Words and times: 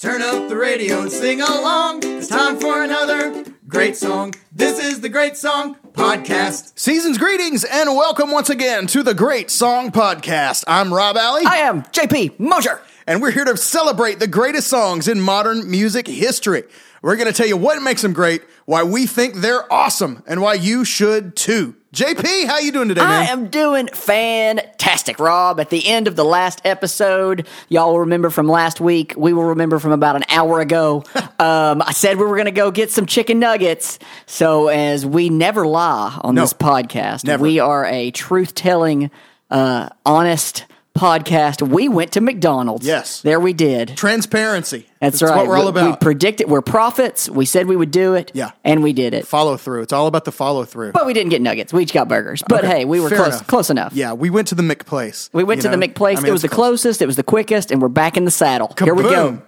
Turn 0.00 0.22
up 0.22 0.48
the 0.48 0.56
radio 0.56 1.02
and 1.02 1.12
sing 1.12 1.42
along. 1.42 2.00
It's 2.04 2.26
time 2.26 2.58
for 2.58 2.82
another 2.82 3.44
great 3.68 3.98
song. 3.98 4.32
This 4.50 4.82
is 4.82 5.02
the 5.02 5.10
Great 5.10 5.36
Song 5.36 5.76
Podcast. 5.92 6.72
Season's 6.78 7.18
greetings 7.18 7.64
and 7.64 7.86
welcome 7.90 8.30
once 8.30 8.48
again 8.48 8.86
to 8.86 9.02
the 9.02 9.12
Great 9.12 9.50
Song 9.50 9.90
Podcast. 9.92 10.64
I'm 10.66 10.94
Rob 10.94 11.18
Alley, 11.18 11.42
I 11.44 11.58
am 11.58 11.82
JP 11.82 12.40
Mosier. 12.40 12.80
and 13.06 13.20
we're 13.20 13.30
here 13.30 13.44
to 13.44 13.58
celebrate 13.58 14.20
the 14.20 14.26
greatest 14.26 14.68
songs 14.68 15.06
in 15.06 15.20
modern 15.20 15.70
music 15.70 16.06
history. 16.06 16.62
We're 17.02 17.16
going 17.16 17.28
to 17.28 17.34
tell 17.34 17.46
you 17.46 17.58
what 17.58 17.82
makes 17.82 18.00
them 18.00 18.14
great, 18.14 18.40
why 18.64 18.84
we 18.84 19.06
think 19.06 19.34
they're 19.34 19.70
awesome, 19.70 20.22
and 20.26 20.40
why 20.40 20.54
you 20.54 20.86
should 20.86 21.36
too. 21.36 21.76
JP, 21.94 22.46
how 22.46 22.58
you 22.60 22.70
doing 22.70 22.86
today, 22.88 23.00
man? 23.00 23.10
I 23.10 23.30
am 23.32 23.48
doing 23.48 23.88
fantastic, 23.88 25.18
Rob. 25.18 25.58
At 25.58 25.70
the 25.70 25.88
end 25.88 26.06
of 26.06 26.14
the 26.14 26.24
last 26.24 26.60
episode, 26.64 27.48
y'all 27.68 27.90
will 27.90 28.00
remember 28.00 28.30
from 28.30 28.46
last 28.46 28.80
week, 28.80 29.14
we 29.16 29.32
will 29.32 29.42
remember 29.46 29.80
from 29.80 29.90
about 29.90 30.14
an 30.14 30.22
hour 30.28 30.60
ago. 30.60 31.02
um, 31.40 31.82
I 31.82 31.90
said 31.92 32.16
we 32.16 32.26
were 32.26 32.36
going 32.36 32.44
to 32.44 32.52
go 32.52 32.70
get 32.70 32.92
some 32.92 33.06
chicken 33.06 33.40
nuggets. 33.40 33.98
So, 34.26 34.68
as 34.68 35.04
we 35.04 35.30
never 35.30 35.66
lie 35.66 36.16
on 36.22 36.36
No. 36.36 36.42
this 36.42 36.52
podcast, 36.52 37.24
Never. 37.24 37.42
we 37.42 37.58
are 37.58 37.84
a 37.86 38.12
truth 38.12 38.54
telling, 38.54 39.10
uh, 39.50 39.88
honest 40.06 40.66
podcast. 41.00 41.66
We 41.66 41.88
went 41.88 42.12
to 42.12 42.20
McDonald's. 42.20 42.86
Yes. 42.86 43.22
There 43.22 43.40
we 43.40 43.54
did. 43.54 43.96
Transparency. 43.96 44.86
That's, 45.00 45.22
right. 45.22 45.34
what 45.34 45.46
we're 45.46 45.56
all 45.56 45.64
We- 45.64 45.70
about. 45.70 45.90
We 45.90 45.96
predicted, 45.96 46.48
we're 46.50 46.60
prophets. 46.60 47.28
We 47.30 47.46
said 47.46 47.66
we 47.66 47.74
would 47.74 47.90
do 47.90 48.14
it. 48.14 48.32
Yeah. 48.34 48.50
And 48.64 48.82
we 48.82 48.92
did 48.92 49.14
it. 49.14 49.26
follow 49.26 49.56
through. 49.56 49.80
It's 49.82 49.94
all 49.94 50.06
about 50.06 50.26
the 50.26 50.32
follow 50.32 50.64
through. 50.66 50.92
But 50.92 51.06
we 51.06 51.14
didn't 51.14 51.30
get 51.30 51.40
nuggets. 51.40 51.72
We 51.72 51.84
each 51.84 51.94
got 51.94 52.06
burgers. 52.08 52.42
But 52.46 52.64
hey, 52.64 52.84
we 52.84 53.00
were 53.00 53.08
Fair 53.08 53.16
close 53.18 53.34
enough. 53.34 53.46
close 53.46 53.70
enough. 53.70 53.92
Yeah, 53.94 54.12
we 54.12 54.28
went 54.28 54.48
to 54.48 54.54
the 54.54 54.62
McPlace. 54.62 55.30
We 55.32 55.42
went 55.42 55.62
to 55.62 55.68
the 55.70 55.78
know? 55.78 55.86
McPlace. 55.86 56.18
I 56.18 56.20
mean, 56.20 56.26
it 56.26 56.32
was 56.32 56.42
the 56.42 56.48
close. 56.48 56.82
closest. 56.82 57.00
It 57.00 57.06
was 57.06 57.16
the 57.16 57.22
quickest, 57.22 57.70
and 57.70 57.80
we're 57.80 57.88
back 57.88 58.18
in 58.18 58.26
the 58.26 58.30
saddle. 58.30 58.74
Here 58.78 58.94
we 58.94 59.02
go. 59.04 59.40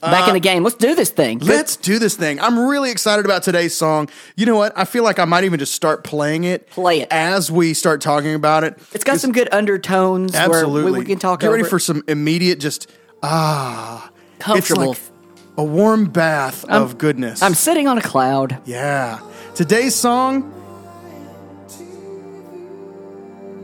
Back 0.00 0.28
in 0.28 0.34
the 0.34 0.40
game. 0.40 0.62
Let's 0.62 0.76
do 0.76 0.94
this 0.94 1.08
thing. 1.10 1.38
Let's 1.38 1.76
do 1.76 1.98
this 1.98 2.16
thing. 2.16 2.38
I'm 2.38 2.58
really 2.58 2.90
excited 2.90 3.24
about 3.24 3.42
today's 3.42 3.74
song. 3.74 4.10
You 4.36 4.44
know 4.44 4.56
what? 4.56 4.76
I 4.76 4.84
feel 4.84 5.02
like 5.02 5.18
I 5.18 5.24
might 5.24 5.44
even 5.44 5.58
just 5.58 5.72
start 5.74 6.04
playing 6.04 6.44
it. 6.44 6.68
Play 6.68 7.00
it. 7.00 7.08
as 7.10 7.50
we 7.50 7.72
start 7.72 8.02
talking 8.02 8.34
about 8.34 8.62
it. 8.62 8.78
It's 8.92 9.04
got 9.04 9.20
some 9.20 9.32
good 9.32 9.48
undertones. 9.52 10.34
Absolutely. 10.34 10.82
Where 10.84 10.92
we, 10.92 10.98
we 10.98 11.04
can 11.06 11.18
talk. 11.18 11.42
About. 11.42 11.48
Get 11.48 11.56
ready 11.56 11.68
for 11.68 11.78
some 11.78 12.04
immediate, 12.08 12.60
just 12.60 12.90
ah, 13.22 14.10
comfortable. 14.38 14.92
It's 14.92 15.00
like 15.00 15.58
a 15.58 15.64
warm 15.64 16.10
bath 16.10 16.66
of 16.66 16.98
goodness. 16.98 17.42
I'm 17.42 17.54
sitting 17.54 17.88
on 17.88 17.96
a 17.96 18.02
cloud. 18.02 18.60
yeah. 18.66 19.20
Today's 19.54 19.94
song 19.94 20.52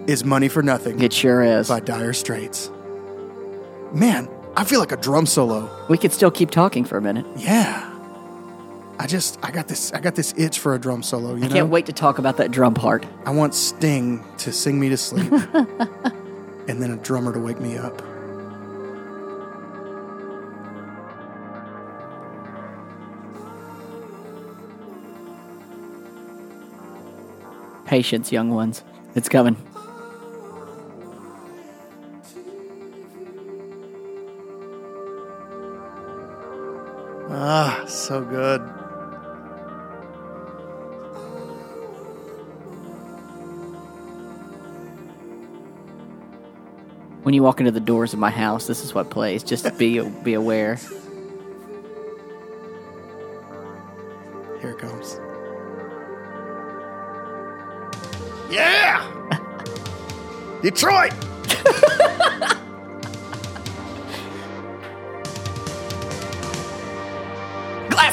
is 0.06 0.24
"Money 0.24 0.48
for 0.48 0.62
Nothing" 0.62 1.02
It 1.02 1.12
sure 1.12 1.42
is. 1.42 1.68
by 1.68 1.80
Dire 1.80 2.14
Straits. 2.14 2.70
Man, 3.92 4.26
I 4.56 4.64
feel 4.64 4.80
like 4.80 4.92
a 4.92 4.96
drum 4.96 5.26
solo. 5.26 5.70
We 5.88 5.96
could 5.98 6.12
still 6.12 6.30
keep 6.30 6.50
talking 6.50 6.84
for 6.84 6.98
a 6.98 7.02
minute. 7.02 7.26
Yeah. 7.36 7.88
I 8.98 9.06
just 9.06 9.38
I 9.42 9.50
got 9.50 9.66
this 9.66 9.92
I 9.92 10.00
got 10.00 10.14
this 10.14 10.34
itch 10.36 10.58
for 10.58 10.74
a 10.74 10.78
drum 10.78 11.02
solo. 11.02 11.34
You 11.34 11.44
I 11.44 11.48
know? 11.48 11.54
can't 11.54 11.68
wait 11.70 11.86
to 11.86 11.92
talk 11.92 12.18
about 12.18 12.36
that 12.36 12.50
drum 12.50 12.74
part. 12.74 13.04
I 13.24 13.30
want 13.30 13.54
Sting 13.54 14.24
to 14.38 14.52
sing 14.52 14.78
me 14.78 14.90
to 14.90 14.96
sleep, 14.96 15.32
and 16.68 16.80
then 16.80 16.92
a 16.92 16.96
drummer 16.96 17.32
to 17.32 17.40
wake 17.40 17.58
me 17.60 17.76
up. 17.78 18.00
Patience, 27.86 28.32
young 28.32 28.50
ones. 28.50 28.82
It's 29.14 29.28
coming. 29.28 29.56
Ah, 37.34 37.82
so 37.88 38.22
good. 38.22 38.60
When 47.22 47.32
you 47.32 47.42
walk 47.42 47.58
into 47.60 47.70
the 47.70 47.80
doors 47.80 48.12
of 48.12 48.18
my 48.18 48.28
house, 48.28 48.66
this 48.66 48.84
is 48.84 48.92
what 48.92 49.08
plays. 49.08 49.42
Just 49.42 49.78
be 49.78 50.00
be 50.00 50.34
aware. 50.34 50.76
Here 54.60 54.72
it 54.72 54.78
comes. 54.78 55.18
Yeah! 58.50 59.08
Detroit! 60.62 61.14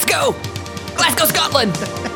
Glasgow, 0.09 0.35
Glasgow, 0.97 1.25
Scotland. 1.25 2.08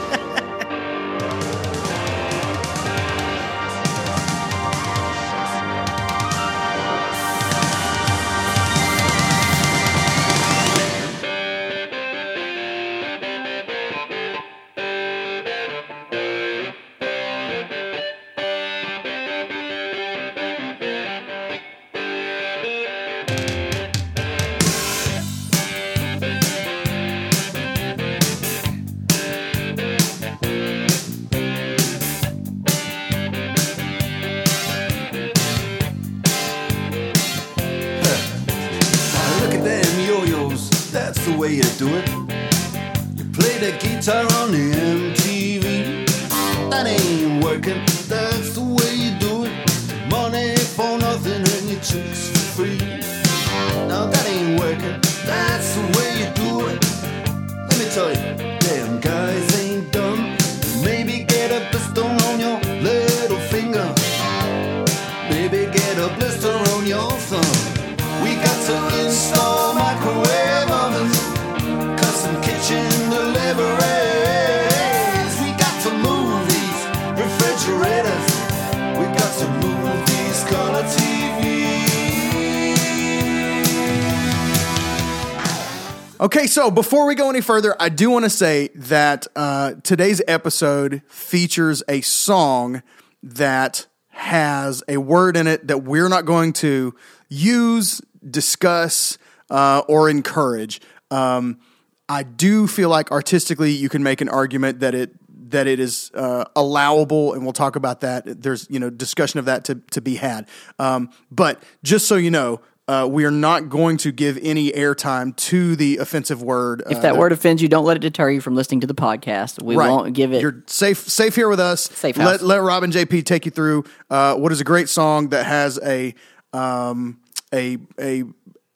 Okay, 86.23 86.47
so 86.47 86.71
before 86.71 87.05
we 87.05 87.15
go 87.15 87.29
any 87.29 87.41
further, 87.41 87.75
I 87.81 87.89
do 87.89 88.09
want 88.09 88.23
to 88.23 88.29
say 88.29 88.69
that 88.75 89.27
uh, 89.35 89.73
today's 89.83 90.21
episode 90.25 91.01
features 91.09 91.83
a 91.89 91.99
song 91.99 92.81
that 93.23 93.87
has 94.07 94.85
a 94.87 94.95
word 94.95 95.35
in 95.35 95.47
it 95.47 95.67
that 95.67 95.79
we're 95.79 96.07
not 96.07 96.23
going 96.23 96.53
to 96.53 96.95
use, 97.27 98.01
discuss, 98.25 99.17
uh, 99.49 99.81
or 99.89 100.09
encourage. 100.09 100.79
Um, 101.11 101.59
I 102.07 102.23
do 102.23 102.67
feel 102.67 102.87
like 102.87 103.11
artistically, 103.11 103.71
you 103.71 103.89
can 103.89 104.01
make 104.01 104.21
an 104.21 104.29
argument 104.29 104.79
that 104.79 104.95
it 104.95 105.11
that 105.53 105.65
it 105.67 105.79
is 105.79 106.11
uh, 106.13 106.45
allowable, 106.55 107.33
and 107.33 107.43
we'll 107.43 107.53
talk 107.53 107.75
about 107.75 108.01
that. 108.01 108.41
There's 108.41 108.67
you 108.69 108.79
know 108.79 108.89
discussion 108.89 109.39
of 109.39 109.45
that 109.45 109.65
to 109.65 109.75
to 109.91 110.01
be 110.01 110.15
had. 110.15 110.47
Um, 110.77 111.09
but 111.31 111.63
just 111.83 112.07
so 112.07 112.15
you 112.15 112.29
know, 112.29 112.59
uh, 112.87 113.07
we 113.09 113.23
are 113.23 113.31
not 113.31 113.69
going 113.69 113.97
to 113.97 114.11
give 114.11 114.37
any 114.41 114.71
airtime 114.71 115.35
to 115.37 115.75
the 115.75 115.97
offensive 115.97 116.43
word. 116.43 116.83
If 116.89 117.01
that 117.01 117.15
word 117.15 117.31
offends 117.31 117.61
you, 117.61 117.69
don't 117.69 117.85
let 117.85 117.95
it 117.95 118.01
deter 118.01 118.29
you 118.29 118.41
from 118.41 118.55
listening 118.55 118.81
to 118.81 118.87
the 118.87 118.95
podcast. 118.95 119.63
We 119.63 119.77
won't 119.77 120.13
give 120.13 120.33
it. 120.33 120.41
You're 120.41 120.63
safe, 120.67 120.97
safe 120.97 121.35
here 121.35 121.47
with 121.47 121.61
us. 121.61 121.83
Safe 121.83 122.17
Let 122.17 122.25
house. 122.25 122.41
let 122.41 122.61
Rob 122.61 122.83
and 122.83 122.91
JP 122.91 123.25
take 123.25 123.45
you 123.45 123.51
through 123.51 123.85
uh, 124.09 124.35
what 124.35 124.51
is 124.51 124.59
a 124.59 124.65
great 124.65 124.89
song 124.89 125.29
that 125.29 125.45
has 125.45 125.79
a 125.81 126.13
um, 126.51 127.21
a 127.53 127.77
a 127.99 128.23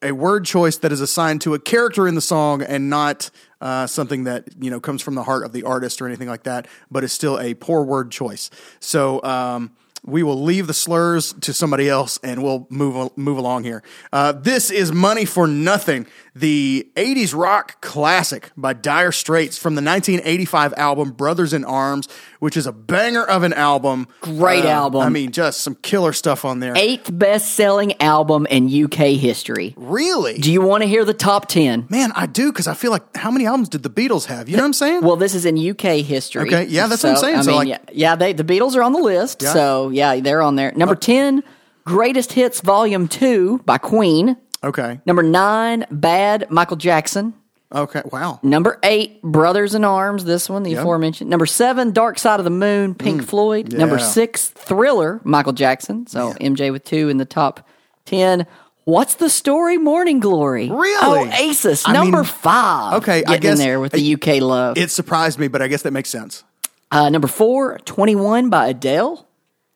a 0.01 0.11
word 0.11 0.45
choice 0.45 0.77
that 0.77 0.91
is 0.91 1.01
assigned 1.01 1.41
to 1.41 1.53
a 1.53 1.59
character 1.59 2.07
in 2.07 2.15
the 2.15 2.21
song 2.21 2.61
and 2.61 2.89
not 2.89 3.29
uh, 3.61 3.87
something 3.87 4.25
that 4.25 4.45
you 4.59 4.69
know 4.69 4.79
comes 4.79 5.01
from 5.01 5.15
the 5.15 5.23
heart 5.23 5.45
of 5.45 5.51
the 5.51 5.63
artist 5.63 6.01
or 6.01 6.07
anything 6.07 6.27
like 6.27 6.43
that, 6.43 6.67
but 6.91 7.03
is 7.03 7.11
still 7.11 7.39
a 7.39 7.53
poor 7.53 7.83
word 7.83 8.11
choice. 8.11 8.49
So. 8.79 9.21
Um, 9.23 9.71
we 10.03 10.23
will 10.23 10.41
leave 10.41 10.67
the 10.67 10.73
slurs 10.73 11.33
to 11.41 11.51
somebody 11.51 11.89
else 11.89 12.17
and 12.23 12.41
we'll 12.41 12.65
move 12.69 13.15
move 13.17 13.37
along 13.37 13.63
here. 13.65 13.83
Uh, 14.13 14.31
this 14.31 14.71
is 14.71 14.91
Money 14.91 15.25
for 15.25 15.47
Nothing. 15.47 16.07
The 16.39 16.87
80s 16.95 17.33
rock 17.37 17.81
classic 17.81 18.51
by 18.55 18.73
Dire 18.73 19.11
Straits 19.11 19.57
from 19.57 19.75
the 19.75 19.81
1985 19.81 20.73
album 20.77 21.11
Brothers 21.11 21.53
in 21.53 21.65
Arms, 21.65 22.07
which 22.39 22.55
is 22.55 22.67
a 22.67 22.71
banger 22.71 23.23
of 23.23 23.43
an 23.43 23.53
album. 23.53 24.07
Great 24.21 24.65
um, 24.65 24.71
album. 24.71 25.01
I 25.01 25.09
mean, 25.09 25.31
just 25.31 25.61
some 25.61 25.75
killer 25.75 26.13
stuff 26.13 26.45
on 26.45 26.59
there. 26.59 26.73
Eighth 26.75 27.09
best 27.11 27.53
selling 27.55 27.99
album 28.01 28.45
in 28.47 28.67
UK 28.83 29.17
history. 29.17 29.73
Really? 29.77 30.37
Do 30.37 30.51
you 30.51 30.61
want 30.61 30.83
to 30.83 30.87
hear 30.87 31.05
the 31.05 31.13
top 31.13 31.47
10? 31.47 31.87
Man, 31.89 32.11
I 32.15 32.25
do 32.27 32.51
because 32.51 32.67
I 32.67 32.73
feel 32.73 32.91
like 32.91 33.15
how 33.15 33.31
many 33.31 33.45
albums 33.45 33.69
did 33.69 33.83
the 33.83 33.89
Beatles 33.89 34.25
have? 34.25 34.47
You 34.47 34.57
know 34.57 34.63
what 34.63 34.67
I'm 34.67 34.73
saying? 34.73 35.01
Well, 35.01 35.15
this 35.15 35.33
is 35.33 35.45
in 35.45 35.57
UK 35.57 36.03
history. 36.05 36.47
Okay, 36.47 36.65
yeah, 36.65 36.87
that's 36.87 37.03
what 37.03 37.11
I'm 37.11 37.17
saying. 37.17 37.35
I 37.37 37.41
So, 37.41 37.47
mean, 37.51 37.57
like- 37.57 37.67
yeah, 37.69 37.77
yeah, 37.91 38.15
they, 38.15 38.33
the 38.33 38.43
Beatles 38.43 38.75
are 38.75 38.83
on 38.83 38.93
the 38.93 38.99
list. 38.99 39.41
Yeah. 39.41 39.53
So, 39.53 39.89
yeah, 39.89 40.19
they're 40.19 40.41
on 40.41 40.55
there. 40.55 40.71
Number 40.75 40.95
uh, 40.95 40.99
10, 40.99 41.43
Greatest 41.85 42.33
Hits 42.33 42.61
Volume 42.61 43.07
2 43.07 43.61
by 43.65 43.77
Queen. 43.77 44.37
Okay. 44.63 44.99
Number 45.05 45.23
9, 45.23 45.85
Bad, 45.91 46.49
Michael 46.49 46.77
Jackson. 46.77 47.33
Okay. 47.73 48.01
Wow. 48.11 48.39
Number 48.43 48.79
8, 48.81 49.21
Brothers 49.23 49.75
in 49.75 49.83
Arms, 49.83 50.23
this 50.23 50.49
one, 50.49 50.63
the 50.63 50.73
aforementioned. 50.75 51.29
Number 51.29 51.45
7, 51.45 51.91
Dark 51.91 52.17
Side 52.17 52.39
of 52.39 52.45
the 52.45 52.49
Moon, 52.49 52.95
Pink 52.95 53.23
Floyd. 53.25 53.73
Number 53.73 53.97
Mm. 53.97 54.01
6, 54.13 54.47
Thriller, 54.49 55.19
Michael 55.25 55.51
Jackson. 55.53 56.07
So, 56.07 56.33
MJ 56.39 56.71
with 56.71 56.85
2 56.85 57.09
in 57.09 57.17
the 57.17 57.25
top 57.25 57.67
10. 58.05 58.45
What's 58.85 59.15
the 59.15 59.29
story? 59.29 59.77
Morning 59.77 60.21
Glory. 60.21 60.69
Really? 60.69 61.27
Oasis, 61.29 61.85
I 61.85 61.91
number 61.91 62.19
mean, 62.19 62.23
5. 62.23 62.93
okay, 63.03 63.21
I 63.27 63.35
guess- 63.37 63.59
in 63.59 63.65
there 63.65 63.81
with 63.81 63.91
the 63.91 64.13
UK 64.13 64.39
love. 64.39 64.77
It 64.77 64.89
surprised 64.89 65.37
me, 65.37 65.49
but 65.49 65.61
I 65.61 65.67
guess 65.67 65.81
that 65.81 65.91
makes 65.91 66.09
sense. 66.09 66.45
Uh, 66.89 67.09
number 67.09 67.27
four, 67.27 67.79
21 67.83 68.49
by 68.49 68.67
Adele. 68.67 69.26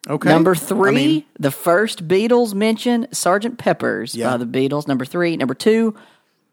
Okay. 0.09 0.29
Number 0.29 0.51
I 0.51 0.55
three, 0.55 0.91
mean, 0.95 1.23
the 1.39 1.51
first 1.51 2.07
Beatles 2.07 2.53
mention, 2.53 3.07
Sergeant 3.11 3.57
Pepper's 3.59 4.15
Yeah. 4.15 4.31
by 4.31 4.37
the 4.43 4.45
Beatles. 4.45 4.87
Number 4.87 5.05
three. 5.05 5.37
Number 5.37 5.53
two, 5.53 5.95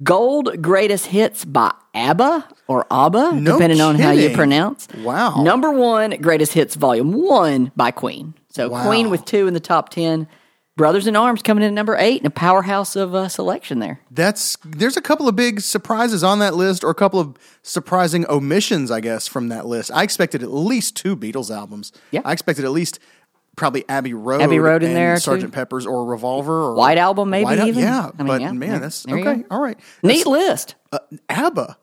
Gold 0.02 0.62
Greatest 0.62 1.06
Hits 1.06 1.44
by 1.44 1.72
ABBA 1.94 2.46
or 2.68 2.86
ABBA, 2.90 3.32
No 3.40 3.52
depending 3.54 3.80
on 3.80 3.96
how 3.96 4.10
you 4.12 4.22
kidding. 4.22 4.36
pronounce. 4.36 4.86
Wow. 5.02 5.42
Number 5.42 5.70
one, 5.72 6.10
Greatest 6.20 6.52
Hits 6.52 6.74
Volume 6.76 7.12
One 7.12 7.72
by 7.74 7.90
Queen. 7.90 8.34
So 8.50 8.68
Wow. 8.68 8.86
Queen 8.86 9.10
with 9.10 9.24
two 9.24 9.46
in 9.48 9.54
the 9.54 9.60
top 9.60 9.88
10. 9.88 10.28
Brothers 10.76 11.08
in 11.08 11.16
Arms 11.16 11.42
coming 11.42 11.64
in 11.64 11.68
at 11.70 11.74
number 11.74 11.96
eight 11.98 12.18
and 12.20 12.26
a 12.28 12.30
powerhouse 12.30 12.94
of 12.94 13.12
uh, 13.12 13.26
selection 13.28 13.80
there. 13.80 13.98
that's 14.12 14.56
there's 14.64 14.96
a 14.96 15.00
couple 15.00 15.26
of 15.26 15.34
big 15.34 15.60
surprises 15.60 16.22
on 16.22 16.38
that 16.38 16.54
list, 16.54 16.84
or 16.84 16.90
a 16.90 16.94
couple 16.94 17.18
of 17.18 17.34
surprising 17.64 18.24
omissions, 18.28 18.88
I 18.92 19.00
guess, 19.00 19.26
from 19.26 19.48
that 19.48 19.66
list. 19.66 19.90
I 19.92 20.04
expected 20.04 20.40
at 20.44 20.52
least 20.52 20.94
two 20.94 21.16
Beatles 21.16 21.50
albums. 21.50 21.90
Yeah. 22.12 22.20
I 22.24 22.30
expected 22.32 22.64
at 22.64 22.70
least 22.70 23.00
probably 23.58 23.84
Abbey 23.88 24.14
Road, 24.14 24.40
Abbey 24.40 24.58
Road 24.58 24.82
in 24.82 24.88
and 24.90 24.96
there, 24.96 25.14
Sgt. 25.16 25.40
too. 25.42 25.48
Pepper's, 25.48 25.86
or 25.86 26.06
Revolver, 26.06 26.62
or 26.62 26.74
White 26.74 26.96
Album, 26.98 27.28
maybe 27.30 27.44
White 27.44 27.58
even? 27.58 27.82
Yeah, 27.82 28.10
I 28.18 28.22
mean, 28.22 28.26
but 28.26 28.40
yeah, 28.40 28.52
man, 28.52 28.70
there- 28.70 28.78
that's 28.80 29.06
okay. 29.06 29.44
All 29.50 29.60
right, 29.60 29.78
Neat 30.02 30.24
That's- 30.24 30.26
list. 30.26 30.74
ABBA. 31.28 31.76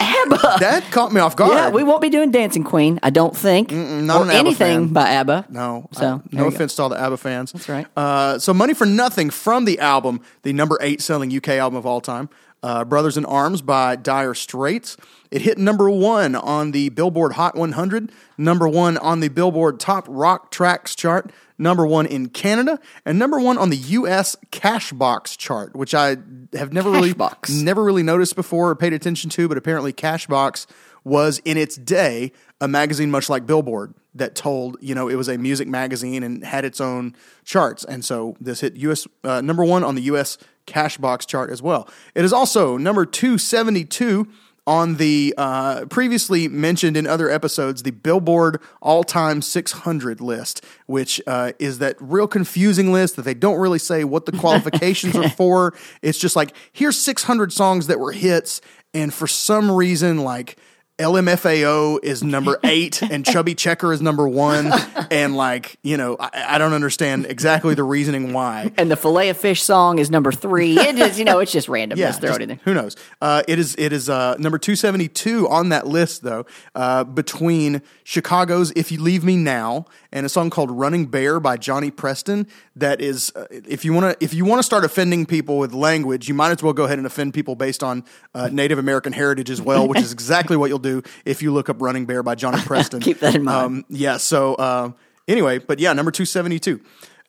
ABBA. 0.00 0.56
That 0.60 0.84
caught 0.90 1.12
me 1.12 1.20
off 1.20 1.36
guard. 1.36 1.52
Yeah, 1.52 1.68
we 1.70 1.82
won't 1.84 2.02
be 2.02 2.10
doing 2.10 2.30
Dancing 2.30 2.64
Queen, 2.64 2.98
I 3.02 3.10
don't 3.10 3.36
think. 3.36 3.70
not 3.70 4.26
or 4.26 4.30
anything 4.30 4.88
by 4.88 5.08
ABBA. 5.10 5.46
No, 5.50 5.88
So, 5.92 6.04
I- 6.04 6.08
no 6.10 6.22
you 6.30 6.38
go. 6.38 6.46
offense 6.48 6.74
to 6.76 6.82
all 6.82 6.88
the 6.88 7.00
ABBA 7.00 7.16
fans. 7.16 7.52
That's 7.52 7.68
right. 7.68 7.86
Uh, 7.96 8.38
so, 8.38 8.52
Money 8.52 8.74
for 8.74 8.86
Nothing 8.86 9.30
from 9.30 9.64
the 9.64 9.78
album, 9.80 10.20
the 10.42 10.52
number 10.52 10.78
eight 10.80 11.00
selling 11.00 11.34
UK 11.34 11.50
album 11.50 11.76
of 11.76 11.86
all 11.86 12.00
time, 12.00 12.28
uh, 12.64 12.82
Brothers 12.82 13.18
in 13.18 13.26
Arms 13.26 13.60
by 13.60 13.94
Dire 13.94 14.32
Straits. 14.32 14.96
It 15.30 15.42
hit 15.42 15.58
number 15.58 15.90
one 15.90 16.34
on 16.34 16.70
the 16.70 16.88
Billboard 16.88 17.34
Hot 17.34 17.54
100, 17.54 18.10
number 18.38 18.66
one 18.66 18.96
on 18.96 19.20
the 19.20 19.28
Billboard 19.28 19.78
Top 19.78 20.06
Rock 20.08 20.50
Tracks 20.50 20.94
chart, 20.94 21.30
number 21.58 21.86
one 21.86 22.06
in 22.06 22.30
Canada, 22.30 22.80
and 23.04 23.18
number 23.18 23.38
one 23.38 23.58
on 23.58 23.68
the 23.68 23.76
US 23.76 24.34
Cashbox 24.50 25.36
chart, 25.36 25.76
which 25.76 25.94
I 25.94 26.16
have 26.54 26.72
never 26.72 26.90
Cashbox. 26.90 27.48
really 27.50 27.62
never 27.62 27.84
really 27.84 28.02
noticed 28.02 28.34
before 28.34 28.70
or 28.70 28.74
paid 28.74 28.94
attention 28.94 29.28
to, 29.30 29.46
but 29.46 29.58
apparently 29.58 29.92
Cashbox 29.92 30.64
was 31.04 31.42
in 31.44 31.58
its 31.58 31.76
day 31.76 32.32
a 32.62 32.66
magazine 32.66 33.10
much 33.10 33.28
like 33.28 33.44
Billboard 33.44 33.92
that 34.14 34.34
told, 34.34 34.76
you 34.80 34.94
know, 34.94 35.08
it 35.08 35.16
was 35.16 35.28
a 35.28 35.36
music 35.36 35.68
magazine 35.68 36.22
and 36.22 36.44
had 36.44 36.64
its 36.64 36.80
own 36.80 37.14
charts. 37.44 37.84
And 37.84 38.04
so 38.04 38.36
this 38.40 38.60
hit 38.60 38.76
US 38.76 39.06
uh, 39.24 39.40
number 39.40 39.64
1 39.64 39.82
on 39.82 39.94
the 39.94 40.02
US 40.02 40.38
Cashbox 40.66 41.26
chart 41.26 41.50
as 41.50 41.60
well. 41.60 41.88
It 42.14 42.24
is 42.24 42.32
also 42.32 42.76
number 42.76 43.04
272 43.04 44.28
on 44.66 44.96
the 44.96 45.34
uh, 45.36 45.84
previously 45.86 46.48
mentioned 46.48 46.96
in 46.96 47.06
other 47.06 47.28
episodes, 47.28 47.82
the 47.82 47.90
Billboard 47.90 48.60
All 48.80 49.04
Time 49.04 49.42
600 49.42 50.20
list, 50.20 50.64
which 50.86 51.20
uh, 51.26 51.52
is 51.58 51.80
that 51.80 51.96
real 52.00 52.26
confusing 52.26 52.92
list 52.92 53.16
that 53.16 53.22
they 53.22 53.34
don't 53.34 53.58
really 53.58 53.78
say 53.78 54.04
what 54.04 54.24
the 54.26 54.32
qualifications 54.32 55.16
are 55.16 55.28
for. 55.36 55.74
It's 56.00 56.18
just 56.18 56.34
like, 56.34 56.54
here's 56.72 56.98
600 56.98 57.52
songs 57.52 57.88
that 57.88 58.00
were 58.00 58.12
hits, 58.12 58.60
and 58.94 59.12
for 59.12 59.26
some 59.26 59.70
reason, 59.70 60.18
like, 60.18 60.56
LMFAO 60.98 61.98
is 62.04 62.22
number 62.22 62.60
eight 62.64 63.02
and 63.02 63.24
Chubby 63.26 63.54
Checker 63.54 63.92
is 63.92 64.00
number 64.00 64.28
one. 64.28 64.72
And 65.10 65.36
like, 65.36 65.76
you 65.82 65.96
know, 65.96 66.16
I, 66.18 66.54
I 66.54 66.58
don't 66.58 66.72
understand 66.72 67.26
exactly 67.26 67.74
the 67.74 67.84
reasoning 67.84 68.32
why. 68.32 68.72
And 68.76 68.90
the 68.90 68.96
Filet 68.96 69.28
of 69.28 69.36
Fish 69.36 69.62
song 69.62 69.98
is 69.98 70.10
number 70.10 70.32
three. 70.32 70.76
It 70.78 70.98
is, 70.98 71.18
you 71.18 71.24
know, 71.24 71.38
it's 71.38 71.52
just 71.52 71.68
random. 71.68 71.98
Yeah, 71.98 72.08
just 72.08 72.20
throw 72.20 72.30
just- 72.30 72.40
it 72.40 72.42
in 72.44 72.48
there. 72.48 72.60
Who 72.64 72.74
knows? 72.74 72.96
Uh, 73.20 73.42
it 73.46 73.58
is 73.58 73.76
it 73.78 73.92
is 73.92 74.08
uh, 74.08 74.34
number 74.38 74.58
two 74.58 74.74
seventy 74.74 75.06
two 75.06 75.46
on 75.48 75.68
that 75.68 75.86
list 75.86 76.22
though. 76.22 76.46
Uh, 76.74 77.04
between 77.04 77.82
Chicago's 78.02 78.72
"If 78.74 78.90
You 78.90 79.00
Leave 79.00 79.22
Me 79.24 79.36
Now" 79.36 79.84
and 80.10 80.24
a 80.26 80.28
song 80.28 80.50
called 80.50 80.70
"Running 80.70 81.06
Bear" 81.06 81.38
by 81.38 81.58
Johnny 81.58 81.90
Preston. 81.90 82.48
That 82.76 83.00
is, 83.00 83.30
uh, 83.36 83.46
if 83.50 83.84
you 83.84 83.92
want 83.92 84.18
to 84.18 84.24
if 84.24 84.34
you 84.34 84.44
want 84.44 84.58
to 84.58 84.64
start 84.64 84.84
offending 84.84 85.26
people 85.26 85.58
with 85.58 85.72
language, 85.74 86.28
you 86.28 86.34
might 86.34 86.50
as 86.50 86.60
well 86.62 86.72
go 86.72 86.84
ahead 86.84 86.98
and 86.98 87.06
offend 87.06 87.34
people 87.34 87.54
based 87.54 87.84
on 87.84 88.04
uh, 88.34 88.48
Native 88.50 88.78
American 88.78 89.12
heritage 89.12 89.50
as 89.50 89.60
well, 89.60 89.86
which 89.86 90.00
is 90.00 90.12
exactly 90.18 90.56
what 90.56 90.70
you'll 90.70 90.78
do 90.84 91.02
if 91.24 91.42
you 91.42 91.52
look 91.52 91.68
up 91.68 91.82
"Running 91.82 92.06
Bear" 92.06 92.22
by 92.22 92.34
Johnny 92.36 92.60
Preston. 92.66 93.00
Keep 93.00 93.18
that 93.20 93.34
in 93.34 93.44
mind. 93.44 93.64
Um, 93.64 93.84
yeah. 93.88 94.18
So 94.18 94.54
uh, 94.54 94.92
anyway, 95.26 95.58
but 95.58 95.78
yeah, 95.80 95.92
number 95.92 96.10
two 96.12 96.24
seventy 96.24 96.58
two. 96.58 96.80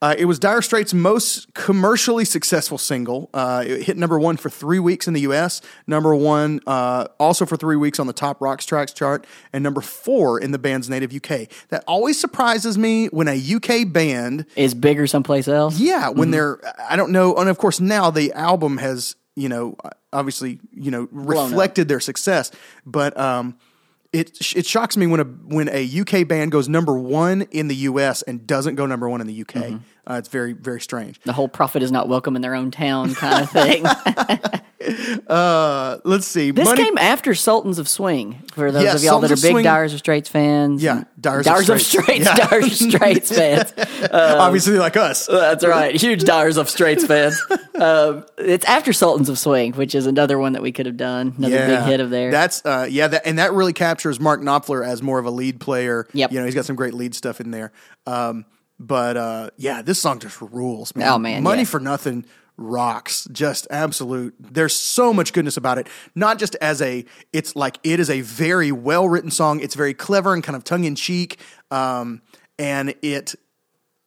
Uh, 0.02 0.14
it 0.18 0.26
was 0.26 0.38
Dire 0.38 0.62
Straits' 0.62 0.94
most 0.94 1.52
commercially 1.54 2.26
successful 2.26 2.78
single. 2.78 3.30
Uh, 3.34 3.64
it 3.66 3.84
hit 3.84 3.96
number 3.98 4.20
one 4.20 4.36
for 4.36 4.50
three 4.50 4.78
weeks 4.78 5.08
in 5.08 5.14
the 5.14 5.22
U.S., 5.22 5.62
number 5.88 6.14
one 6.14 6.60
uh, 6.68 7.08
also 7.18 7.46
for 7.46 7.56
three 7.56 7.78
weeks 7.78 7.98
on 7.98 8.06
the 8.06 8.14
Top 8.14 8.42
Rocks 8.42 8.66
Tracks 8.66 8.92
chart, 8.92 9.26
and 9.54 9.64
number 9.64 9.80
four 9.80 10.38
in 10.38 10.52
the 10.52 10.60
band's 10.60 10.90
native 10.90 11.14
UK. 11.16 11.48
That 11.70 11.86
always 11.88 12.20
surprises 12.20 12.78
me 12.78 13.08
when 13.08 13.30
a 13.30 13.36
UK 13.56 13.92
band 13.92 14.46
Is 14.58 14.74
bigger 14.74 15.08
someplace 15.08 15.48
else. 15.48 15.80
yeah, 15.80 16.10
Mm-hmm. 16.10 16.20
when 16.20 16.32
they're 16.32 16.60
I 16.78 16.98
don't 16.98 17.12
know, 17.12 17.34
and 17.36 17.48
of 17.50 17.58
course 17.58 17.80
now 17.80 18.12
the 18.12 18.34
album 18.34 18.78
has 18.80 19.16
you 19.36 19.50
know 19.50 19.76
obviously 20.14 20.60
you 20.72 20.92
know 20.92 21.08
reflected 21.12 21.88
their 21.88 22.00
success, 22.00 22.52
but 22.86 23.18
um, 23.20 23.58
it 24.14 24.56
it 24.56 24.66
shocks 24.66 24.96
me 24.96 25.08
when 25.08 25.20
a 25.20 25.24
when 25.24 25.70
a 25.70 26.00
UK 26.00 26.28
band 26.28 26.52
goes 26.52 26.70
number 26.70 26.98
one 26.98 27.44
in 27.52 27.68
the 27.68 27.76
US 27.76 28.22
and 28.22 28.48
doesn't 28.48 28.76
go 28.76 28.86
number 28.86 29.10
one 29.10 29.22
in 29.22 29.28
the 29.28 29.42
UK. 29.42 29.56
Mm-hmm. 29.56 29.78
Uh, 30.08 30.16
it's 30.16 30.30
very 30.30 30.54
very 30.54 30.80
strange. 30.82 31.20
The 31.22 31.34
whole 31.34 31.48
prophet 31.48 31.82
is 31.84 31.92
not 31.92 32.08
welcome 32.08 32.36
in 32.36 32.42
their 32.42 32.56
own 32.56 32.72
town 32.72 33.14
kind 33.16 33.44
of 33.44 33.50
thing. 33.52 33.86
Uh, 35.28 35.98
let's 36.04 36.28
see, 36.28 36.52
this 36.52 36.66
Money- 36.66 36.84
came 36.84 36.98
after 37.00 37.34
Sultans 37.34 37.80
of 37.80 37.88
Swing. 37.88 38.44
For 38.54 38.72
those 38.72 38.84
Yeah, 38.84 38.94
of 38.96 39.04
y'all 39.04 39.20
that 39.22 39.32
are 39.32 39.36
big 39.36 39.52
Swing- 39.52 39.64
Dyers 39.64 39.94
of 39.94 40.00
Straits 40.00 40.30
fans. 40.30 40.84
Yeah, 40.84 40.98
and- 40.98 41.06
Dyers 41.20 41.48
of 41.48 41.54
Dyers 41.54 41.70
of 41.70 41.82
Straits. 41.82 42.06
Straits. 42.06 42.26
Yeah. 42.26 42.36
Dyers 42.48 42.82
of 42.82 42.92
Straits 42.92 43.36
fans. 43.36 43.74
obviously 44.12 44.78
like 44.78 44.96
us. 44.96 45.26
That's 45.26 45.66
right. 45.66 45.96
Huge 45.96 46.24
Dyers 46.24 46.58
of 46.58 46.70
Straits 46.70 47.06
fans. 47.06 47.42
Um, 47.76 48.26
it's 48.38 48.64
after 48.64 48.94
Sultans 48.94 49.28
of 49.28 49.38
Swing, 49.38 49.74
which 49.74 49.96
is 49.96 50.06
another 50.06 50.40
one 50.40 50.54
that 50.54 50.62
we 50.62 50.72
could 50.72 50.86
have 50.86 50.96
done. 50.96 51.34
Another 51.38 51.58
big 51.68 51.82
hit 51.82 52.00
of 52.00 52.10
theirs. 52.10 52.32
That's 52.32 52.66
uh, 52.66 52.88
yeah, 52.90 53.10
that, 53.10 53.24
and 53.28 53.38
that 53.38 53.52
really 53.52 53.74
captures 53.74 54.18
Mark 54.18 54.40
Knopfler 54.40 54.88
as 54.88 55.02
more 55.04 55.20
of 55.20 55.26
a 55.26 55.30
lead 55.30 55.60
player. 55.60 56.08
Yep. 56.14 56.32
you 56.32 56.40
know 56.40 56.46
he's 56.46 56.56
got 56.56 56.64
some 56.64 56.78
great 56.78 56.94
lead 56.94 57.14
stuff 57.16 57.42
in 57.42 57.52
there. 57.52 57.74
Um, 58.08 58.46
but 58.80 59.18
uh, 59.18 59.50
yeah, 59.58 59.82
this 59.82 60.02
song 60.02 60.20
just 60.20 60.42
rules, 60.42 60.96
man. 60.96 61.08
Oh, 61.10 61.18
man, 61.18 61.44
Money 61.44 61.62
yeah. 61.62 61.66
for 61.66 61.80
Nothing 61.80 62.26
rocks, 62.58 63.28
just 63.32 63.68
absolute. 63.70 64.34
There's 64.40 64.74
so 64.74 65.14
much 65.14 65.34
goodness 65.34 65.58
about 65.58 65.78
it. 65.78 65.88
Not 66.16 66.40
just 66.40 66.56
as 66.62 66.82
a, 66.82 67.04
it's 67.34 67.56
like 67.56 67.80
it 67.84 68.00
is 68.00 68.10
a 68.10 68.22
very 68.22 68.72
well 68.72 69.08
written 69.10 69.32
song. 69.32 69.60
It's 69.60 69.76
very 69.76 69.94
clever 69.94 70.34
and 70.34 70.44
kind 70.44 70.56
of 70.56 70.64
tongue 70.64 70.86
in 70.86 70.96
cheek, 70.96 71.40
um, 71.72 72.22
and 72.58 72.96
it 73.02 73.36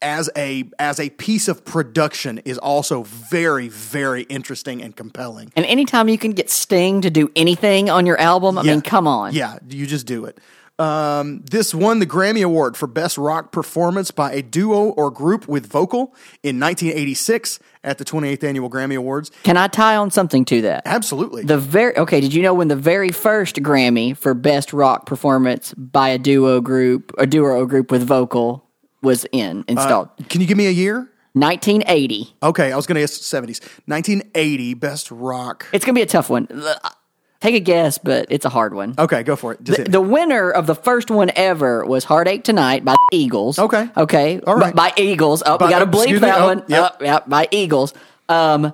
as 0.00 0.30
a 0.36 0.64
as 0.78 1.00
a 1.00 1.10
piece 1.10 1.48
of 1.48 1.64
production 1.64 2.38
is 2.44 2.56
also 2.56 3.02
very 3.02 3.66
very 3.68 4.22
interesting 4.22 4.80
and 4.80 4.94
compelling. 4.94 5.52
and 5.56 5.66
anytime 5.66 6.08
you 6.08 6.16
can 6.16 6.30
get 6.30 6.48
Sting 6.48 7.00
to 7.00 7.10
do 7.10 7.30
anything 7.34 7.90
on 7.90 8.06
your 8.06 8.16
album, 8.20 8.58
I 8.58 8.62
Yeah. 8.62 8.72
mean, 8.74 8.82
come 8.82 9.08
on. 9.08 9.34
Yeah, 9.34 9.58
you 9.68 9.86
just 9.86 10.06
do 10.06 10.24
it. 10.24 10.38
Um, 10.78 11.42
this 11.50 11.74
won 11.74 11.98
the 11.98 12.06
Grammy 12.06 12.44
Award 12.44 12.76
for 12.76 12.86
Best 12.86 13.18
Rock 13.18 13.50
Performance 13.50 14.12
by 14.12 14.32
a 14.32 14.42
Duo 14.42 14.90
or 14.90 15.10
Group 15.10 15.48
with 15.48 15.66
Vocal 15.66 16.14
in 16.44 16.60
1986 16.60 17.58
at 17.82 17.98
the 17.98 18.04
28th 18.04 18.44
Annual 18.44 18.70
Grammy 18.70 18.96
Awards. 18.96 19.30
Can 19.42 19.56
I 19.56 19.66
tie 19.66 19.96
on 19.96 20.10
something 20.10 20.44
to 20.46 20.62
that? 20.62 20.82
Absolutely. 20.84 21.42
The 21.42 21.58
very 21.58 21.96
okay. 21.96 22.20
Did 22.20 22.32
you 22.32 22.42
know 22.42 22.54
when 22.54 22.68
the 22.68 22.76
very 22.76 23.10
first 23.10 23.56
Grammy 23.56 24.16
for 24.16 24.34
best 24.34 24.72
rock 24.72 25.06
performance 25.06 25.74
by 25.74 26.10
a 26.10 26.18
duo 26.18 26.60
group, 26.60 27.12
a 27.18 27.26
duo 27.26 27.66
group 27.66 27.90
with 27.90 28.06
vocal, 28.06 28.64
was 29.02 29.26
in 29.32 29.64
installed? 29.66 30.10
Can 30.28 30.40
you 30.40 30.46
give 30.46 30.56
me 30.56 30.66
a 30.66 30.70
year? 30.70 31.10
1980. 31.34 32.34
Okay, 32.42 32.72
I 32.72 32.76
was 32.76 32.86
going 32.86 32.96
to 32.96 33.00
guess 33.00 33.18
70s. 33.18 33.60
1980 33.86 34.74
best 34.74 35.10
rock. 35.10 35.66
It's 35.72 35.84
going 35.84 35.94
to 35.94 35.98
be 35.98 36.02
a 36.02 36.06
tough 36.06 36.30
one. 36.30 36.48
Take 37.40 37.54
a 37.54 37.60
guess, 37.60 37.98
but 37.98 38.26
it's 38.30 38.44
a 38.44 38.48
hard 38.48 38.74
one. 38.74 38.94
Okay, 38.98 39.22
go 39.22 39.36
for 39.36 39.52
it. 39.52 39.62
Just 39.62 39.76
The, 39.76 39.82
hit 39.84 39.88
me. 39.88 39.92
the 39.92 40.00
winner 40.00 40.50
of 40.50 40.66
the 40.66 40.74
first 40.74 41.08
one 41.10 41.30
ever 41.36 41.84
was 41.86 42.02
Heartache 42.02 42.42
Tonight 42.42 42.84
by 42.84 42.94
the 43.12 43.16
Eagles. 43.16 43.60
Okay. 43.60 43.88
Okay. 43.96 44.40
All 44.44 44.56
right. 44.56 44.74
By, 44.74 44.88
by 44.90 44.94
Eagles. 45.00 45.44
Oh, 45.46 45.56
By- 45.56 45.66
we 45.66 45.70
got 45.70 45.78
to 45.78 45.86
bleep 45.86 46.02
excuse 46.02 46.20
me. 46.20 46.26
that 46.28 46.40
Oh, 46.40 46.46
one. 46.46 46.64
yep. 46.66 46.96
Oh, 47.00 47.04
yep, 47.04 47.28
by 47.28 47.46
Eagles. 47.52 47.94
Um, 48.28 48.72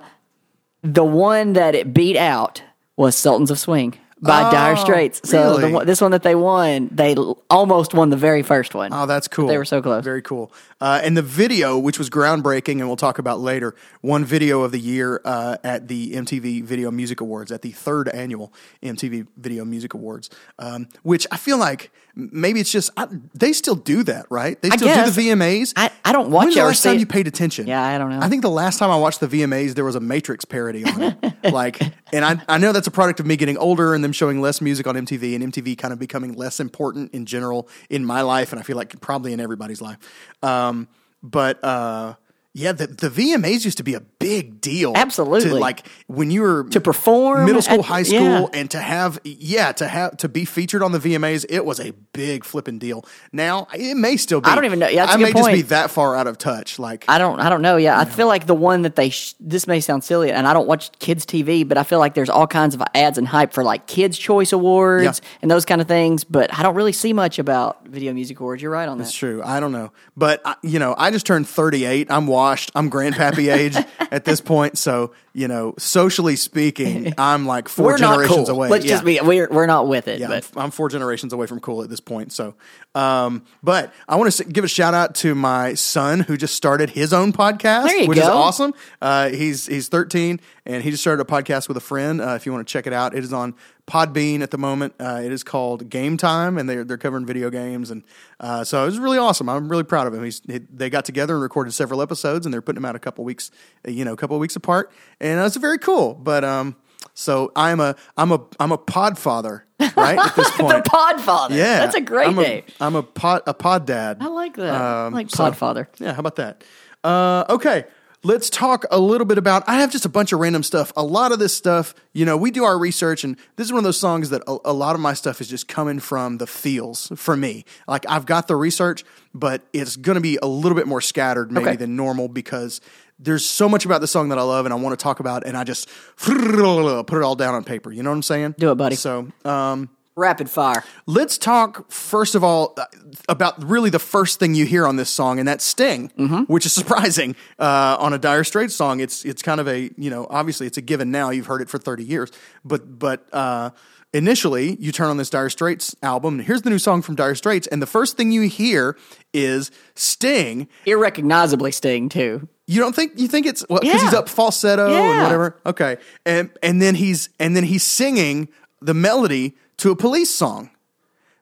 the 0.81 1.03
one 1.03 1.53
that 1.53 1.75
it 1.75 1.93
beat 1.93 2.17
out 2.17 2.63
was 2.97 3.15
Sultans 3.15 3.51
of 3.51 3.59
Swing 3.59 3.97
by 4.21 4.47
Oh, 4.47 4.51
Dire 4.51 4.75
Straits. 4.77 5.21
So 5.29 5.57
really? 5.57 5.73
one- 5.73 5.85
this 5.85 5.99
one 6.01 6.11
that 6.11 6.23
they 6.23 6.35
won, 6.35 6.89
they 6.91 7.15
almost 7.49 7.93
won 7.93 8.09
the 8.09 8.17
very 8.17 8.43
first 8.43 8.73
one. 8.73 8.93
Oh, 8.93 9.05
that's 9.05 9.27
cool. 9.27 9.47
They 9.47 9.57
were 9.57 9.65
so 9.65 9.81
close. 9.81 10.03
Very 10.03 10.21
cool. 10.21 10.51
Uh, 10.79 11.01
and 11.03 11.15
the 11.17 11.21
video, 11.21 11.77
which 11.77 11.99
was 11.99 12.09
groundbreaking, 12.09 12.79
and 12.79 12.87
we'll 12.87 12.95
talk 12.95 13.19
about 13.19 13.39
later, 13.39 13.75
one 14.01 14.23
video 14.25 14.61
of 14.61 14.71
the 14.71 14.79
year 14.79 15.21
uh, 15.25 15.57
at 15.63 15.87
the 15.89 16.13
MTV 16.13 16.63
Video 16.63 16.91
Music 16.91 17.19
Awards, 17.21 17.51
at 17.51 17.61
the 17.61 17.71
third 17.71 18.07
annual 18.09 18.53
MTV 18.81 19.27
Video 19.37 19.65
Music 19.65 19.93
Awards, 19.93 20.29
um, 20.59 20.87
which 21.03 21.27
I 21.31 21.37
feel 21.37 21.57
like 21.57 21.91
maybe 22.15 22.59
it's 22.59 22.71
just, 22.71 22.91
I, 22.95 23.07
they 23.33 23.51
still 23.53 23.75
do 23.75 24.03
that, 24.03 24.25
right? 24.29 24.61
They 24.61 24.69
still 24.69 24.87
do 25.05 25.11
the 25.11 25.21
VMAs. 25.29 25.73
I- 25.75 25.91
I 26.03 26.11
don't 26.11 26.29
watch 26.29 26.45
When's 26.45 26.55
it 26.55 26.59
the 26.59 26.65
last 26.65 26.83
time 26.83 26.95
it. 26.95 26.99
you 26.99 27.05
paid 27.07 27.27
attention? 27.27 27.67
Yeah, 27.67 27.83
I 27.83 27.97
don't 27.97 28.09
know. 28.11 28.19
I 28.21 28.29
think 28.29 28.43
the 28.43 28.49
last 28.49 28.77
time 28.77 28.91
I 28.91 28.95
watched 28.95 29.19
the 29.19 29.27
VMAs, 29.27 29.73
there 29.73 29.83
was 29.83 29.95
a 29.95 29.99
Matrix 29.99 30.45
parody 30.45 30.83
on 30.85 31.01
it. 31.01 31.35
like, 31.51 31.81
and 32.13 32.23
I, 32.23 32.39
I 32.47 32.57
know 32.59 32.71
that's 32.71 32.87
a 32.87 32.91
product 32.91 33.19
of 33.19 33.25
me 33.25 33.35
getting 33.35 33.57
older 33.57 33.93
and 33.95 34.03
them 34.03 34.11
showing 34.11 34.39
less 34.39 34.61
music 34.61 34.85
on 34.87 34.95
MTV 34.95 35.35
and 35.35 35.51
MTV 35.51 35.77
kind 35.77 35.91
of 35.91 35.99
becoming 35.99 36.33
less 36.33 36.59
important 36.59 37.11
in 37.13 37.25
general 37.25 37.67
in 37.89 38.05
my 38.05 38.21
life, 38.21 38.51
and 38.51 38.59
I 38.59 38.63
feel 38.63 38.77
like 38.77 38.99
probably 39.01 39.33
in 39.33 39.39
everybody's 39.39 39.81
life. 39.81 39.97
Um, 40.43 40.87
but 41.23 41.63
uh, 41.63 42.13
yeah, 42.57 42.71
the, 42.71 42.87
the 42.87 43.09
VMAs 43.09 43.65
used 43.65 43.75
to 43.79 43.83
be 43.83 43.95
a 43.95 43.99
big 43.99 44.61
deal. 44.61 44.93
Absolutely. 44.95 45.49
to 45.49 45.55
like 45.55 45.85
when 46.07 46.31
you 46.31 46.41
were 46.41 46.63
To 46.69 46.79
perform 46.79 47.45
middle 47.45 47.61
school, 47.61 47.79
at- 47.79 47.85
high 47.85 48.03
school, 48.03 48.21
yeah. 48.21 48.47
and 48.53 48.71
to 48.71 48.79
have 48.79 49.19
yeah 49.25 49.73
to 49.73 49.85
have 49.87 50.15
to 50.17 50.29
be 50.29 50.45
featured 50.45 50.81
on 50.81 50.93
the 50.93 50.99
VMAs, 50.99 51.45
it 51.49 51.65
was 51.65 51.81
a 51.81 51.91
big 52.13 52.45
flipping 52.45 52.79
deal. 52.79 53.05
Now 53.33 53.67
it 53.73 53.95
may 53.97 54.15
still 54.15 54.39
be. 54.39 54.49
I 54.49 54.55
don't 54.55 54.63
even 54.63 54.79
know. 54.79 54.87
Yeah, 54.87 55.05
that's 55.05 55.17
I 55.17 55.19
may 55.19 55.33
good 55.33 55.39
just 55.39 55.51
be 55.51 55.61
that 55.63 55.91
far 55.91 56.15
out 56.15 56.27
of 56.27 56.37
touch. 56.37 56.79
Like 56.79 57.03
I 57.09 57.17
don't. 57.17 57.41
I 57.41 57.49
don't 57.49 57.61
know. 57.61 57.75
Yeah, 57.75 57.99
I 57.99 58.05
feel 58.05 58.27
like 58.27 58.47
the 58.47 58.55
one 58.55 58.83
that 58.83 58.95
they. 58.95 59.09
Sh- 59.09 59.33
this 59.41 59.67
may 59.67 59.81
sound 59.81 60.05
silly, 60.05 60.31
and 60.31 60.47
I 60.47 60.53
don't 60.53 60.65
watch 60.67 60.97
kids 60.99 61.25
TV, 61.25 61.67
but 61.67 61.77
I 61.77 61.83
feel 61.83 61.99
like 61.99 62.13
there's 62.13 62.29
all 62.29 62.47
kinds 62.47 62.73
of 62.73 62.81
ads 62.95 63.17
and 63.17 63.27
hype 63.27 63.51
for 63.51 63.63
like 63.65 63.85
Kids 63.85 64.17
Choice 64.17 64.53
Awards 64.53 65.03
Yeah. 65.03 65.29
and 65.41 65.51
those 65.51 65.65
kind 65.65 65.81
of 65.81 65.87
things. 65.89 66.23
But 66.23 66.57
I 66.57 66.63
don't 66.63 66.75
really 66.75 66.93
see 66.93 67.11
much 67.11 67.37
about 67.37 67.85
Video 67.85 68.13
Music 68.13 68.39
Awards. 68.39 68.61
You're 68.61 68.71
right 68.71 68.87
on 68.87 68.97
that. 68.99 69.03
It's 69.03 69.13
true. 69.13 69.41
I 69.43 69.59
don't 69.59 69.73
know, 69.73 69.91
but 70.15 70.41
I, 70.45 70.55
you 70.63 70.79
know, 70.79 70.95
I 70.97 71.11
just 71.11 71.25
turned 71.25 71.49
38. 71.49 72.09
I'm 72.09 72.27
washed. 72.45 72.71
I'm 72.75 72.91
grandpappy 72.91 73.51
age 73.51 73.75
at 74.11 74.23
this 74.23 74.39
point. 74.39 74.77
So 74.77 75.13
you 75.35 75.47
know, 75.49 75.73
socially 75.77 76.37
speaking, 76.37 77.13
I'm 77.17 77.45
like 77.45 77.67
4 77.67 77.85
we're 77.85 77.97
not 77.97 78.13
generations 78.15 78.47
cool. 78.47 78.55
away. 78.55 78.69
Let's 78.69 78.85
Yeah. 78.85 78.91
just 78.91 79.05
be. 79.05 79.19
We're 79.21 79.49
we're 79.51 79.65
not 79.65 79.87
with 79.87 80.07
it. 80.07 80.19
Yeah, 80.19 80.27
but 80.29 80.49
I'm, 80.55 80.63
I'm 80.63 80.71
four 80.71 80.87
generations 80.89 81.33
away 81.33 81.45
from 81.45 81.59
cool 81.59 81.83
at 81.83 81.89
this 81.89 81.99
point. 81.99 82.31
So, 82.31 82.55
um, 82.95 83.43
but 83.61 83.93
I 84.07 84.15
want 84.15 84.31
to 84.31 84.43
give 84.45 84.63
a 84.63 84.67
shout 84.69 84.93
out 84.93 85.13
to 85.15 85.35
my 85.35 85.73
son 85.73 86.21
who 86.21 86.37
just 86.37 86.55
started 86.55 86.89
his 86.91 87.11
own 87.13 87.33
podcast, 87.33 88.07
which 88.07 88.17
is 88.17 88.23
awesome. 88.23 88.73
Uh, 89.01 89.29
he's 89.29 89.65
he's 89.67 89.89
13 89.89 90.39
and 90.65 90.83
he 90.83 90.89
just 90.91 91.03
started 91.03 91.21
a 91.21 91.25
podcast 91.25 91.67
with 91.67 91.77
a 91.77 91.81
friend. 91.81 92.21
Uh, 92.21 92.29
if 92.35 92.45
you 92.45 92.53
want 92.53 92.65
to 92.67 92.71
check 92.71 92.87
it 92.87 92.93
out, 92.93 93.13
it 93.13 93.23
is 93.23 93.33
on 93.33 93.53
Podbean 93.87 94.41
at 94.41 94.49
the 94.49 94.57
moment. 94.57 94.95
Uh, 94.99 95.21
it 95.23 95.31
is 95.31 95.43
called 95.43 95.89
Game 95.91 96.17
Time, 96.17 96.57
and 96.57 96.67
they're 96.67 96.83
they're 96.83 96.97
covering 96.97 97.23
video 97.25 97.51
games, 97.51 97.91
and 97.91 98.03
uh, 98.39 98.63
so 98.63 98.81
it 98.81 98.85
was 98.87 98.97
really 98.97 99.19
awesome. 99.19 99.47
I'm 99.47 99.69
really 99.69 99.83
proud 99.83 100.07
of 100.07 100.13
him. 100.15 100.23
He's 100.23 100.41
he, 100.47 100.57
they 100.73 100.89
got 100.89 101.05
together 101.05 101.35
and 101.35 101.43
recorded 101.43 101.71
several 101.73 102.01
episodes, 102.01 102.47
and 102.47 102.53
they're 102.53 102.63
putting 102.63 102.81
them 102.81 102.85
out 102.85 102.95
a 102.95 102.99
couple 102.99 103.23
weeks, 103.23 103.51
you 103.87 104.03
know, 104.03 104.13
a 104.13 104.17
couple 104.17 104.39
weeks 104.39 104.55
apart, 104.55 104.91
and 105.25 105.45
it's 105.45 105.55
very 105.57 105.77
cool. 105.77 106.13
But 106.13 106.43
um, 106.43 106.75
so 107.13 107.51
I'm 107.55 107.79
a 107.79 107.95
I'm 108.17 108.31
a 108.31 108.41
I'm 108.59 108.71
a 108.71 108.77
pod 108.77 109.17
father, 109.17 109.65
right 109.95 110.17
at 110.19 110.35
this 110.35 110.49
the 110.57 110.63
point. 110.63 110.85
Podfather. 110.85 111.51
Yeah, 111.55 111.79
that's 111.79 111.95
a 111.95 112.01
great 112.01 112.27
I'm 112.29 112.35
name. 112.35 112.63
A, 112.79 112.83
I'm 112.83 112.95
a 112.95 113.03
pod 113.03 113.41
a 113.47 113.53
pod 113.53 113.85
dad. 113.85 114.17
I 114.21 114.27
like 114.27 114.55
that. 114.57 114.73
I 114.73 115.05
Um, 115.07 115.13
like 115.13 115.29
so- 115.29 115.43
Podfather. 115.51 115.87
Yeah, 115.99 116.13
how 116.13 116.19
about 116.19 116.35
that? 116.37 116.63
Uh, 117.03 117.45
okay, 117.49 117.85
let's 118.25 118.49
talk 118.49 118.85
a 118.89 118.99
little 118.99 119.25
bit 119.25 119.37
about. 119.37 119.63
I 119.67 119.75
have 119.75 119.91
just 119.91 120.05
a 120.05 120.09
bunch 120.09 120.33
of 120.33 120.39
random 120.39 120.63
stuff. 120.63 120.91
A 120.97 121.03
lot 121.03 121.31
of 121.31 121.39
this 121.39 121.53
stuff, 121.55 121.93
you 122.13 122.25
know, 122.25 122.35
we 122.35 122.49
do 122.51 122.63
our 122.63 122.77
research, 122.77 123.23
and 123.23 123.37
this 123.55 123.65
is 123.67 123.71
one 123.71 123.77
of 123.79 123.83
those 123.83 123.99
songs 123.99 124.31
that 124.31 124.41
a, 124.47 124.57
a 124.65 124.73
lot 124.73 124.95
of 124.95 125.01
my 125.01 125.13
stuff 125.13 125.39
is 125.41 125.47
just 125.47 125.67
coming 125.67 125.99
from 125.99 126.37
the 126.39 126.47
feels 126.47 127.11
for 127.15 127.37
me. 127.37 127.63
Like 127.87 128.05
I've 128.09 128.25
got 128.25 128.47
the 128.47 128.55
research, 128.55 129.05
but 129.33 129.61
it's 129.73 129.95
going 129.95 130.15
to 130.15 130.21
be 130.21 130.37
a 130.41 130.47
little 130.47 130.75
bit 130.75 130.87
more 130.87 131.01
scattered 131.01 131.51
maybe 131.51 131.67
Okay. 131.69 131.75
than 131.77 131.95
normal 131.95 132.27
because. 132.27 132.81
There's 133.17 133.45
so 133.45 133.69
much 133.69 133.85
about 133.85 134.01
the 134.01 134.07
song 134.07 134.27
that 134.27 134.37
I 134.37 134.41
love 134.41 134.65
and 134.65 134.73
I 134.73 134.75
want 134.75 134.91
to 134.99 135.01
talk 135.01 135.21
about, 135.21 135.47
and 135.47 135.55
I 135.55 135.63
just 135.63 135.87
put 136.17 136.35
it 136.35 137.23
all 137.23 137.35
down 137.35 137.53
on 137.55 137.63
paper. 137.63 137.89
You 137.89 138.03
know 138.03 138.09
what 138.09 138.17
I'm 138.17 138.23
saying? 138.23 138.55
Do 138.59 138.71
it, 138.71 138.75
buddy. 138.75 138.97
So, 138.97 139.29
um, 139.45 139.89
Rapid 140.17 140.49
fire. 140.49 140.81
Let's 141.05 141.37
talk 141.37 141.91
first 141.91 142.35
of 142.35 142.43
all 142.43 142.73
uh, 142.77 142.85
about 143.27 143.61
really 143.61 143.89
the 143.89 143.99
first 143.99 144.39
thing 144.39 144.55
you 144.55 144.65
hear 144.65 144.87
on 144.87 144.95
this 144.95 145.09
song, 145.09 145.39
and 145.39 145.47
that's 145.47 145.65
Sting, 145.65 146.07
which 146.47 146.65
is 146.65 146.71
surprising 146.81 147.35
uh, 147.59 147.97
on 147.99 148.13
a 148.13 148.17
Dire 148.17 148.45
Straits 148.45 148.73
song. 148.73 149.01
It's 149.01 149.25
it's 149.25 149.41
kind 149.41 149.59
of 149.59 149.67
a 149.67 149.91
you 149.97 150.09
know 150.09 150.25
obviously 150.29 150.67
it's 150.67 150.77
a 150.77 150.81
given 150.81 151.11
now. 151.11 151.31
You've 151.31 151.47
heard 151.47 151.61
it 151.61 151.69
for 151.69 151.77
thirty 151.77 152.05
years, 152.05 152.31
but 152.63 152.97
but 152.97 153.27
uh, 153.33 153.71
initially 154.13 154.77
you 154.79 154.93
turn 154.93 155.09
on 155.09 155.17
this 155.17 155.29
Dire 155.29 155.49
Straits 155.49 155.93
album. 156.01 156.35
And 156.39 156.47
here's 156.47 156.61
the 156.61 156.69
new 156.69 156.79
song 156.79 157.01
from 157.01 157.15
Dire 157.15 157.35
Straits, 157.35 157.67
and 157.67 157.81
the 157.81 157.87
first 157.87 158.15
thing 158.15 158.31
you 158.31 158.43
hear 158.43 158.97
is 159.33 159.69
Sting. 159.95 160.69
Irrecognizably 160.85 161.73
Sting 161.73 162.07
too. 162.07 162.47
You 162.67 162.79
don't 162.79 162.95
think 162.95 163.19
you 163.19 163.27
think 163.27 163.47
it's 163.47 163.65
well 163.69 163.81
because 163.81 164.01
he's 164.01 164.13
up 164.13 164.29
falsetto 164.29 164.93
and 164.93 165.21
whatever. 165.23 165.59
Okay, 165.65 165.97
and 166.25 166.49
and 166.63 166.81
then 166.81 166.95
he's 166.95 167.27
and 167.37 167.53
then 167.53 167.65
he's 167.65 167.83
singing 167.83 168.47
the 168.81 168.93
melody 168.93 169.55
to 169.77 169.91
a 169.91 169.95
police 169.95 170.29
song. 170.29 170.69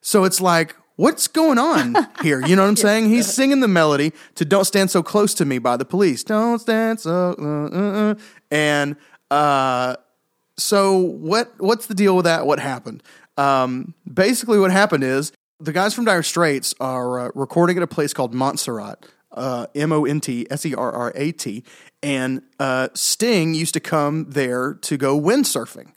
So 0.01 0.23
it's 0.23 0.41
like, 0.41 0.75
what's 0.95 1.27
going 1.27 1.57
on 1.57 1.95
here? 2.21 2.45
You 2.45 2.55
know 2.55 2.63
what 2.63 2.69
I'm 2.69 2.75
saying? 2.75 3.09
He's 3.09 3.31
singing 3.31 3.59
the 3.59 3.67
melody 3.67 4.13
to 4.35 4.45
"Don't 4.45 4.65
Stand 4.65 4.91
So 4.91 5.03
Close 5.03 5.33
to 5.35 5.45
Me" 5.45 5.59
by 5.59 5.77
the 5.77 5.85
Police. 5.85 6.23
Don't 6.23 6.59
stand 6.59 6.99
so, 6.99 7.35
uh, 7.39 7.75
uh, 7.75 8.11
uh. 8.11 8.15
and 8.51 8.95
uh, 9.31 9.95
so 10.57 10.97
what? 10.97 11.53
What's 11.57 11.87
the 11.87 11.95
deal 11.95 12.15
with 12.15 12.25
that? 12.25 12.45
What 12.45 12.59
happened? 12.59 13.03
Um, 13.37 13.93
basically, 14.11 14.59
what 14.59 14.71
happened 14.71 15.03
is 15.03 15.31
the 15.59 15.71
guys 15.71 15.93
from 15.93 16.05
Dire 16.05 16.23
Straits 16.23 16.73
are 16.79 17.19
uh, 17.19 17.31
recording 17.35 17.77
at 17.77 17.83
a 17.83 17.87
place 17.87 18.13
called 18.13 18.33
Montserrat, 18.33 19.05
uh, 19.31 19.67
M 19.73 19.91
O 19.91 20.05
N 20.05 20.19
T 20.19 20.45
S 20.51 20.65
E 20.65 20.75
R 20.75 20.91
R 20.91 21.13
A 21.15 21.31
T, 21.31 21.63
and 22.01 22.41
uh, 22.59 22.89
Sting 22.93 23.53
used 23.53 23.73
to 23.73 23.79
come 23.79 24.25
there 24.29 24.73
to 24.81 24.97
go 24.97 25.19
windsurfing. 25.19 25.91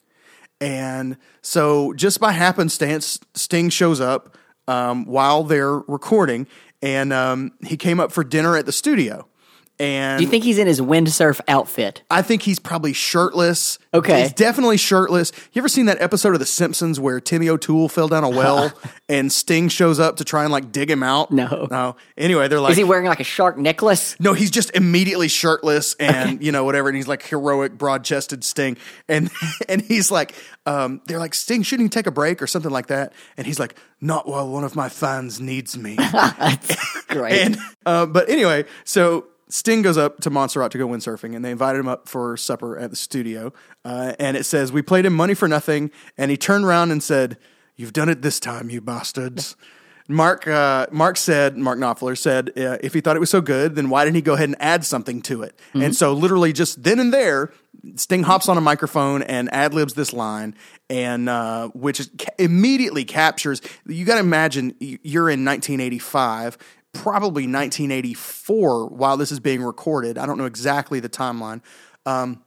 And 0.60 1.16
so, 1.42 1.92
just 1.92 2.18
by 2.18 2.32
happenstance, 2.32 3.20
Sting 3.34 3.68
shows 3.68 4.00
up 4.00 4.36
um, 4.66 5.04
while 5.04 5.42
they're 5.42 5.78
recording, 5.80 6.46
and 6.80 7.12
um, 7.12 7.52
he 7.64 7.76
came 7.76 8.00
up 8.00 8.10
for 8.10 8.24
dinner 8.24 8.56
at 8.56 8.66
the 8.66 8.72
studio. 8.72 9.26
And 9.78 10.18
Do 10.18 10.24
you 10.24 10.30
think 10.30 10.44
he's 10.44 10.58
in 10.58 10.66
his 10.66 10.80
windsurf 10.80 11.40
outfit? 11.48 12.02
I 12.10 12.22
think 12.22 12.42
he's 12.42 12.58
probably 12.58 12.92
shirtless. 12.92 13.78
Okay. 13.92 14.22
He's 14.22 14.32
definitely 14.32 14.78
shirtless. 14.78 15.32
You 15.52 15.60
ever 15.60 15.68
seen 15.68 15.86
that 15.86 16.00
episode 16.00 16.32
of 16.32 16.38
The 16.38 16.46
Simpsons 16.46 16.98
where 16.98 17.20
Timmy 17.20 17.48
O'Toole 17.48 17.88
fell 17.88 18.08
down 18.08 18.24
a 18.24 18.30
well 18.30 18.72
and 19.08 19.30
Sting 19.30 19.68
shows 19.68 20.00
up 20.00 20.16
to 20.16 20.24
try 20.24 20.44
and 20.44 20.52
like 20.52 20.72
dig 20.72 20.90
him 20.90 21.02
out? 21.02 21.30
No. 21.30 21.68
No. 21.70 21.96
Anyway, 22.16 22.48
they're 22.48 22.60
like, 22.60 22.72
Is 22.72 22.78
he 22.78 22.84
wearing 22.84 23.06
like 23.06 23.20
a 23.20 23.24
shark 23.24 23.58
necklace? 23.58 24.16
no, 24.18 24.32
he's 24.32 24.50
just 24.50 24.70
immediately 24.74 25.28
shirtless 25.28 25.94
and 26.00 26.42
you 26.42 26.52
know 26.52 26.64
whatever, 26.64 26.88
and 26.88 26.96
he's 26.96 27.08
like 27.08 27.22
heroic, 27.22 27.76
broad-chested 27.76 28.44
Sting, 28.44 28.76
and 29.08 29.30
and 29.68 29.82
he's 29.82 30.10
like, 30.10 30.34
um, 30.64 31.00
they're 31.06 31.18
like 31.18 31.34
Sting, 31.34 31.62
shouldn't 31.62 31.84
you 31.84 31.90
take 31.90 32.06
a 32.06 32.10
break 32.10 32.40
or 32.40 32.46
something 32.46 32.70
like 32.72 32.86
that? 32.86 33.12
And 33.36 33.46
he's 33.46 33.58
like, 33.60 33.74
not 34.00 34.26
while 34.28 34.48
one 34.48 34.64
of 34.64 34.74
my 34.74 34.88
fans 34.88 35.40
needs 35.40 35.76
me. 35.76 35.96
That's 36.12 37.04
Great. 37.08 37.40
and 37.42 37.58
uh, 37.84 38.06
but 38.06 38.28
anyway, 38.28 38.64
so 38.84 39.26
Sting 39.48 39.82
goes 39.82 39.96
up 39.96 40.20
to 40.20 40.30
Montserrat 40.30 40.72
to 40.72 40.78
go 40.78 40.88
windsurfing, 40.88 41.36
and 41.36 41.44
they 41.44 41.50
invited 41.50 41.78
him 41.78 41.88
up 41.88 42.08
for 42.08 42.36
supper 42.36 42.76
at 42.78 42.90
the 42.90 42.96
studio. 42.96 43.52
Uh, 43.84 44.14
and 44.18 44.36
it 44.36 44.44
says 44.44 44.72
we 44.72 44.82
played 44.82 45.06
him 45.06 45.14
money 45.14 45.34
for 45.34 45.46
nothing, 45.46 45.90
and 46.18 46.30
he 46.30 46.36
turned 46.36 46.64
around 46.64 46.90
and 46.90 47.02
said, 47.02 47.38
"You've 47.76 47.92
done 47.92 48.08
it 48.08 48.22
this 48.22 48.40
time, 48.40 48.70
you 48.70 48.80
bastards." 48.80 49.56
Mark 50.08 50.46
uh, 50.46 50.86
Mark 50.92 51.16
said 51.16 51.56
Mark 51.56 51.80
Knopfler 51.80 52.16
said 52.16 52.50
uh, 52.56 52.78
if 52.80 52.94
he 52.94 53.00
thought 53.00 53.16
it 53.16 53.20
was 53.20 53.30
so 53.30 53.40
good, 53.40 53.74
then 53.74 53.90
why 53.90 54.04
didn't 54.04 54.14
he 54.14 54.22
go 54.22 54.34
ahead 54.34 54.48
and 54.48 54.56
add 54.60 54.84
something 54.84 55.20
to 55.22 55.42
it? 55.42 55.58
And 55.74 55.96
so 55.96 56.12
literally 56.12 56.52
just 56.52 56.84
then 56.84 57.00
and 57.00 57.12
there, 57.12 57.52
Sting 57.96 58.22
hops 58.22 58.48
on 58.48 58.56
a 58.56 58.60
microphone 58.60 59.22
and 59.22 59.52
ad 59.52 59.74
libs 59.74 59.94
this 59.94 60.12
line, 60.12 60.54
and 60.88 61.28
uh, 61.28 61.68
which 61.74 61.98
ca- 62.18 62.30
immediately 62.38 63.04
captures. 63.04 63.60
You 63.84 64.04
got 64.04 64.14
to 64.14 64.20
imagine 64.20 64.76
you're 64.78 65.28
in 65.28 65.44
1985, 65.44 66.56
probably 67.02 67.44
1984 67.44 68.88
while 68.88 69.16
this 69.16 69.32
is 69.32 69.40
being 69.40 69.62
recorded. 69.62 70.18
I 70.18 70.26
don't 70.26 70.38
know 70.38 70.46
exactly 70.46 71.00
the 71.00 71.08
timeline. 71.08 71.60
Um, 72.04 72.42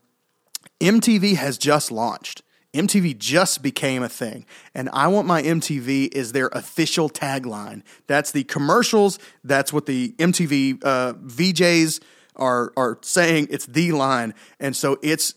MTV 0.80 1.36
has 1.36 1.58
just 1.58 1.92
launched. 1.92 2.42
MTV 2.74 3.18
just 3.18 3.64
became 3.64 4.04
a 4.04 4.10
thing. 4.10 4.46
And 4.76 4.90
I 4.94 5.08
Want 5.08 5.28
My 5.28 5.42
MTV 5.42 6.14
is 6.14 6.34
their 6.34 6.48
official 6.48 7.10
tagline. 7.10 7.82
That's 8.08 8.32
the 8.32 8.44
commercials. 8.44 9.18
That's 9.44 9.74
what 9.74 9.86
the 9.88 10.14
MTV 10.20 10.84
uh, 10.84 11.14
VJs 11.14 12.02
are 12.36 12.72
are 12.78 13.00
saying 13.02 13.48
it's 13.50 13.66
the 13.66 13.92
line, 13.92 14.34
and 14.60 14.76
so 14.76 14.98
it's 15.02 15.34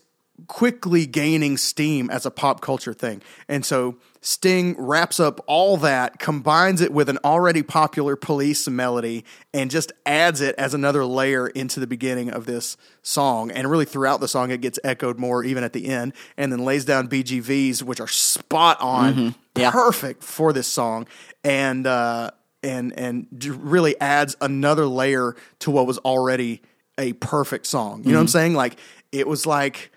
quickly 0.47 1.05
gaining 1.05 1.57
steam 1.57 2.09
as 2.09 2.25
a 2.25 2.31
pop 2.31 2.61
culture 2.61 2.93
thing. 2.93 3.21
And 3.47 3.65
so 3.65 3.97
Sting 4.25 4.75
wraps 4.77 5.19
up 5.19 5.43
all 5.47 5.75
that, 5.77 6.17
combines 6.17 6.79
it 6.79 6.93
with 6.93 7.09
an 7.09 7.17
already 7.25 7.61
popular 7.61 8.15
police 8.15 8.67
melody, 8.69 9.25
and 9.53 9.69
just 9.69 9.91
adds 10.05 10.39
it 10.39 10.55
as 10.57 10.73
another 10.73 11.05
layer 11.05 11.47
into 11.47 11.79
the 11.81 11.87
beginning 11.87 12.29
of 12.29 12.45
this 12.45 12.77
song. 13.01 13.51
And 13.51 13.69
really 13.69 13.83
throughout 13.85 14.21
the 14.21 14.29
song, 14.29 14.49
it 14.49 14.61
gets 14.61 14.79
echoed 14.83 15.19
more, 15.19 15.43
even 15.43 15.63
at 15.65 15.73
the 15.73 15.87
end, 15.87 16.13
and 16.37 16.51
then 16.53 16.63
lays 16.63 16.85
down 16.85 17.09
BGVs, 17.09 17.83
which 17.83 17.99
are 17.99 18.07
spot 18.07 18.77
on, 18.79 19.35
Yeah. 19.55 19.71
perfect 19.71 20.23
for 20.23 20.53
this 20.53 20.67
song. 20.67 21.05
And, 21.43 21.85
uh, 21.85 22.31
and 22.63 22.97
and 22.97 23.27
really 23.61 23.99
adds 23.99 24.37
another 24.39 24.85
layer 24.85 25.35
to 25.59 25.69
what 25.69 25.85
was 25.85 25.97
already 25.99 26.61
a 26.97 27.11
perfect 27.11 27.65
song. 27.67 28.03
You 28.05 28.11
know 28.13 28.19
what 28.19 28.21
I'm 28.21 28.27
saying? 28.29 28.53
Like 28.53 28.77
it 29.11 29.27
was 29.27 29.45
like 29.45 29.91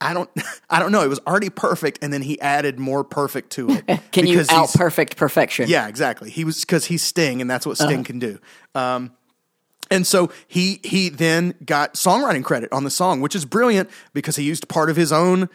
I 0.00 0.14
don't 0.14 0.30
I 0.70 0.78
don't 0.78 0.92
know. 0.92 1.02
It 1.02 1.08
was 1.08 1.20
already 1.26 1.50
perfect, 1.50 1.98
and 2.02 2.12
then 2.12 2.22
he 2.22 2.40
added 2.40 2.78
more 2.78 3.04
perfect 3.04 3.50
to 3.52 3.70
it. 3.70 3.86
Can 4.12 4.26
you 4.26 4.34
because 4.34 4.50
out 4.50 4.72
perfect 4.72 5.16
perfection? 5.16 5.68
Yeah, 5.68 5.88
exactly. 5.88 6.30
He 6.30 6.44
was 6.44 6.60
because 6.60 6.86
he's 6.86 7.02
Sting, 7.02 7.40
and 7.40 7.50
that's 7.50 7.66
what 7.66 7.76
Sting 7.76 8.04
can 8.04 8.18
do. 8.18 8.38
Um, 8.74 9.12
and 9.90 10.06
so 10.06 10.30
he 10.46 10.80
he 10.84 11.08
then 11.08 11.54
got 11.64 11.94
songwriting 11.94 12.44
credit 12.44 12.72
on 12.72 12.84
the 12.84 12.90
song, 12.90 13.20
which 13.20 13.34
is 13.34 13.44
brilliant 13.44 13.90
because 14.12 14.36
he 14.36 14.44
used 14.44 14.68
part 14.68 14.90
of 14.90 14.96
his 14.96 15.12
own 15.12 15.48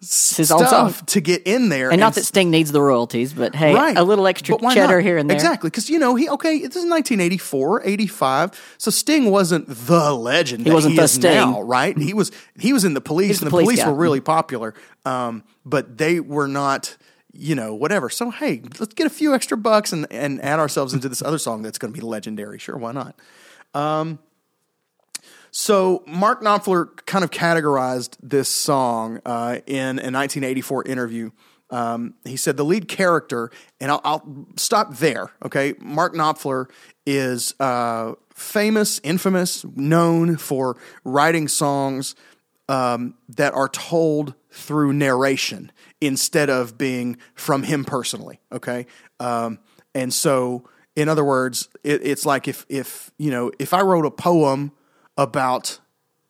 It's 0.00 0.36
his 0.36 0.52
own 0.52 0.64
song. 0.66 0.94
to 1.06 1.20
get 1.20 1.42
in 1.42 1.70
there. 1.70 1.90
And 1.90 1.98
not 1.98 2.14
that 2.14 2.22
Sting 2.24 2.50
needs 2.52 2.70
the 2.70 2.80
royalties, 2.80 3.32
but 3.32 3.56
hey, 3.56 3.74
Right. 3.74 3.96
a 3.96 4.04
little 4.04 4.28
extra 4.28 4.56
cheddar 4.56 4.96
not? 4.96 5.02
here 5.02 5.18
and 5.18 5.28
there. 5.28 5.34
Exactly. 5.36 5.70
Because, 5.70 5.90
you 5.90 5.98
know, 5.98 6.14
he, 6.14 6.28
okay, 6.28 6.58
this 6.58 6.76
is 6.76 6.84
1984, 6.88 7.82
85. 7.84 8.74
So 8.78 8.92
Sting 8.92 9.30
wasn't 9.32 9.66
the 9.68 10.12
legend. 10.14 10.64
He 10.66 10.70
wasn't 10.70 10.94
he 10.94 11.00
the 11.00 11.08
Sting. 11.08 11.34
Now, 11.34 11.62
right? 11.62 11.98
He 11.98 12.14
was, 12.14 12.30
he 12.60 12.72
was 12.72 12.84
in 12.84 12.94
the 12.94 13.00
police, 13.00 13.38
and 13.40 13.40
the 13.40 13.44
the 13.46 13.50
police 13.50 13.66
police 13.66 13.84
were 13.84 13.92
really 13.94 14.20
popular. 14.20 14.72
Um, 15.04 15.42
but 15.64 15.98
they 15.98 16.20
were 16.20 16.46
not, 16.46 16.96
you 17.32 17.56
know, 17.56 17.74
whatever. 17.74 18.08
So, 18.08 18.30
hey, 18.30 18.62
let's 18.78 18.94
get 18.94 19.08
a 19.08 19.10
few 19.10 19.34
extra 19.34 19.56
bucks 19.56 19.92
and, 19.92 20.06
and 20.12 20.40
add 20.44 20.60
ourselves 20.60 20.94
into 20.94 21.08
this 21.08 21.22
other 21.22 21.38
song 21.38 21.62
that's 21.62 21.78
going 21.78 21.92
to 21.92 22.00
be 22.00 22.06
legendary. 22.06 22.60
Sure, 22.60 22.76
why 22.76 22.92
not? 22.92 23.16
So 25.50 26.02
Mark 26.06 26.42
Knopfler 26.42 27.04
kind 27.06 27.24
of 27.24 27.30
categorized 27.30 28.16
this 28.22 28.48
song 28.48 29.20
uh, 29.24 29.58
in 29.66 29.98
a 29.98 30.10
1984 30.10 30.84
interview. 30.84 31.30
Um, 31.70 32.14
he 32.24 32.36
said 32.36 32.56
the 32.56 32.64
lead 32.64 32.88
character, 32.88 33.50
and 33.80 33.90
I'll, 33.90 34.00
I'll 34.04 34.46
stop 34.56 34.96
there. 34.96 35.30
Okay, 35.44 35.74
Mark 35.80 36.14
Knopfler 36.14 36.70
is 37.06 37.54
uh, 37.60 38.14
famous, 38.34 39.00
infamous, 39.02 39.64
known 39.76 40.36
for 40.36 40.76
writing 41.04 41.48
songs 41.48 42.14
um, 42.68 43.14
that 43.28 43.52
are 43.54 43.68
told 43.68 44.34
through 44.50 44.92
narration 44.92 45.70
instead 46.00 46.48
of 46.48 46.78
being 46.78 47.18
from 47.34 47.62
him 47.64 47.84
personally. 47.84 48.40
Okay, 48.50 48.86
um, 49.20 49.58
and 49.94 50.12
so 50.12 50.68
in 50.96 51.08
other 51.08 51.24
words, 51.24 51.68
it, 51.84 52.00
it's 52.02 52.24
like 52.24 52.48
if 52.48 52.64
if 52.68 53.10
you 53.18 53.30
know 53.30 53.52
if 53.58 53.74
I 53.74 53.82
wrote 53.82 54.06
a 54.06 54.10
poem 54.10 54.72
about 55.18 55.80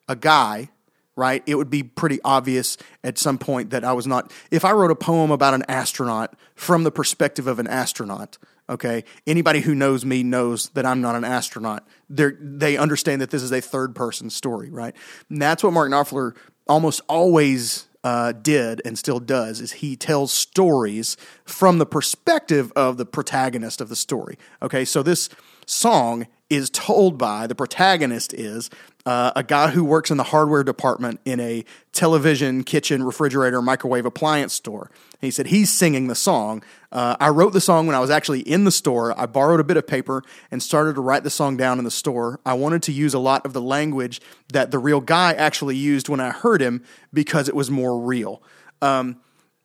a 0.09 0.15
guy, 0.15 0.69
right? 1.15 1.43
It 1.45 1.55
would 1.55 1.69
be 1.69 1.83
pretty 1.83 2.19
obvious 2.25 2.77
at 3.03 3.17
some 3.17 3.37
point 3.37 3.69
that 3.69 3.85
I 3.85 3.93
was 3.93 4.07
not. 4.07 4.33
If 4.51 4.65
I 4.65 4.71
wrote 4.71 4.91
a 4.91 4.95
poem 4.95 5.31
about 5.31 5.53
an 5.53 5.63
astronaut 5.69 6.35
from 6.55 6.83
the 6.83 6.91
perspective 6.91 7.47
of 7.47 7.59
an 7.59 7.67
astronaut, 7.67 8.37
okay, 8.67 9.03
anybody 9.25 9.61
who 9.61 9.75
knows 9.75 10.03
me 10.03 10.23
knows 10.23 10.69
that 10.69 10.85
I'm 10.85 10.99
not 10.99 11.15
an 11.15 11.23
astronaut. 11.23 11.87
They 12.09 12.31
they 12.39 12.77
understand 12.77 13.21
that 13.21 13.29
this 13.29 13.43
is 13.43 13.51
a 13.51 13.61
third 13.61 13.95
person 13.95 14.29
story, 14.29 14.69
right? 14.69 14.95
And 15.29 15.41
that's 15.41 15.63
what 15.63 15.71
Mark 15.71 15.91
Knopfler 15.91 16.35
almost 16.67 17.01
always 17.07 17.87
uh, 18.03 18.31
did 18.31 18.81
and 18.85 18.97
still 18.97 19.19
does 19.19 19.59
is 19.59 19.73
he 19.73 19.95
tells 19.95 20.31
stories 20.31 21.17
from 21.43 21.79
the 21.79 21.85
perspective 21.85 22.71
of 22.75 22.97
the 22.97 23.05
protagonist 23.05 23.81
of 23.81 23.89
the 23.89 23.95
story. 23.95 24.37
Okay, 24.61 24.85
so 24.85 25.03
this 25.03 25.29
song 25.65 26.27
is 26.49 26.69
told 26.69 27.17
by 27.17 27.45
the 27.47 27.55
protagonist 27.55 28.33
is 28.33 28.69
uh, 29.05 29.31
a 29.35 29.43
guy 29.43 29.69
who 29.69 29.83
works 29.83 30.11
in 30.11 30.17
the 30.17 30.23
hardware 30.23 30.63
department 30.63 31.19
in 31.25 31.39
a 31.39 31.63
television, 31.93 32.63
kitchen, 32.63 33.03
refrigerator, 33.03 33.61
microwave 33.61 34.05
appliance 34.05 34.53
store. 34.53 34.91
He 35.21 35.31
said 35.31 35.47
he's 35.47 35.71
singing 35.71 36.07
the 36.07 36.15
song. 36.15 36.63
Uh, 36.91 37.15
I 37.19 37.29
wrote 37.29 37.53
the 37.53 37.61
song 37.61 37.87
when 37.87 37.95
I 37.95 37.99
was 37.99 38.09
actually 38.09 38.41
in 38.41 38.63
the 38.63 38.71
store. 38.71 39.17
I 39.19 39.25
borrowed 39.25 39.59
a 39.59 39.63
bit 39.63 39.77
of 39.77 39.87
paper 39.87 40.23
and 40.51 40.61
started 40.61 40.95
to 40.95 41.01
write 41.01 41.23
the 41.23 41.29
song 41.29 41.57
down 41.57 41.77
in 41.77 41.85
the 41.85 41.91
store. 41.91 42.39
I 42.45 42.53
wanted 42.53 42.83
to 42.83 42.91
use 42.91 43.13
a 43.13 43.19
lot 43.19 43.45
of 43.45 43.53
the 43.53 43.61
language 43.61 44.21
that 44.53 44.71
the 44.71 44.79
real 44.79 45.01
guy 45.01 45.33
actually 45.33 45.75
used 45.75 46.09
when 46.09 46.19
I 46.19 46.31
heard 46.31 46.61
him 46.61 46.83
because 47.13 47.47
it 47.47 47.55
was 47.55 47.69
more 47.69 47.99
real. 47.99 48.41
Um, 48.81 49.19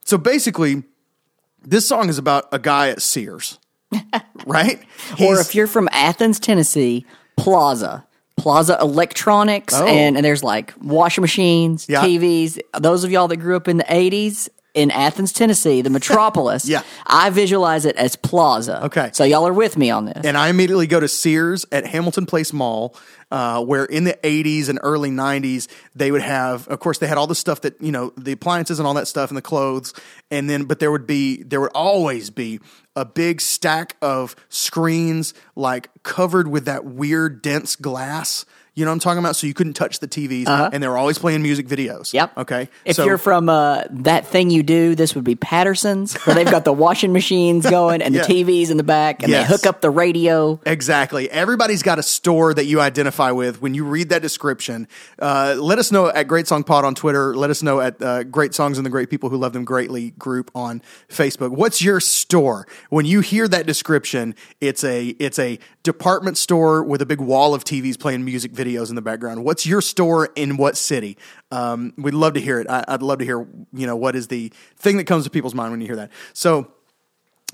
so 0.04 0.18
basically, 0.18 0.84
this 1.62 1.88
song 1.88 2.08
is 2.08 2.18
about 2.18 2.46
a 2.52 2.58
guy 2.58 2.90
at 2.90 3.00
Sears, 3.00 3.58
right? 4.46 4.80
Or 5.20 5.38
if 5.40 5.54
you're 5.54 5.66
from 5.66 5.88
Athens, 5.92 6.40
Tennessee, 6.40 7.04
Plaza. 7.36 8.06
Plaza 8.36 8.76
Electronics, 8.80 9.74
Oh. 9.74 9.86
and, 9.86 10.16
and 10.16 10.24
there's 10.24 10.42
like 10.42 10.74
washing 10.82 11.22
machines, 11.22 11.86
Yeah. 11.88 12.02
TVs. 12.04 12.58
Those 12.80 13.04
of 13.04 13.12
y'all 13.12 13.28
that 13.28 13.36
grew 13.36 13.54
up 13.56 13.68
in 13.68 13.76
the 13.76 13.84
80s 13.84 14.48
in 14.74 14.90
Athens, 14.90 15.32
Tennessee, 15.32 15.82
the 15.82 15.90
metropolis, 15.90 16.66
Yeah. 16.68 16.82
I 17.06 17.30
visualize 17.30 17.84
it 17.84 17.94
as 17.96 18.16
Plaza. 18.16 18.86
Okay. 18.86 19.10
So 19.12 19.22
y'all 19.22 19.46
are 19.46 19.52
with 19.52 19.78
me 19.78 19.90
on 19.90 20.06
this. 20.06 20.24
and 20.24 20.36
I 20.36 20.48
immediately 20.48 20.88
go 20.88 20.98
to 20.98 21.06
Sears 21.06 21.64
at 21.70 21.86
Hamilton 21.86 22.26
Place 22.26 22.52
Mall, 22.52 22.96
uh, 23.30 23.64
where 23.64 23.84
in 23.84 24.02
the 24.02 24.14
80s 24.24 24.68
and 24.68 24.80
early 24.82 25.10
90s, 25.10 25.68
they 25.94 26.10
would 26.10 26.22
have, 26.22 26.66
of 26.68 26.80
course, 26.80 26.98
they 26.98 27.06
had 27.06 27.18
all 27.18 27.28
the 27.28 27.34
stuff 27.36 27.60
that, 27.60 27.80
you 27.80 27.92
know, 27.92 28.12
the 28.16 28.32
appliances 28.32 28.80
and 28.80 28.86
all 28.88 28.94
that 28.94 29.06
stuff 29.06 29.30
and 29.30 29.36
the 29.36 29.42
clothes. 29.42 29.94
And 30.32 30.50
then, 30.50 30.64
but 30.64 30.80
there 30.80 30.90
would 30.90 31.06
be, 31.06 31.44
there 31.44 31.60
would 31.60 31.72
always 31.72 32.30
be 32.30 32.58
a 32.96 33.04
big 33.04 33.40
stack 33.40 33.96
of 34.00 34.36
screens, 34.48 35.34
like 35.56 35.90
covered 36.02 36.48
with 36.48 36.64
that 36.64 36.84
weird 36.84 37.42
dense 37.42 37.76
glass. 37.76 38.44
You 38.76 38.84
know 38.84 38.90
what 38.90 38.94
I'm 38.94 38.98
talking 39.00 39.18
about? 39.20 39.36
So 39.36 39.46
you 39.46 39.54
couldn't 39.54 39.74
touch 39.74 40.00
the 40.00 40.08
TVs, 40.08 40.48
and 40.48 40.82
they 40.82 40.88
were 40.88 40.98
always 40.98 41.16
playing 41.16 41.42
music 41.42 41.68
videos. 41.68 42.12
Yep. 42.12 42.36
Okay. 42.38 42.68
If 42.84 42.96
So- 42.96 43.04
you're 43.04 43.18
from 43.18 43.48
uh, 43.48 43.82
that 43.90 44.26
thing 44.26 44.50
you 44.50 44.64
do, 44.64 44.96
this 44.96 45.14
would 45.14 45.22
be 45.22 45.36
Patterson's, 45.36 46.14
where 46.24 46.34
they've 46.34 46.50
got 46.50 46.64
the 46.64 46.72
washing 46.84 47.12
machines 47.12 47.70
going 47.70 48.02
and 48.02 48.12
Yeah. 48.12 48.22
the 48.26 48.34
TVs 48.34 48.70
in 48.70 48.76
the 48.76 48.82
back, 48.82 49.22
and 49.22 49.30
Yes. 49.30 49.46
they 49.48 49.54
hook 49.54 49.66
up 49.66 49.80
the 49.80 49.90
radio. 49.90 50.58
Exactly. 50.66 51.30
Everybody's 51.30 51.84
got 51.84 52.00
a 52.00 52.02
store 52.02 52.52
that 52.52 52.64
you 52.64 52.80
identify 52.80 53.30
with. 53.30 53.62
When 53.62 53.74
you 53.74 53.84
read 53.84 54.08
that 54.08 54.22
description, 54.22 54.88
uh, 55.20 55.54
let 55.56 55.78
us 55.78 55.92
know 55.92 56.08
at 56.08 56.26
Great 56.26 56.48
Song 56.48 56.64
Pod 56.64 56.84
on 56.84 56.96
Twitter. 56.96 57.32
Let 57.36 57.50
us 57.50 57.62
know 57.62 57.80
at 57.80 58.02
uh, 58.02 58.24
Great 58.24 58.54
Songs 58.54 58.76
and 58.76 58.84
the 58.84 58.90
Great 58.90 59.08
People 59.08 59.30
Who 59.30 59.36
Love 59.36 59.52
Them 59.52 59.64
Greatly 59.64 60.10
group 60.18 60.50
on 60.52 60.82
Facebook. 61.08 61.50
What's 61.50 61.80
your 61.80 62.00
store? 62.00 62.66
When 62.90 63.06
you 63.06 63.20
hear 63.20 63.46
that 63.46 63.66
description, 63.66 64.34
it's 64.60 64.82
a 64.82 65.10
it's 65.20 65.38
a 65.38 65.60
department 65.84 66.38
store 66.38 66.82
with 66.82 67.00
a 67.00 67.06
big 67.06 67.20
wall 67.20 67.54
of 67.54 67.62
TVs 67.62 67.96
playing 68.00 68.24
music 68.24 68.52
videos 68.52 68.63
in 68.64 68.94
the 68.94 69.02
background. 69.02 69.44
What's 69.44 69.66
your 69.66 69.80
store 69.80 70.30
in 70.34 70.56
what 70.56 70.76
city? 70.76 71.18
Um, 71.50 71.92
we'd 71.96 72.14
love 72.14 72.34
to 72.34 72.40
hear 72.40 72.58
it. 72.58 72.68
I, 72.68 72.84
I'd 72.88 73.02
love 73.02 73.18
to 73.18 73.24
hear 73.24 73.46
you 73.72 73.86
know 73.86 73.96
what 73.96 74.16
is 74.16 74.28
the 74.28 74.52
thing 74.76 74.96
that 74.96 75.04
comes 75.04 75.24
to 75.24 75.30
people's 75.30 75.54
mind 75.54 75.70
when 75.70 75.80
you 75.80 75.86
hear 75.86 75.96
that. 75.96 76.10
So 76.32 76.72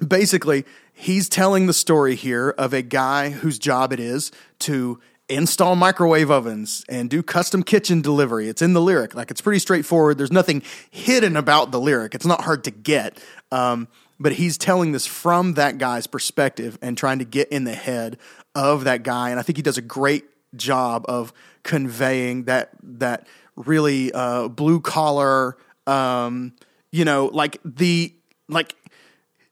basically 0.07 0.65
he's 0.93 1.29
telling 1.29 1.67
the 1.67 1.73
story 1.73 2.15
here 2.15 2.51
of 2.51 2.73
a 2.73 2.83
guy 2.83 3.31
whose 3.31 3.59
job 3.59 3.93
it 3.93 4.01
is 4.01 4.33
to 4.61 5.01
install 5.29 5.77
microwave 5.77 6.31
ovens 6.31 6.85
and 6.89 7.09
do 7.09 7.23
custom 7.23 7.63
kitchen 7.63 8.01
delivery 8.01 8.49
it's 8.49 8.63
in 8.63 8.73
the 8.73 8.81
lyric 8.81 9.15
like 9.15 9.31
it's 9.31 9.41
pretty 9.41 9.61
straightforward 9.61 10.19
there's 10.19 10.33
nothing 10.33 10.63
hidden 10.91 11.37
about 11.37 11.71
the 11.71 11.79
lyric 11.79 12.15
it's 12.15 12.27
not 12.27 12.43
hard 12.43 12.65
to 12.65 12.71
get 12.71 13.23
um, 13.53 13.87
but 14.19 14.33
he's 14.33 14.59
telling 14.59 14.93
this 14.93 15.07
from 15.07 15.55
that 15.55 15.79
guy's 15.79 16.07
perspective 16.07 16.79
and 16.83 16.99
trying 16.99 17.21
to 17.21 17.25
get 17.25 17.49
in 17.51 17.65
the 17.65 17.75
head 17.75 18.19
of 18.55 18.85
that 18.85 19.05
guy 19.05 19.31
and 19.31 19.39
i 19.39 19.43
think 19.43 19.57
he 19.57 19.63
does 19.63 19.79
a 19.79 19.83
great 19.83 20.25
job 20.57 21.05
of 21.09 21.33
conveying 21.63 22.45
that 22.45 22.71
that 22.83 23.27
really 23.57 24.13
uh, 24.13 24.49
blue 24.49 24.81
collar 24.81 25.57
um, 25.87 26.55
you 26.91 27.05
know 27.05 27.31
like 27.33 27.59
the 27.65 28.15
like 28.49 28.75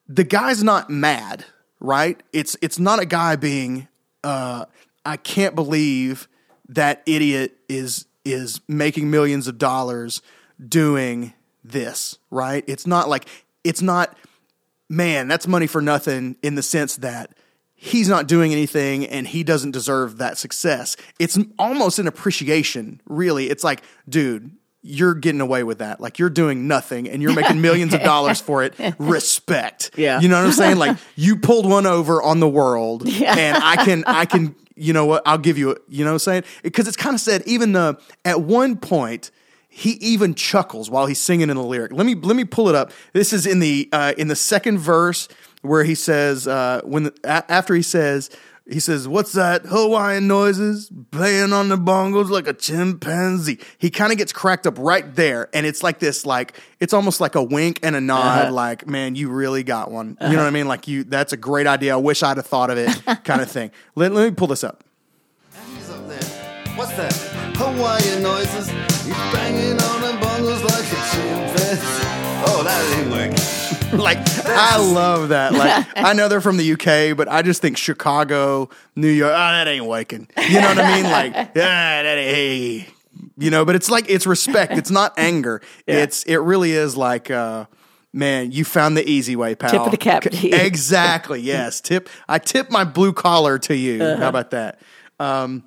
the 0.09 0.25
guy's 0.25 0.63
not 0.65 0.89
mad, 0.89 1.45
right? 1.81 2.21
It's 2.33 2.57
it's 2.63 2.79
not 2.79 2.99
a 2.99 3.07
guy 3.07 3.37
being 3.37 3.89
uh 4.25 4.65
I 5.05 5.17
can't 5.17 5.55
believe 5.55 6.29
that 6.69 7.03
idiot 7.07 7.57
is 7.69 8.07
is 8.25 8.61
making 8.69 9.11
millions 9.11 9.49
of 9.49 9.59
dollars 9.59 10.23
doing 10.67 11.35
this, 11.65 12.19
right? 12.31 12.65
It's 12.67 12.87
not 12.87 13.09
like 13.09 13.27
it's 13.65 13.83
not 13.83 14.17
man, 14.89 15.29
that's 15.29 15.47
money 15.47 15.67
for 15.67 15.83
nothing 15.83 16.37
in 16.43 16.55
the 16.55 16.63
sense 16.63 16.97
that 16.97 17.33
he's 17.81 18.09
not 18.09 18.27
doing 18.27 18.53
anything 18.53 19.07
and 19.07 19.27
he 19.27 19.45
doesn't 19.45 19.71
deserve 19.71 20.19
that 20.19 20.37
success. 20.37 20.97
It's 21.21 21.39
almost 21.59 22.01
an 22.01 22.09
appreciation, 22.09 23.01
really. 23.07 23.49
It's 23.49 23.63
like, 23.63 23.83
dude, 24.09 24.51
you're 24.83 25.15
getting 25.15 25.41
away 25.41 25.63
with 25.63 25.79
that. 25.79 26.01
Like 26.01 26.19
you're 26.19 26.29
doing 26.29 26.67
nothing 26.67 27.09
and 27.09 27.23
you're 27.23 27.35
making 27.35 27.61
millions 27.61 27.95
of 27.95 28.03
dollars 28.03 28.41
for 28.41 28.65
it. 28.65 28.75
Respect. 28.99 29.93
Yeah. 29.97 30.21
You 30.21 30.29
know 30.29 30.39
what 30.41 30.47
I'm 30.47 30.53
saying? 30.53 30.77
Like 30.77 30.99
you 31.15 31.37
pulled 31.37 31.71
one 31.71 31.87
over 31.87 32.21
on 32.21 32.41
the 32.41 32.49
world 32.49 33.09
and 33.23 33.57
I 33.57 33.85
can 33.85 34.03
I 34.07 34.25
can 34.25 34.57
you 34.75 34.93
know 34.93 35.07
what? 35.07 35.23
I'll 35.27 35.39
give 35.39 35.59
you. 35.59 35.73
A, 35.73 35.77
you 35.89 36.05
know, 36.05 36.11
what 36.11 36.15
I'm 36.15 36.19
saying 36.21 36.45
because 36.63 36.87
it's 36.87 36.97
kind 36.97 37.15
of 37.15 37.21
said. 37.21 37.43
Even 37.47 37.73
the 37.73 37.99
at 38.25 38.43
one 38.43 38.77
point, 38.77 39.33
he 39.69 39.91
even 39.95 40.35
chuckles 40.35 40.89
while 40.89 41.07
he's 41.07 41.21
singing 41.21 41.51
in 41.51 41.57
the 41.57 41.65
lyric. 41.65 41.93
Let 41.93 42.07
me 42.07 42.15
let 42.15 42.37
me 42.37 42.45
pull 42.45 42.69
it 42.69 42.77
up. 42.77 42.93
This 43.13 43.33
is 43.33 43.45
in 43.45 43.59
the 43.59 43.89
uh, 43.93 44.13
in 44.17 44.29
the 44.29 44.37
second 44.37 44.79
verse 44.79 45.29
where 45.63 45.85
he 45.85 45.95
says 45.95 46.47
uh, 46.47 46.81
when 46.85 47.05
the, 47.05 47.15
a- 47.25 47.51
after 47.51 47.75
he 47.75 47.83
says. 47.83 48.31
He 48.71 48.81
says, 48.81 49.09
"What's 49.09 49.33
that 49.33 49.65
Hawaiian 49.65 50.27
noises 50.29 50.93
playing 51.11 51.55
on 51.55 51.71
the 51.71 51.79
bongos 51.79 52.29
like 52.29 52.47
a 52.47 52.53
chimpanzee?" 52.53 53.59
He 53.79 53.89
kind 53.89 54.13
of 54.13 54.19
gets 54.19 54.31
cracked 54.31 54.67
up 54.67 54.75
right 54.79 55.15
there, 55.15 55.49
and 55.55 55.65
it's 55.65 55.83
like 55.83 56.01
this, 56.01 56.27
like 56.27 56.53
it's 56.79 56.93
almost 56.93 57.19
like 57.19 57.35
a 57.35 57.43
wink 57.43 57.81
and 57.83 57.97
a 57.97 58.01
nod, 58.03 58.43
Uh-huh. 58.43 58.53
like, 58.53 58.87
"Man, 58.87 59.15
you 59.15 59.31
really 59.31 59.63
got 59.63 59.91
one." 59.91 60.19
You 60.21 60.29
know 60.33 60.37
what 60.37 60.47
I 60.49 60.51
mean? 60.51 60.69
Like 60.69 60.87
you, 60.87 61.03
that's 61.05 61.33
a 61.33 61.39
great 61.39 61.67
idea. 61.67 61.95
I 61.95 61.97
wish 61.97 62.23
I'd 62.23 62.37
have 62.37 62.45
thought 62.45 62.69
of 62.69 62.77
it, 62.77 62.91
kind 63.25 63.41
of 63.41 63.51
thing. 63.51 63.71
Let, 63.95 64.13
let 64.13 64.29
me 64.29 64.35
pull 64.35 64.49
this 64.49 64.63
up. 64.63 64.85
Up. 65.57 65.57
What's 66.77 66.93
that? 66.99 67.13
Hawaiian 67.57 68.23
noises. 68.23 68.69
He's 68.69 69.15
banging 69.33 69.81
on 69.81 70.01
the 70.03 70.13
bongos 70.21 70.63
like 70.63 70.85
a 70.93 71.01
chimpanzee. 71.11 72.05
Oh, 72.45 72.61
that 72.65 72.99
ain't 73.01 73.11
working. 73.11 73.68
like 73.93 74.19
I 74.47 74.77
love 74.77 75.31
that. 75.31 75.55
Like 75.55 75.87
I 75.97 76.13
know 76.13 76.29
they're 76.29 76.43
from 76.43 76.59
the 76.59 76.73
UK, 76.73 77.17
but 77.17 77.27
I 77.27 77.41
just 77.41 77.63
think 77.63 77.79
Chicago, 77.79 78.69
New 78.95 79.09
York, 79.09 79.33
ah, 79.35 79.53
that 79.53 79.67
ain't 79.67 79.87
waking. 79.87 80.29
You 80.37 80.61
know 80.61 80.69
what 80.69 80.79
I 80.79 80.95
mean? 80.95 81.05
Like, 81.09 81.33
yeah, 81.33 82.03
that 82.03 82.19
ain't, 82.19 82.37
hey. 82.37 82.89
You 83.39 83.51
know, 83.51 83.65
but 83.65 83.77
it's 83.77 83.89
like 83.89 84.11
it's 84.11 84.27
respect. 84.27 84.73
It's 84.73 84.91
not 84.91 85.15
anger. 85.17 85.63
It's 85.87 86.23
it 86.25 86.37
really 86.37 86.73
is 86.73 86.97
like 86.97 87.31
uh 87.31 87.65
man, 88.13 88.53
you 88.53 88.65
found 88.65 88.97
the 88.97 89.09
easy 89.09 89.37
way, 89.37 89.55
pal. 89.55 89.71
Tip 89.71 89.81
of 89.81 89.91
the 89.91 89.97
cap 89.97 90.23
to 90.25 90.37
you. 90.37 90.55
Exactly. 90.55 91.41
Yes. 91.41 91.81
Tip 91.81 92.11
I 92.29 92.39
tip 92.39 92.71
my 92.71 92.85
blue 92.85 93.15
collar 93.15 93.59
to 93.61 93.75
you. 93.75 94.03
Uh-huh. 94.03 94.21
How 94.21 94.29
about 94.29 94.51
that? 94.51 94.81
Um 95.19 95.65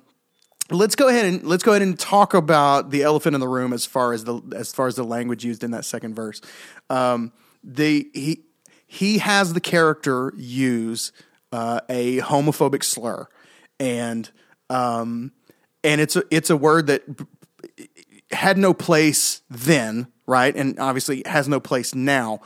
let's 0.70 0.94
go 0.94 1.08
ahead 1.08 1.26
and 1.26 1.42
let's 1.44 1.62
go 1.62 1.72
ahead 1.72 1.82
and 1.82 1.98
talk 1.98 2.34
about 2.34 2.90
the 2.90 3.02
elephant 3.02 3.34
in 3.34 3.40
the 3.40 3.48
room 3.48 3.72
as 3.72 3.84
far 3.84 4.12
as 4.12 4.24
the 4.24 4.40
as 4.54 4.72
far 4.72 4.86
as 4.86 4.94
the 4.94 5.04
language 5.04 5.44
used 5.44 5.64
in 5.64 5.72
that 5.72 5.84
second 5.84 6.14
verse. 6.14 6.40
Um, 6.88 7.32
the 7.62 8.10
he 8.12 8.44
he 8.86 9.18
has 9.18 9.54
the 9.54 9.60
character 9.60 10.32
use 10.36 11.12
uh, 11.52 11.80
a 11.88 12.18
homophobic 12.18 12.84
slur, 12.84 13.26
and 13.78 14.30
um, 14.70 15.32
and 15.84 16.00
it's 16.00 16.16
a 16.16 16.24
it's 16.30 16.50
a 16.50 16.56
word 16.56 16.88
that 16.88 17.02
had 18.30 18.58
no 18.58 18.74
place 18.74 19.42
then, 19.50 20.08
right? 20.26 20.54
And 20.54 20.78
obviously 20.78 21.22
has 21.26 21.48
no 21.48 21.60
place 21.60 21.94
now. 21.94 22.40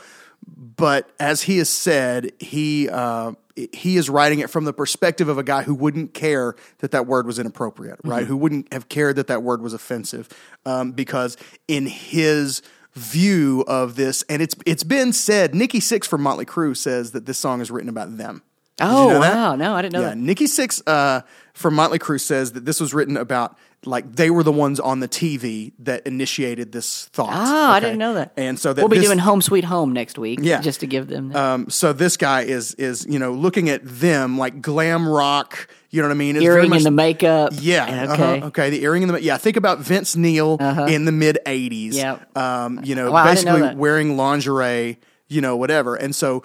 But 0.47 1.11
as 1.19 1.43
he 1.43 1.59
has 1.59 1.69
said, 1.69 2.33
he 2.39 2.89
uh, 2.89 3.33
he 3.73 3.97
is 3.97 4.11
writing 4.11 4.41
it 4.41 4.51
from 4.51 4.65
the 4.65 4.73
perspective 4.73 5.29
of 5.29 5.39
a 5.39 5.43
guy 5.43 5.63
who 5.63 5.75
wouldn't 5.75 6.15
care 6.15 6.55
that 6.79 6.91
that 6.91 7.07
word 7.07 7.27
was 7.27 7.39
inappropriate, 7.39 7.99
right? 8.05 8.27
Who 8.27 8.37
wouldn't 8.37 8.73
have 8.73 8.89
cared 8.89 9.17
that 9.17 9.29
that 9.29 9.43
word 9.43 9.63
was 9.63 9.73
offensive, 9.73 10.29
um, 10.65 10.93
because 10.93 11.37
in 11.67 11.87
his 11.87 12.63
view 12.97 13.63
of 13.69 13.95
this, 13.95 14.25
and 14.29 14.43
it's 14.43 14.57
it's 14.65 14.83
been 14.83 15.13
said, 15.13 15.55
Nikki 15.55 15.79
Sixx 15.79 16.07
from 16.07 16.23
Motley 16.23 16.47
Crue 16.47 16.77
says 16.77 17.13
that 17.13 17.27
this 17.27 17.39
song 17.39 17.61
is 17.61 17.71
written 17.71 17.89
about 17.89 18.17
them. 18.17 18.43
Did 18.79 18.85
you 18.85 18.91
Oh 18.91 19.09
know 19.09 19.21
wow! 19.21 19.57
No, 19.57 19.75
I 19.75 19.83
didn't 19.83 19.95
know 19.95 20.01
Yeah, 20.03 20.09
that. 20.11 20.19
Nikki 20.19 20.45
Sixx 20.45 20.83
uh, 20.87 21.23
from 21.55 21.75
Motley 21.75 21.99
Crue 21.99 22.21
says 22.21 22.53
that 22.53 22.65
this 22.67 22.79
was 22.81 22.93
written 22.93 23.17
about 23.17 23.57
like 23.87 24.17
they 24.17 24.31
were 24.31 24.43
the 24.43 24.53
ones 24.53 24.81
on 24.81 25.01
the 25.01 25.09
TV 25.09 25.73
that 25.79 26.07
initiated 26.07 26.73
this 26.73 27.07
thought. 27.07 27.31
Ah, 27.33 27.73
I 27.75 27.81
didn't 27.81 27.99
know 27.99 28.15
that. 28.15 28.33
And 28.37 28.59
so 28.59 28.73
that 28.73 28.83
we'll 28.83 28.89
be 28.89 28.99
this- 28.99 29.07
doing 29.07 29.19
Home 29.19 29.41
Sweet 29.41 29.65
Home 29.65 29.93
next 29.93 30.19
week. 30.19 30.41
Yeah. 30.43 30.61
just 30.61 30.81
to 30.81 30.87
give 30.87 31.07
them. 31.09 31.35
Um, 31.35 31.71
so 31.71 31.93
this 31.95 32.17
guy 32.19 32.43
is 32.43 32.75
is 32.75 33.07
you 33.09 33.19
know 33.19 33.33
looking 33.33 33.71
at 33.71 33.81
them 33.85 34.37
like 34.37 34.61
glam 34.61 35.09
rock. 35.09 35.69
You 35.91 36.03
know 36.03 36.09
what 36.09 36.15
I 36.15 36.19
mean? 36.19 36.37
It's 36.37 36.45
Earring 36.45 36.69
much- 36.69 36.79
and 36.81 36.87
the 36.87 36.91
makeup. 36.91 37.53
yeah. 37.55 38.09
Okay. 38.12 38.23
uh-huh, 38.39 38.47
okay. 38.49 38.69
The 38.71 38.83
earring 38.83 39.05
in 39.05 39.09
the 39.09 39.23
yeah. 39.23 39.39
Think 39.39 39.57
about 39.57 39.79
Vince 39.79 40.17
Neil 40.17 40.57
in 40.89 41.07
the 41.07 41.12
mid 41.12 41.39
'80s. 41.47 41.95
Yep. 41.95 42.37
Um, 42.37 42.81
you 42.85 42.95
know, 42.95 43.11
Wow, 43.11 43.25
didn't 43.33 43.47
know 43.47 43.53
basically 43.55 43.77
wearing 43.77 44.17
lingerie. 44.19 44.99
You 45.29 45.41
know, 45.41 45.57
whatever. 45.57 45.97
And 45.97 46.15
so 46.15 46.45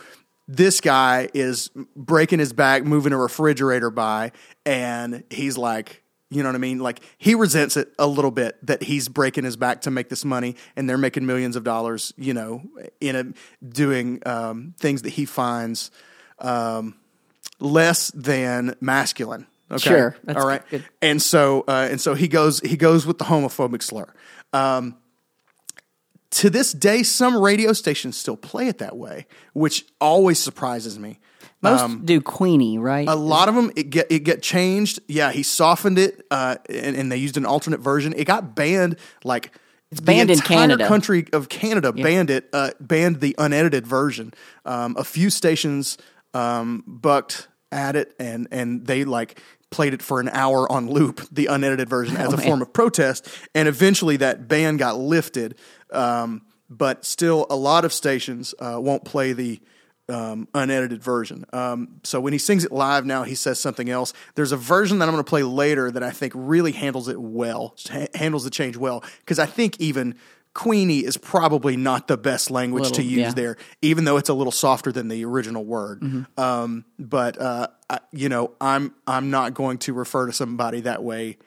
this 0.56 0.82
guy 0.82 1.30
is 1.34 1.70
breaking 1.96 2.40
his 2.40 2.54
back, 2.54 2.84
moving 2.84 3.14
a 3.14 3.18
refrigerator 3.18 3.90
by, 3.90 4.32
and 4.66 5.24
he's 5.30 5.58
like. 5.58 6.04
You 6.34 6.44
know 6.44 6.48
what 6.48 6.56
I 6.56 6.60
mean? 6.60 6.80
Like 6.80 7.02
he 7.18 7.36
resents 7.36 7.76
it 7.76 7.92
a 8.00 8.08
little 8.08 8.32
bit 8.32 8.56
that 8.66 8.84
he's 8.84 9.10
breaking 9.10 9.44
his 9.44 9.58
back 9.58 9.82
to 9.82 9.92
make 9.92 10.08
this 10.08 10.24
money, 10.24 10.56
and 10.78 10.90
they're 10.90 10.98
making 10.98 11.26
millions 11.26 11.58
of 11.58 11.66
dollars. 11.66 12.14
You 12.16 12.34
know, 12.34 12.62
in 13.02 13.16
a 13.18 13.66
doing 13.68 14.22
um, 14.26 14.74
things 14.80 15.02
that 15.02 15.10
he 15.10 15.26
finds 15.26 15.92
um, 16.40 16.96
less 17.60 18.12
than 18.12 18.76
masculine. 18.80 19.46
Okay, 19.70 19.90
Sure, 19.90 20.16
all 20.30 20.48
right. 20.48 20.62
good. 20.70 20.86
And 21.02 21.22
so, 21.22 21.66
uh, 21.68 21.90
and 21.92 22.00
so 22.00 22.14
he 22.14 22.30
goes. 22.30 22.62
He 22.62 22.78
goes 22.78 23.06
with 23.06 23.18
the 23.18 23.26
homophobic 23.26 23.84
slur. 23.84 24.08
Um, 24.54 24.96
to 26.32 26.50
this 26.50 26.72
day, 26.72 27.04
some 27.04 27.38
radio 27.38 27.74
stations 27.74 28.17
still 28.17 28.38
play 28.38 28.67
it 28.67 28.78
that 28.80 28.98
way, 28.98 29.28
which 29.54 29.86
always 30.00 30.39
surprises 30.39 30.98
me. 30.98 31.20
Most 31.62 32.06
do 32.06 32.22
Queenie, 32.22 32.80
right? 32.80 33.08
A 33.08 33.15
lot 33.15 33.48
of 33.48 33.54
them 33.56 33.72
it 33.76 33.89
get 33.91 34.12
it 34.12 34.20
get 34.20 34.41
changed. 34.41 35.00
Yeah, 35.08 35.32
he 35.32 35.44
softened 35.44 36.00
it, 36.00 36.26
uh, 36.32 36.56
and, 36.70 36.96
and 36.96 37.12
they 37.12 37.17
used 37.17 37.38
an 37.38 37.46
alternate 37.46 37.80
version. 37.80 38.13
It 38.17 38.26
got 38.26 38.56
banned 38.56 38.98
like 39.24 39.52
it's 39.91 40.02
banned 40.02 40.32
in 40.32 40.39
Canada. 40.39 40.88
Country 40.88 41.28
of 41.34 41.50
Canada 41.50 41.94
banned 41.94 42.32
it, 42.32 42.50
uh, 42.52 42.72
banned 42.80 43.20
the 43.20 43.36
unedited 43.38 43.86
version. 43.86 44.34
Um, 44.65 44.96
a 44.98 45.04
few 45.04 45.30
stations 45.30 45.98
um, 46.34 46.84
bucked 46.88 47.48
at 47.72 47.96
it, 47.96 48.15
and 48.17 48.48
and 48.52 48.88
they 48.88 49.04
like 49.04 49.39
played 49.72 49.94
it 49.94 50.02
for 50.02 50.20
an 50.20 50.30
hour 50.30 50.72
on 50.72 50.90
loop, 50.90 51.28
the 51.32 51.48
unedited 51.48 51.90
version, 51.90 52.18
as 52.18 52.32
a 52.32 52.38
man. 52.38 52.46
form 52.46 52.62
of 52.62 52.72
protest. 52.72 53.28
And 53.56 53.68
eventually, 53.68 54.18
that 54.18 54.48
ban 54.48 54.78
got 54.78 54.98
lifted. 55.00 55.58
Um, 55.92 56.44
but 56.70 57.04
still, 57.04 57.48
a 57.50 57.56
lot 57.56 57.84
of 57.84 57.92
stations 57.92 58.54
uh, 58.60 58.78
won't 58.80 59.04
play 59.04 59.34
the 59.34 59.60
um, 60.10 60.48
unedited 60.54 61.02
version. 61.02 61.46
Um, 61.54 62.02
so 62.04 62.20
when 62.20 62.34
he 62.34 62.40
sings 62.40 62.66
it 62.66 62.72
live 62.72 63.06
now, 63.06 63.24
he 63.24 63.36
says 63.36 63.60
something 63.60 63.90
else. 63.90 64.14
There's 64.36 64.52
a 64.52 64.58
version 64.58 65.00
that 65.00 65.06
I'm 65.06 65.14
going 65.14 65.24
to 65.24 65.30
play 65.30 65.44
later 65.44 65.90
that 65.90 66.04
I 66.04 66.12
think 66.12 66.34
really 66.36 66.74
handles 66.74 67.08
it 67.08 67.20
well, 67.20 67.76
ha- 67.90 68.08
handles 68.14 68.44
the 68.44 68.50
change 68.50 68.78
well, 68.78 69.04
because 69.20 69.40
I 69.40 69.46
think 69.46 69.80
even 69.80 70.16
Queenie 70.54 71.00
is 71.00 71.16
probably 71.16 71.78
not 71.78 72.08
the 72.08 72.18
best 72.18 72.52
language 72.52 72.92
to 72.92 73.04
use 73.04 73.20
yeah. 73.20 73.32
there, 73.32 73.58
even 73.82 74.04
though 74.04 74.18
it's 74.18 74.30
a 74.30 74.34
little 74.34 74.52
softer 74.52 74.92
than 74.92 75.08
the 75.08 75.24
original 75.24 75.64
word. 75.64 76.04
Um, 76.38 76.84
but 77.00 77.40
uh, 77.40 77.68
I, 77.90 78.00
you 78.12 78.28
know, 78.28 78.52
I'm 78.60 78.94
I'm 79.08 79.30
not 79.30 79.54
going 79.54 79.78
to 79.80 79.94
refer 79.94 80.26
to 80.26 80.34
somebody 80.34 80.82
that 80.82 81.04
way 81.04 81.38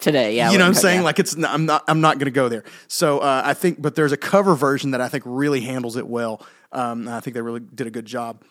today. 0.00 0.34
Yeah, 0.34 0.50
you 0.50 0.56
know 0.56 0.64
what 0.64 0.68
I'm 0.68 0.74
saying? 0.74 1.02
Like 1.02 1.18
it's 1.18 1.36
I'm 1.36 1.66
not 1.66 1.84
I'm 1.88 2.00
not 2.00 2.18
going 2.18 2.26
to 2.26 2.30
go 2.30 2.48
there. 2.48 2.64
So 2.86 3.18
uh, 3.18 3.42
I 3.44 3.52
think, 3.52 3.82
but 3.82 3.96
there's 3.96 4.12
a 4.12 4.16
cover 4.16 4.54
version 4.54 4.92
that 4.92 5.02
I 5.02 5.08
think 5.08 5.24
really 5.26 5.60
handles 5.60 5.96
it 5.96 6.06
well. 6.06 6.40
Um, 6.72 7.06
I 7.06 7.20
think 7.20 7.34
they 7.34 7.42
really 7.42 7.60
did 7.60 7.86
a 7.86 7.90
good 7.90 8.06
job. 8.06 8.42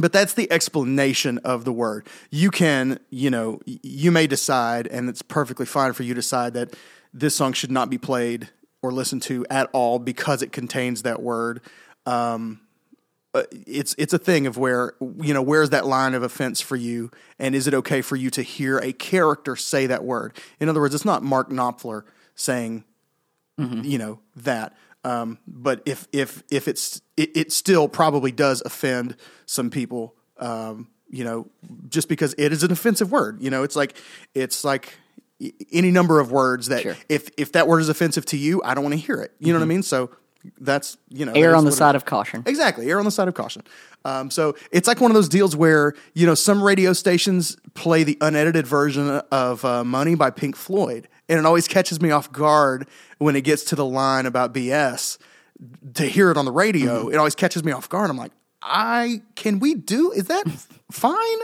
But 0.00 0.12
that's 0.12 0.34
the 0.34 0.50
explanation 0.52 1.38
of 1.38 1.64
the 1.64 1.72
word. 1.72 2.06
You 2.30 2.52
can, 2.52 3.00
you 3.10 3.30
know, 3.30 3.60
you 3.66 4.12
may 4.12 4.28
decide, 4.28 4.86
and 4.86 5.08
it's 5.08 5.22
perfectly 5.22 5.66
fine 5.66 5.92
for 5.92 6.04
you 6.04 6.14
to 6.14 6.20
decide 6.20 6.54
that 6.54 6.76
this 7.12 7.34
song 7.34 7.52
should 7.52 7.72
not 7.72 7.90
be 7.90 7.98
played 7.98 8.48
or 8.82 8.92
listened 8.92 9.22
to 9.22 9.44
at 9.50 9.68
all 9.72 9.98
because 9.98 10.42
it 10.42 10.52
contains 10.52 11.02
that 11.02 11.22
word. 11.22 11.60
Um, 12.06 12.60
uh, 13.34 13.42
it's 13.66 13.94
it's 13.98 14.12
a 14.14 14.18
thing 14.18 14.46
of 14.46 14.56
where 14.56 14.94
you 15.00 15.34
know 15.34 15.42
where's 15.42 15.70
that 15.70 15.86
line 15.86 16.14
of 16.14 16.22
offense 16.22 16.60
for 16.60 16.76
you, 16.76 17.10
and 17.38 17.54
is 17.54 17.66
it 17.66 17.74
okay 17.74 18.00
for 18.00 18.16
you 18.16 18.30
to 18.30 18.42
hear 18.42 18.78
a 18.78 18.92
character 18.92 19.54
say 19.54 19.86
that 19.86 20.02
word? 20.02 20.36
In 20.60 20.68
other 20.68 20.80
words, 20.80 20.94
it's 20.94 21.04
not 21.04 21.22
Mark 21.22 21.50
Knopfler 21.50 22.04
saying 22.34 22.84
you 23.84 23.98
know 23.98 24.20
that. 24.36 24.74
Um, 25.04 25.38
but 25.46 25.82
if 25.84 26.08
if 26.12 26.42
if 26.50 26.68
it's 26.68 27.02
it, 27.16 27.36
it 27.36 27.52
still 27.52 27.88
probably 27.88 28.32
does 28.32 28.62
offend 28.64 29.16
some 29.46 29.70
people. 29.70 30.14
Um, 30.38 30.88
you 31.10 31.24
know, 31.24 31.48
just 31.88 32.08
because 32.08 32.34
it 32.38 32.52
is 32.52 32.62
an 32.62 32.70
offensive 32.70 33.10
word. 33.10 33.42
You 33.42 33.50
know, 33.50 33.62
it's 33.62 33.76
like 33.76 33.96
it's 34.34 34.64
like 34.64 34.98
any 35.72 35.90
number 35.90 36.20
of 36.20 36.30
words 36.32 36.68
that 36.68 36.82
Sure. 36.82 36.96
if 37.08 37.30
if 37.36 37.52
that 37.52 37.66
word 37.68 37.80
is 37.80 37.88
offensive 37.88 38.24
to 38.26 38.36
you, 38.36 38.60
I 38.64 38.74
don't 38.74 38.82
want 38.84 38.94
to 38.94 39.00
hear 39.00 39.16
it. 39.20 39.32
You 39.38 39.52
know 39.52 39.58
what 39.58 39.64
I 39.64 39.68
mean? 39.68 39.82
So 39.82 40.10
that's 40.60 40.96
you 41.10 41.24
know 41.26 41.32
Err 41.32 41.54
on 41.56 41.64
the 41.64 41.72
side 41.72 41.94
of 41.94 42.04
caution. 42.04 42.42
Exactly, 42.46 42.90
err 42.90 42.98
on 42.98 43.04
the 43.04 43.10
side 43.10 43.28
of 43.28 43.34
caution. 43.34 43.62
Um, 44.04 44.30
so 44.30 44.54
it's 44.70 44.86
like 44.88 45.00
one 45.00 45.10
of 45.10 45.14
those 45.14 45.28
deals 45.28 45.54
where 45.56 45.94
you 46.14 46.26
know 46.26 46.34
some 46.34 46.62
radio 46.62 46.92
stations 46.92 47.56
play 47.74 48.04
the 48.04 48.16
unedited 48.20 48.66
version 48.66 49.08
of 49.30 49.64
uh, 49.64 49.84
"Money" 49.84 50.14
by 50.14 50.30
Pink 50.30 50.56
Floyd, 50.56 51.08
and 51.28 51.38
it 51.38 51.44
always 51.46 51.66
catches 51.68 52.00
me 52.00 52.10
off 52.10 52.30
guard 52.32 52.86
when 53.18 53.34
it 53.36 53.42
gets 53.42 53.64
to 53.64 53.76
the 53.76 53.84
line 53.84 54.26
about 54.26 54.52
BS. 54.54 55.18
To 55.94 56.04
hear 56.06 56.30
it 56.30 56.36
on 56.36 56.44
the 56.44 56.52
radio, 56.52 57.08
it 57.08 57.16
always 57.16 57.34
catches 57.34 57.64
me 57.64 57.72
off 57.72 57.88
guard. 57.88 58.08
I'm 58.10 58.16
like, 58.16 58.30
I 58.62 59.22
can 59.34 59.58
we 59.58 59.74
do? 59.74 60.12
Is 60.12 60.26
that 60.26 60.44
fine? 60.92 61.38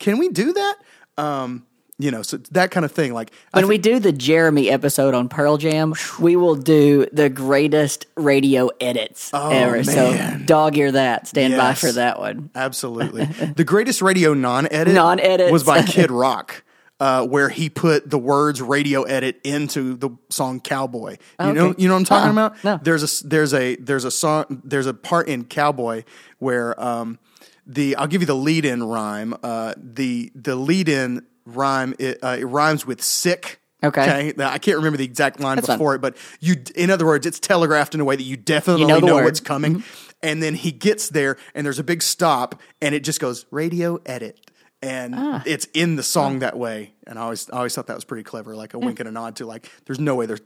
Can 0.00 0.18
we 0.18 0.28
do 0.28 0.52
that? 0.52 0.76
Um, 1.16 1.64
you 2.00 2.10
know, 2.10 2.22
so 2.22 2.38
that 2.52 2.70
kind 2.70 2.84
of 2.84 2.92
thing. 2.92 3.12
Like 3.12 3.30
When 3.52 3.68
we 3.68 3.78
do 3.78 3.98
the 3.98 4.12
Jeremy 4.12 4.70
episode 4.70 5.14
on 5.14 5.28
Pearl 5.28 5.56
Jam, 5.58 5.94
we 6.18 6.34
will 6.36 6.54
do 6.56 7.06
the 7.12 7.28
greatest 7.28 8.06
radio 8.16 8.68
edits 8.80 9.30
ever. 9.34 9.84
So 9.84 10.16
Oh, 10.18 10.38
dog 10.44 10.76
ear 10.78 10.92
that. 10.92 11.26
Stand 11.28 11.56
by 11.56 11.74
for 11.74 11.92
that 11.92 12.18
one. 12.18 12.50
Absolutely. 12.54 13.24
the 13.26 13.64
greatest 13.64 14.00
radio 14.02 14.34
non-edit 14.34 14.94
Non-edits. 14.94 15.52
was 15.52 15.62
by 15.64 15.82
Kid 15.82 16.10
Rock. 16.24 16.62
uh, 17.00 17.26
where 17.26 17.48
he 17.48 17.70
put 17.70 18.08
the 18.10 18.18
words 18.18 18.60
radio 18.60 19.02
edit 19.04 19.40
into 19.44 19.94
the 19.96 20.10
song 20.28 20.60
Cowboy. 20.60 21.16
You 21.40 21.52
know, 21.54 21.74
you 21.78 21.88
know 21.88 21.94
what 21.94 22.00
I'm 22.00 22.04
talking 22.04 22.38
Uh-uh. 22.38 22.46
about? 22.48 22.64
No. 22.64 22.80
There's 22.82 23.22
a 23.22 23.26
there's 23.26 23.54
a 23.54 23.76
there's 23.76 24.04
a 24.04 24.10
song 24.10 24.60
there's 24.64 24.86
a 24.86 24.92
part 24.94 25.26
in 25.28 25.44
Cowboy 25.44 26.04
where 26.40 26.78
um, 26.82 27.18
the 27.66 27.96
I'll 27.96 28.06
give 28.06 28.20
you 28.20 28.26
the 28.26 28.34
lead 28.34 28.64
in 28.66 28.82
rhyme. 28.82 29.34
Uh, 29.42 29.72
the 29.78 30.30
the 30.34 30.54
lead 30.56 30.88
in 30.90 31.24
rhyme 31.46 31.94
it, 31.98 32.18
uh, 32.22 32.36
it 32.38 32.44
rhymes 32.44 32.86
with 32.86 33.02
sick. 33.02 33.60
Okay. 33.82 34.34
Now, 34.36 34.50
I 34.50 34.58
can't 34.58 34.76
remember 34.76 34.98
the 34.98 35.04
exact 35.04 35.40
line 35.40 35.56
That's 35.56 35.66
fine. 35.68 35.78
before 35.78 35.94
it, 35.94 36.00
but 36.02 36.16
you, 36.40 36.56
in 36.74 36.90
other 36.90 37.06
words, 37.06 37.24
it's 37.24 37.40
telegraphed 37.40 37.94
in 37.94 38.00
a 38.00 38.04
way 38.04 38.14
that 38.14 38.22
you 38.22 38.36
definitely 38.36 38.82
You 38.82 38.88
know 38.88 38.98
know, 38.98 39.06
the 39.06 39.06
word. 39.14 39.18
Mm-hmm. 39.20 39.24
what's 39.24 39.40
coming. 39.40 39.84
And 40.22 40.42
then 40.42 40.54
he 40.54 40.70
gets 40.70 41.08
there, 41.08 41.38
and 41.54 41.64
there's 41.64 41.78
a 41.78 41.82
big 41.84 42.02
stop, 42.02 42.60
and 42.82 42.94
it 42.94 43.00
just 43.04 43.20
goes 43.20 43.46
radio 43.50 43.98
edit, 44.04 44.38
and 44.82 45.14
Ah. 45.16 45.42
it's 45.46 45.66
in 45.72 45.96
the 45.96 46.02
song 46.02 46.40
that 46.40 46.58
way. 46.58 46.92
And 47.06 47.18
I 47.18 47.22
always, 47.22 47.48
I 47.48 47.56
always 47.56 47.74
thought 47.74 47.86
that 47.86 47.94
was 47.96 48.04
pretty 48.04 48.22
clever, 48.24 48.54
like 48.54 48.74
a 48.74 48.78
wink 48.78 49.00
and 49.00 49.08
a 49.08 49.12
nod 49.12 49.36
to 49.36 49.46
like, 49.46 49.70
there's 49.86 49.98
no 49.98 50.14
way 50.14 50.26
they're 50.26 50.38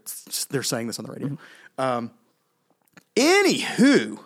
they're 0.50 0.62
saying 0.62 0.86
this 0.86 1.00
on 1.00 1.04
the 1.06 1.10
radio. 1.12 1.28
Mm-hmm. 1.30 1.80
Um, 1.80 2.10
anywho, 3.16 4.18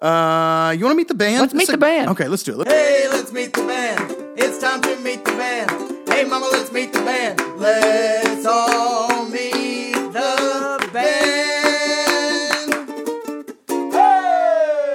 uh, 0.00 0.74
you 0.76 0.84
want 0.84 0.92
to 0.92 0.96
meet 0.96 1.08
the 1.08 1.14
band? 1.14 1.40
Let's 1.42 1.54
meet 1.54 1.68
the 1.68 1.76
band. 1.78 2.10
Okay, 2.10 2.28
let's 2.28 2.42
do 2.42 2.52
it. 2.52 2.58
Let's- 2.58 2.70
Hey, 2.72 3.08
let's 3.10 3.30
meet 3.32 3.52
the 3.52 3.62
band. 3.66 4.16
It's 4.38 4.58
time 4.58 4.80
to 4.82 4.96
meet 5.00 5.24
the 5.24 5.32
band. 5.32 5.81
Hey, 6.22 6.28
mama, 6.28 6.46
let's 6.52 6.70
meet 6.70 6.92
the 6.92 7.00
band. 7.00 7.40
Let's 7.58 8.46
all 8.46 9.24
meet 9.24 9.92
the 9.92 10.88
band. 10.92 12.72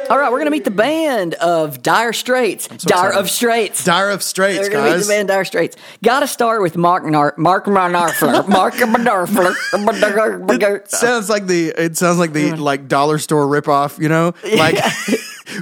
All 0.10 0.18
right, 0.18 0.32
we're 0.32 0.38
gonna 0.38 0.52
meet 0.52 0.64
the 0.64 0.72
band 0.72 1.34
of 1.34 1.84
Dire 1.84 2.14
Straits. 2.14 2.70
Dire 2.70 3.08
excited. 3.08 3.20
of 3.20 3.30
Straits. 3.30 3.84
Dire 3.84 4.10
of 4.10 4.24
Straits, 4.24 4.60
We're 4.60 4.70
gonna 4.70 4.96
meet 4.96 5.04
the 5.04 5.08
band 5.10 5.28
Dire 5.28 5.44
Straits. 5.44 5.76
Got 6.02 6.22
to 6.22 6.28
start 6.28 6.62
with 6.62 6.78
Mark 6.78 7.04
Nar- 7.04 7.34
Mark 7.36 7.66
Narfler. 7.66 8.48
Mark 8.50 8.76
Narfler. 8.76 10.88
sounds 10.88 11.30
like 11.30 11.46
the 11.46 11.74
it 11.78 11.98
sounds 11.98 12.20
like 12.20 12.32
the 12.32 12.54
like 12.54 12.88
dollar 12.88 13.18
store 13.18 13.48
ripoff, 13.48 14.00
you 14.00 14.08
know? 14.08 14.34
Like 14.46 14.78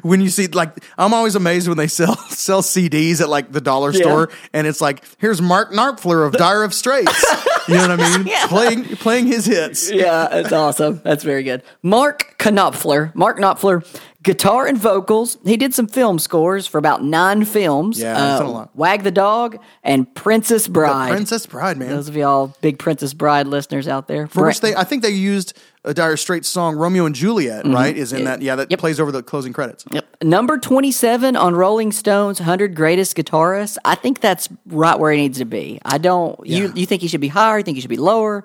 when 0.02 0.22
you 0.22 0.30
see 0.30 0.48
like 0.48 0.72
I'm 0.98 1.14
always 1.14 1.36
amazed 1.36 1.68
when 1.68 1.78
they 1.78 1.88
sell 2.00 2.16
sell 2.30 2.62
CDs 2.62 3.22
at 3.22 3.30
like 3.30 3.52
the 3.52 3.62
dollar 3.62 3.92
Yeah. 3.92 4.02
store 4.02 4.30
and 4.54 4.68
it's 4.68 4.82
like 4.82 5.04
here's 5.18 5.42
Mark 5.42 5.72
Knopfler 5.72 6.26
of 6.26 6.34
Dire 6.34 6.64
of 6.64 6.74
Straits. 6.74 7.24
you 7.68 7.76
know 7.76 7.88
what 7.90 8.00
I 8.00 8.18
mean? 8.18 8.28
Yeah. 8.36 8.48
Playing 8.48 8.84
playing 8.98 9.28
his 9.28 9.46
hits. 9.46 9.92
yeah, 9.92 10.28
that's 10.30 10.52
awesome. 10.52 11.02
That's 11.04 11.24
very 11.24 11.44
good. 11.44 11.64
Mark 11.84 12.36
Knopfler. 12.40 13.14
Mark 13.16 13.38
Knopfler. 13.38 13.86
Guitar 14.26 14.66
and 14.66 14.76
vocals. 14.78 15.38
He 15.46 15.56
did 15.56 15.74
some 15.76 15.88
film 15.88 16.18
scores 16.20 16.66
for 16.66 16.80
about 16.80 17.04
nine 17.04 17.46
films. 17.46 18.00
Yeah, 18.02 18.18
Uh, 18.18 18.32
he's 18.32 18.50
a 18.50 18.52
lot. 18.52 18.76
Wag 18.76 19.04
the 19.04 19.12
Dog 19.12 19.58
and 19.84 20.14
Princess 20.16 20.68
Bride. 20.68 21.12
Princess 21.12 21.46
Bride, 21.46 21.78
man. 21.78 21.90
Those 21.90 22.10
of 22.10 22.16
y'all 22.18 22.54
big 22.60 22.80
Princess 22.80 23.14
Bride 23.14 23.46
listeners 23.46 23.88
out 23.88 24.08
there. 24.08 24.26
For 24.28 24.48
which 24.48 24.62
they 24.62 24.76
I 24.76 24.84
think 24.84 25.04
they 25.04 25.12
used 25.12 25.54
a 25.84 25.94
Dire 25.94 26.18
Straits 26.18 26.48
song 26.50 26.76
Romeo 26.76 27.06
and 27.06 27.14
Juliet, 27.14 27.68
right? 27.68 27.96
Is 27.96 28.12
in 28.12 28.24
that 28.24 28.42
yeah, 28.42 28.56
that 28.56 28.64
Mm-hmm. 28.64 28.72
Yep. 28.72 28.80
plays 28.80 29.00
over 29.00 29.12
the 29.12 29.22
closing 29.22 29.54
credits. 29.54 29.86
Yep. 29.92 30.24
Number 30.24 30.58
27 30.58 31.36
on 31.36 31.56
Rolling 31.56 31.92
Stone's 31.92 32.40
100 32.40 32.76
Greatest 32.76 33.16
Guitarists. 33.16 33.78
I 33.86 33.94
think 33.94 34.22
that's 34.22 34.50
right 34.66 34.98
where 35.00 35.12
he 35.12 35.20
needs 35.20 35.38
to 35.38 35.46
be. 35.46 35.80
I 35.86 36.00
don't. 36.00 36.44
You 36.44 36.74
you 36.76 36.88
think 36.88 37.04
he 37.04 37.08
should 37.08 37.22
be 37.22 37.28
higher? 37.28 37.60
You 37.60 37.64
think 37.64 37.76
he 37.78 37.82
should 37.82 37.90
be 37.92 37.98
lower? 37.98 38.44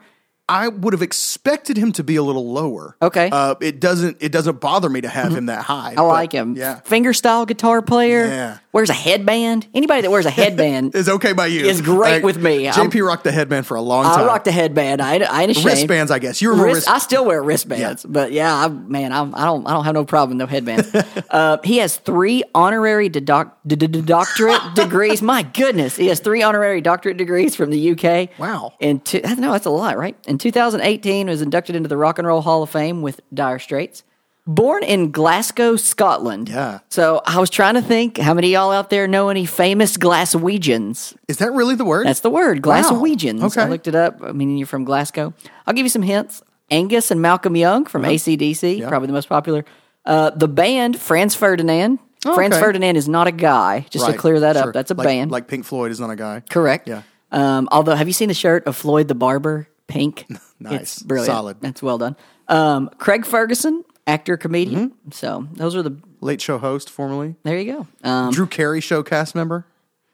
I 0.50 0.68
would 0.68 0.92
have 0.92 1.02
expected 1.02 1.76
him 1.76 1.92
to 1.92 2.04
be 2.04 2.16
a 2.16 2.22
little 2.22 2.52
lower. 2.52 2.96
Okay. 3.00 3.30
Mm-hmm. 3.30 3.34
Uh, 3.34 3.54
it 3.66 3.80
doesn't 3.80 4.16
it 4.20 4.32
doesn't 4.32 4.60
bother 4.60 4.88
me 4.88 5.00
to 5.00 5.08
have 5.08 5.32
him 5.34 5.46
that 5.46 5.62
high. 5.62 5.94
I 5.96 6.00
like 6.02 6.32
him. 6.32 6.56
Yeah. 6.56 6.80
Fingerstyle 6.84 7.46
guitar 7.46 7.82
player. 7.82 8.26
Yeah. 8.26 8.58
Wears 8.72 8.90
a 8.90 8.94
headband. 8.94 9.66
Anybody 9.74 10.02
that 10.02 10.10
wears 10.10 10.26
a 10.26 10.30
headband. 10.30 10.94
Is 11.00 11.08
okay 11.08 11.32
by 11.32 11.46
you. 11.46 11.66
Is 11.66 11.80
great 11.80 12.22
with 12.22 12.36
me. 12.40 12.68
I'm- 12.68 12.90
JP 12.90 13.06
rocked 13.06 13.24
the 13.24 13.32
headband 13.32 13.66
for 13.66 13.76
a 13.76 13.80
long 13.80 14.04
time. 14.04 14.12
I 14.12 14.16
time. 14.18 14.26
rock 14.26 14.44
the 14.44 14.52
headband. 14.52 15.00
I, 15.00 15.18
I 15.18 15.42
ain't 15.42 15.50
ashamed. 15.52 15.66
wristbands, 15.66 16.10
I 16.10 16.18
guess. 16.18 16.40
You 16.42 16.50
remember 16.50 16.74
Wrist, 16.74 16.86
wrist- 16.86 16.90
I 16.90 16.98
still 16.98 17.24
wear 17.24 17.42
wristbands, 17.42 18.04
but 18.04 18.30
yeah, 18.32 18.54
I, 18.54 18.68
man, 18.68 19.12
I'm, 19.12 19.34
I 19.34 19.44
don't, 19.44 19.66
I 19.66 19.72
don't 19.72 19.84
have 19.84 19.94
no 19.94 20.04
problem 20.04 20.38
with 20.38 20.46
no 20.46 20.50
headbands. 20.50 20.94
uh, 21.30 21.58
he 21.64 21.78
has 21.78 21.96
three 21.96 22.42
honorary 22.54 23.08
de- 23.08 23.20
doc- 23.20 23.58
de- 23.66 23.76
de- 23.76 23.88
de- 23.88 24.02
doctorate 24.02 24.60
degrees. 24.74 25.20
My 25.20 25.42
goodness, 25.42 25.96
he 25.96 26.06
has 26.08 26.20
three 26.20 26.42
honorary 26.42 26.80
doctorate 26.80 27.16
degrees 27.16 27.56
from 27.56 27.70
the 27.70 27.90
UK. 27.92 28.38
Wow. 28.38 28.74
And 28.80 29.04
two, 29.04 29.20
no, 29.20 29.52
that's 29.52 29.66
a 29.66 29.70
lot, 29.70 29.96
right? 29.98 30.16
2018, 30.40 31.28
was 31.28 31.42
inducted 31.42 31.76
into 31.76 31.88
the 31.88 31.96
Rock 31.96 32.18
and 32.18 32.26
Roll 32.26 32.40
Hall 32.40 32.62
of 32.62 32.70
Fame 32.70 33.02
with 33.02 33.20
Dire 33.32 33.58
Straits. 33.58 34.02
Born 34.46 34.82
in 34.82 35.10
Glasgow, 35.12 35.76
Scotland. 35.76 36.48
Yeah. 36.48 36.80
So 36.88 37.20
I 37.24 37.38
was 37.38 37.50
trying 37.50 37.74
to 37.74 37.82
think 37.82 38.18
how 38.18 38.34
many 38.34 38.48
of 38.48 38.52
y'all 38.60 38.72
out 38.72 38.90
there 38.90 39.06
know 39.06 39.28
any 39.28 39.46
famous 39.46 39.96
Glaswegians? 39.96 41.14
Is 41.28 41.36
that 41.38 41.52
really 41.52 41.74
the 41.74 41.84
word? 41.84 42.06
That's 42.06 42.20
the 42.20 42.30
word, 42.30 42.62
Glaswegians. 42.62 43.42
Okay. 43.42 43.62
I 43.62 43.68
looked 43.68 43.86
it 43.86 43.94
up. 43.94 44.20
I 44.22 44.32
mean, 44.32 44.56
you're 44.56 44.66
from 44.66 44.84
Glasgow. 44.84 45.34
I'll 45.66 45.74
give 45.74 45.84
you 45.84 45.90
some 45.90 46.02
hints. 46.02 46.42
Angus 46.70 47.10
and 47.10 47.20
Malcolm 47.20 47.54
Young 47.56 47.84
from 47.84 48.02
ACDC, 48.02 48.86
probably 48.88 49.06
the 49.08 49.12
most 49.12 49.28
popular. 49.28 49.64
Uh, 50.04 50.30
the 50.30 50.48
band, 50.48 50.98
Franz 50.98 51.34
Ferdinand. 51.34 51.98
Oh, 52.24 52.34
Franz 52.34 52.54
okay. 52.54 52.62
Ferdinand 52.62 52.96
is 52.96 53.08
not 53.08 53.26
a 53.26 53.32
guy, 53.32 53.86
just 53.90 54.06
to 54.06 54.12
clear 54.14 54.40
that 54.40 54.56
sure. 54.56 54.68
up. 54.68 54.74
That's 54.74 54.90
a 54.90 54.94
Like- 54.94 55.06
band. 55.06 55.30
Like 55.30 55.48
Pink 55.48 55.64
Floyd 55.64 55.90
is 55.90 56.00
not 56.00 56.10
a 56.10 56.16
guy. 56.16 56.42
Correct. 56.48 56.86
Yeah. 56.88 57.02
Um, 57.32 57.68
although, 57.70 57.94
have 57.94 58.06
you 58.08 58.12
seen 58.12 58.28
the 58.28 58.34
shirt 58.34 58.66
of 58.66 58.76
Floyd 58.76 59.08
the 59.08 59.14
Barber? 59.14 59.68
Pink. 59.90 60.26
Nice. 60.62 60.80
It's 60.82 61.02
brilliant. 61.02 61.26
Solid. 61.34 61.56
That's 61.62 61.82
well 61.82 61.96
done. 61.96 62.16
Um, 62.46 62.90
Craig 62.98 63.24
Ferguson, 63.24 63.82
actor, 64.06 64.36
comedian. 64.36 64.90
Mm-hmm. 64.90 65.10
So 65.12 65.48
those 65.54 65.74
are 65.74 65.82
the. 65.82 65.96
Late 66.20 66.42
show 66.42 66.58
host, 66.58 66.90
formerly. 66.90 67.36
There 67.44 67.58
you 67.58 67.72
go. 67.72 67.86
Um, 68.06 68.30
Drew 68.30 68.46
Carey 68.46 68.82
show 68.82 69.02
cast 69.02 69.34
member. 69.34 69.64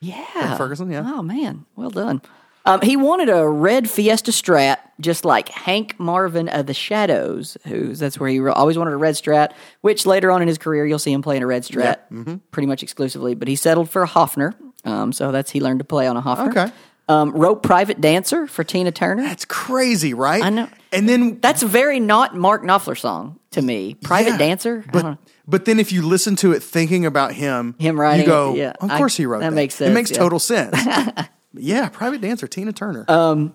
Yeah. 0.01 0.25
Craig 0.33 0.57
Ferguson, 0.57 0.89
yeah. 0.89 1.03
Oh 1.05 1.21
man, 1.23 1.65
well 1.75 1.91
done. 1.91 2.23
Um, 2.65 2.81
he 2.81 2.97
wanted 2.97 3.29
a 3.29 3.49
red 3.49 3.91
Fiesta 3.91 4.31
Strat, 4.31 4.77
just 5.01 5.25
like 5.25 5.49
Hank 5.49 5.99
Marvin 5.99 6.49
of 6.49 6.67
the 6.67 6.75
Shadows, 6.75 7.57
who's 7.67 7.99
that's 7.99 8.21
where 8.21 8.29
he 8.29 8.39
re- 8.39 8.53
always 8.53 8.79
wanted 8.79 8.93
a 8.93 8.97
red 8.97 9.15
Strat. 9.17 9.53
Which 9.81 10.07
later 10.07 10.31
on 10.31 10.43
in 10.43 10.49
his 10.49 10.59
career, 10.59 10.87
you'll 10.87 11.01
see 11.01 11.13
him 11.13 11.23
playing 11.23 11.43
a 11.43 11.47
red 11.49 11.63
Strat, 11.65 11.97
Mm-hmm. 12.13 12.37
pretty 12.53 12.67
much 12.69 12.85
exclusively. 12.85 13.35
But 13.35 13.49
he 13.49 13.57
settled 13.57 13.91
for 13.91 14.05
a 14.05 14.09
Hofner, 14.09 14.55
um, 14.85 15.13
so 15.13 15.33
that's 15.33 15.51
he 15.51 15.61
learned 15.61 15.81
to 15.81 15.85
play 15.85 16.07
on 16.07 16.17
a 16.17 16.23
Hofner. 16.23 16.51
Okay. 16.51 16.73
Um, 17.09 17.31
wrote 17.31 17.63
Private 17.63 18.01
Dancer 18.01 18.49
for 18.49 18.65
Tina 18.65 18.91
Turner. 18.91 19.23
That's 19.23 19.45
crazy, 19.45 20.13
right? 20.13 20.43
I 20.43 20.51
know. 20.51 20.69
And 20.93 21.09
then 21.09 21.39
That's 21.41 21.63
a 21.63 21.67
very 21.69 22.01
not 22.01 22.35
Mark 22.35 22.63
Knopfler 22.65 22.99
song 22.99 23.39
to 23.53 23.63
me. 23.63 23.95
Private 23.95 24.31
yeah, 24.31 24.39
Dancer. 24.39 24.85
But 24.93 25.19
but 25.47 25.65
then 25.67 25.79
if 25.79 25.93
you 25.93 26.03
listen 26.03 26.35
to 26.37 26.53
it 26.53 26.63
thinking 26.63 27.07
about 27.07 27.33
him, 27.33 27.77
Him 27.79 28.01
writing 28.01 28.23
you 28.23 28.27
go, 28.27 28.55
yeah. 28.55 28.73
of 28.81 28.91
I- 28.91 28.99
course 28.99 29.17
he 29.17 29.25
wrote 29.27 29.41
that. 29.41 29.51
that 29.51 29.55
makes 29.55 29.81
It 29.81 29.93
makes 29.93 30.11
yeah. 30.11 30.19
total 30.19 30.39
sense. 30.41 30.77
yeah, 31.55 31.89
private 31.89 32.21
dancer, 32.21 32.49
Tina 32.49 32.73
Turner. 32.73 33.05
Um, 33.09 33.55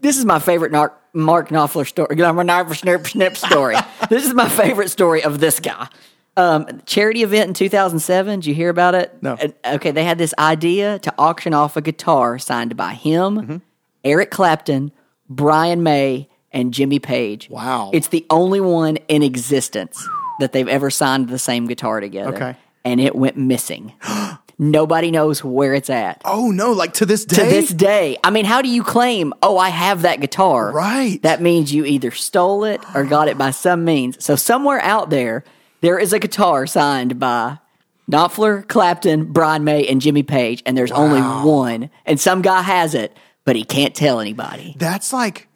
This 0.00 0.16
is 0.16 0.24
my 0.24 0.38
favorite 0.38 0.72
Mark, 0.72 0.98
Mark 1.12 1.48
Knopfler 1.50 1.86
story. 1.86 2.16
Snip 2.76 3.06
Snip 3.06 3.36
story. 3.36 3.76
this 4.08 4.24
is 4.24 4.32
my 4.32 4.48
favorite 4.48 4.90
story 4.90 5.22
of 5.22 5.38
this 5.40 5.60
guy. 5.60 5.88
Um, 6.36 6.82
charity 6.84 7.22
event 7.22 7.48
in 7.48 7.54
2007. 7.54 8.40
Did 8.40 8.46
you 8.46 8.54
hear 8.54 8.68
about 8.68 8.94
it? 8.94 9.22
No. 9.22 9.38
Okay, 9.64 9.90
they 9.90 10.04
had 10.04 10.18
this 10.18 10.34
idea 10.38 10.98
to 11.00 11.14
auction 11.18 11.54
off 11.54 11.76
a 11.76 11.80
guitar 11.80 12.38
signed 12.38 12.76
by 12.76 12.92
him, 12.94 13.36
Mm-hmm. 13.40 13.56
Eric 14.04 14.30
Clapton, 14.30 14.92
Brian 15.28 15.82
May, 15.82 16.28
and 16.52 16.72
Jimmy 16.72 16.98
Page. 17.00 17.50
Wow. 17.50 17.90
It's 17.92 18.08
the 18.08 18.24
only 18.30 18.60
one 18.60 18.96
in 19.08 19.22
existence 19.22 20.08
that 20.38 20.52
they've 20.52 20.68
ever 20.68 20.90
signed 20.90 21.28
the 21.28 21.38
same 21.38 21.66
guitar 21.66 21.98
together. 22.00 22.34
Okay. 22.34 22.56
And 22.84 23.00
it 23.00 23.16
went 23.16 23.36
missing. 23.36 23.92
Nobody 24.58 25.10
knows 25.10 25.44
where 25.44 25.74
it's 25.74 25.90
at 25.90 26.22
oh 26.24 26.50
no, 26.50 26.72
like 26.72 26.94
to 26.94 27.04
this 27.04 27.26
day. 27.26 27.36
to 27.36 27.42
this 27.42 27.68
day. 27.70 28.16
I 28.24 28.30
mean, 28.30 28.46
how 28.46 28.62
do 28.62 28.68
you 28.70 28.82
claim, 28.82 29.34
oh, 29.42 29.58
I 29.58 29.68
have 29.68 30.02
that 30.02 30.20
guitar? 30.20 30.72
Right. 30.72 31.20
That 31.22 31.42
means 31.42 31.74
you 31.74 31.84
either 31.84 32.10
stole 32.10 32.64
it 32.64 32.80
or 32.94 33.04
got 33.04 33.28
it 33.28 33.36
by 33.36 33.50
some 33.50 33.84
means. 33.84 34.24
So 34.24 34.34
somewhere 34.36 34.80
out 34.80 35.10
there, 35.10 35.44
there 35.80 35.98
is 35.98 36.12
a 36.12 36.18
guitar 36.18 36.66
signed 36.66 37.18
by 37.18 37.58
Knopfler, 38.10 38.66
Clapton, 38.68 39.32
Brian 39.32 39.64
May, 39.64 39.86
and 39.86 40.00
Jimmy 40.00 40.22
Page, 40.22 40.62
and 40.66 40.76
there's 40.76 40.92
only 40.92 41.20
one. 41.20 41.90
And 42.04 42.20
some 42.20 42.40
guy 42.42 42.62
has 42.62 42.94
it, 42.94 43.16
but 43.44 43.56
he 43.56 43.64
can't 43.64 43.94
tell 43.94 44.20
anybody. 44.20 44.74
that's 44.78 45.12
like 45.12 45.48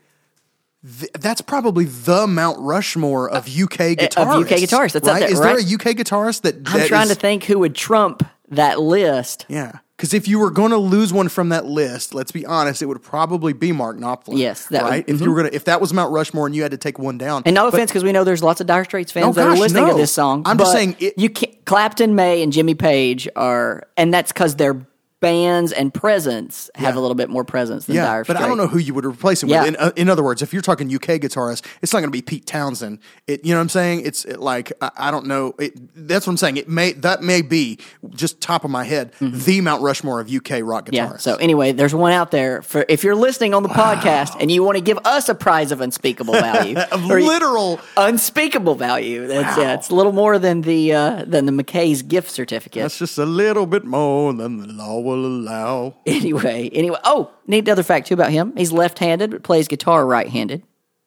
th- 0.99 1.13
that's 1.13 1.41
probably 1.41 1.85
the 1.85 2.27
Mount 2.27 2.59
Rushmore 2.61 3.29
of 3.31 3.47
UK 3.47 3.97
guitarists. 3.97 4.17
Uh, 4.17 4.41
UK 4.41 4.49
guitarists, 4.61 4.93
that's 4.93 5.07
right? 5.09 5.21
there, 5.21 5.31
Is 5.33 5.39
right? 5.39 5.57
there 5.57 5.59
a 5.59 5.75
UK 5.75 5.97
guitarist 5.97 6.43
that? 6.43 6.57
I'm 6.67 6.87
trying 6.89 7.05
is- 7.05 7.09
to 7.11 7.15
think 7.15 7.45
who 7.45 7.59
would 7.61 7.75
trump 7.75 8.23
that 8.49 8.81
list. 8.81 9.47
Yeah, 9.49 9.79
because 10.01 10.15
if 10.15 10.27
you 10.27 10.39
were 10.39 10.51
going 10.51 10.71
to 10.71 10.79
lose 10.79 11.13
one 11.13 11.29
from 11.29 11.51
that 11.51 11.67
list, 11.67 12.15
let's 12.15 12.33
be 12.33 12.47
honest, 12.47 12.81
it 12.81 12.87
would 12.87 13.03
probably 13.03 13.53
be 13.53 13.71
Mark 13.71 13.99
Knopfler. 13.99 14.39
Yes, 14.39 14.67
that 14.69 14.83
would- 14.83 14.89
right. 14.89 15.05
If 15.07 15.09
you 15.09 15.27
mm-hmm. 15.27 15.31
were 15.31 15.37
gonna, 15.37 15.51
if 15.53 15.67
that 15.67 15.79
was 15.79 15.93
Mount 15.93 16.11
Rushmore 16.11 16.47
and 16.47 16.57
you 16.57 16.63
had 16.63 16.71
to 16.71 16.79
take 16.79 16.99
one 16.99 17.19
down, 17.19 17.43
And 17.45 17.55
no 17.55 17.65
But- 17.65 17.75
offense, 17.75 17.91
because 17.91 18.03
we 18.03 18.11
know 18.11 18.25
there's 18.25 18.43
lots 18.43 18.63
of 18.63 18.67
Dire 18.67 18.85
Straits 18.85 19.13
fans 19.13 19.27
Oh, 19.27 19.33
that 19.33 19.47
are 19.47 19.51
oh, 19.57 19.61
listening 19.61 19.85
no. 19.85 19.93
to 19.93 19.99
this 19.99 20.11
song. 20.11 20.43
I'm 20.47 20.57
just 20.57 20.73
saying 20.73 20.97
it- 21.01 21.19
you 21.19 21.29
can't. 21.29 21.55
Clapton, 21.67 22.15
May, 22.15 22.43
and 22.43 22.51
Jimmy 22.51 22.75
Page 22.75 23.29
are, 23.37 23.87
and 23.99 24.13
that's 24.13 24.33
because 24.33 24.57
they're 24.57 24.81
bands 25.21 25.73
and 25.73 25.93
presence 25.93 26.71
have 26.75 26.95
Yeah. 26.95 26.99
a 26.99 27.03
little 27.03 27.15
bit 27.15 27.29
more 27.29 27.45
presence 27.45 27.85
than 27.87 27.97
Yeah, 27.97 28.07
Dire 28.07 28.25
Straits. 28.25 28.39
but 28.39 28.45
I 28.45 28.49
don't 28.49 28.57
know 28.57 28.67
who 28.67 28.79
you 28.79 28.95
would 28.95 29.05
replace 29.05 29.43
him 29.43 29.51
Yeah. 29.51 29.61
with. 29.61 29.69
In, 29.69 29.77
uh, 29.77 29.93
in 29.97 30.09
other 30.09 30.23
words, 30.23 30.41
if 30.43 30.53
you're 30.53 30.63
talking 30.63 30.89
UK 30.89 31.19
guitarist, 31.19 31.65
it's 31.83 31.93
not 31.93 32.01
going 32.01 32.09
to 32.09 32.13
be 32.17 32.23
Pete 32.23 32.47
Townshend. 32.47 32.99
It, 33.27 33.45
you 33.45 33.53
know 33.53 33.59
what 33.59 33.63
I'm 33.65 33.69
saying? 33.69 34.03
It's 34.07 34.25
it, 34.25 34.41
like 34.41 34.73
I, 34.81 34.91
I 34.97 35.11
don't 35.11 35.27
know. 35.27 35.55
It, 35.59 35.75
that's 35.95 36.27
what 36.27 36.33
I'm 36.33 36.37
saying. 36.39 36.57
It 36.57 36.69
may 36.69 36.93
that 36.93 37.23
may 37.23 37.43
be 37.43 37.79
just 38.11 38.41
top 38.41 38.65
of 38.65 38.71
my 38.71 38.85
head 38.85 39.13
the 39.21 39.61
Mount 39.61 39.83
Rushmore 39.83 40.21
of 40.21 40.31
UK 40.31 40.61
rock 40.63 40.87
guitarists. 40.87 40.93
Mm-hmm. 40.93 40.95
Yeah. 41.13 41.17
So 41.19 41.37
anyway, 41.37 41.73
there's 41.73 41.95
one 41.95 42.13
out 42.13 42.31
there 42.31 42.63
for 42.63 42.85
if 42.89 43.05
you're 43.05 43.15
listening 43.15 43.53
on 43.55 43.63
the 43.63 43.69
podcast 43.69 44.37
and 44.41 44.51
you 44.51 44.63
want 44.65 44.77
to 44.79 44.83
give 44.83 44.99
us 45.05 45.29
a 45.29 45.35
prize 45.35 45.71
of 45.71 45.81
unspeakable 45.81 46.33
value, 46.51 46.79
of 46.79 47.05
literal. 47.05 47.79
unspeakable 47.97 48.75
value. 48.75 49.27
That's 49.27 49.59
yeah, 49.59 49.75
it's 49.75 49.91
a 49.91 49.95
little 49.95 50.13
more 50.13 50.39
than 50.39 50.63
the 50.63 50.93
uh, 50.95 51.25
than 51.27 51.45
the 51.47 51.53
McKay's 51.53 52.03
gift 52.03 52.31
certificate. 52.31 52.83
That's 52.83 52.99
just 52.99 53.19
a 53.19 53.27
little 53.27 53.67
bit 53.67 53.85
more 53.85 54.33
than 54.33 54.59
the 54.59 54.67
law 54.73 55.01
will 55.11 55.27
allow. 55.27 55.97
anyway, 56.07 56.69
anyway. 56.73 56.99
Oh, 57.05 57.31
neat 57.47 57.69
other 57.69 57.83
fact 57.83 58.07
too 58.07 58.15
about 58.15 58.31
him. 58.31 58.55
He's 58.57 58.73
left-handed 58.73 59.31
but 59.31 59.43
plays 59.43 59.69
guitar 59.69 60.07
right-handed. 60.07 60.63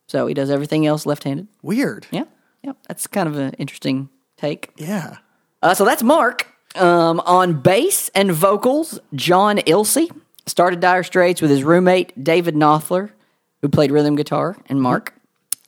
So 0.08 0.28
he 0.28 0.34
does 0.34 0.50
everything 0.50 0.86
else 0.86 1.06
left-handed. 1.06 1.48
Weird. 1.62 2.08
Yeah. 2.12 2.26
Yeah. 2.62 2.74
That's 2.88 3.08
kind 3.08 3.28
of 3.28 3.38
an 3.38 3.54
interesting 3.54 4.10
take. 4.38 4.72
Yeah. 4.78 5.18
Uh, 5.62 5.74
so 5.74 5.86
that's 5.86 6.04
Mark. 6.04 6.48
Um, 6.76 7.20
on 7.22 7.62
bass 7.62 8.10
and 8.16 8.32
vocals, 8.32 9.00
John 9.16 9.58
Illsley 9.60 10.10
started 10.46 10.80
Dire 10.80 11.04
Straits 11.04 11.42
with 11.42 11.52
his 11.52 11.64
roommate 11.64 12.22
David 12.22 12.56
Knopfler, 12.56 13.12
who 13.62 13.70
played 13.70 13.92
rhythm 13.92 14.16
guitar, 14.16 14.58
and 14.68 14.82
Mark. 14.82 15.14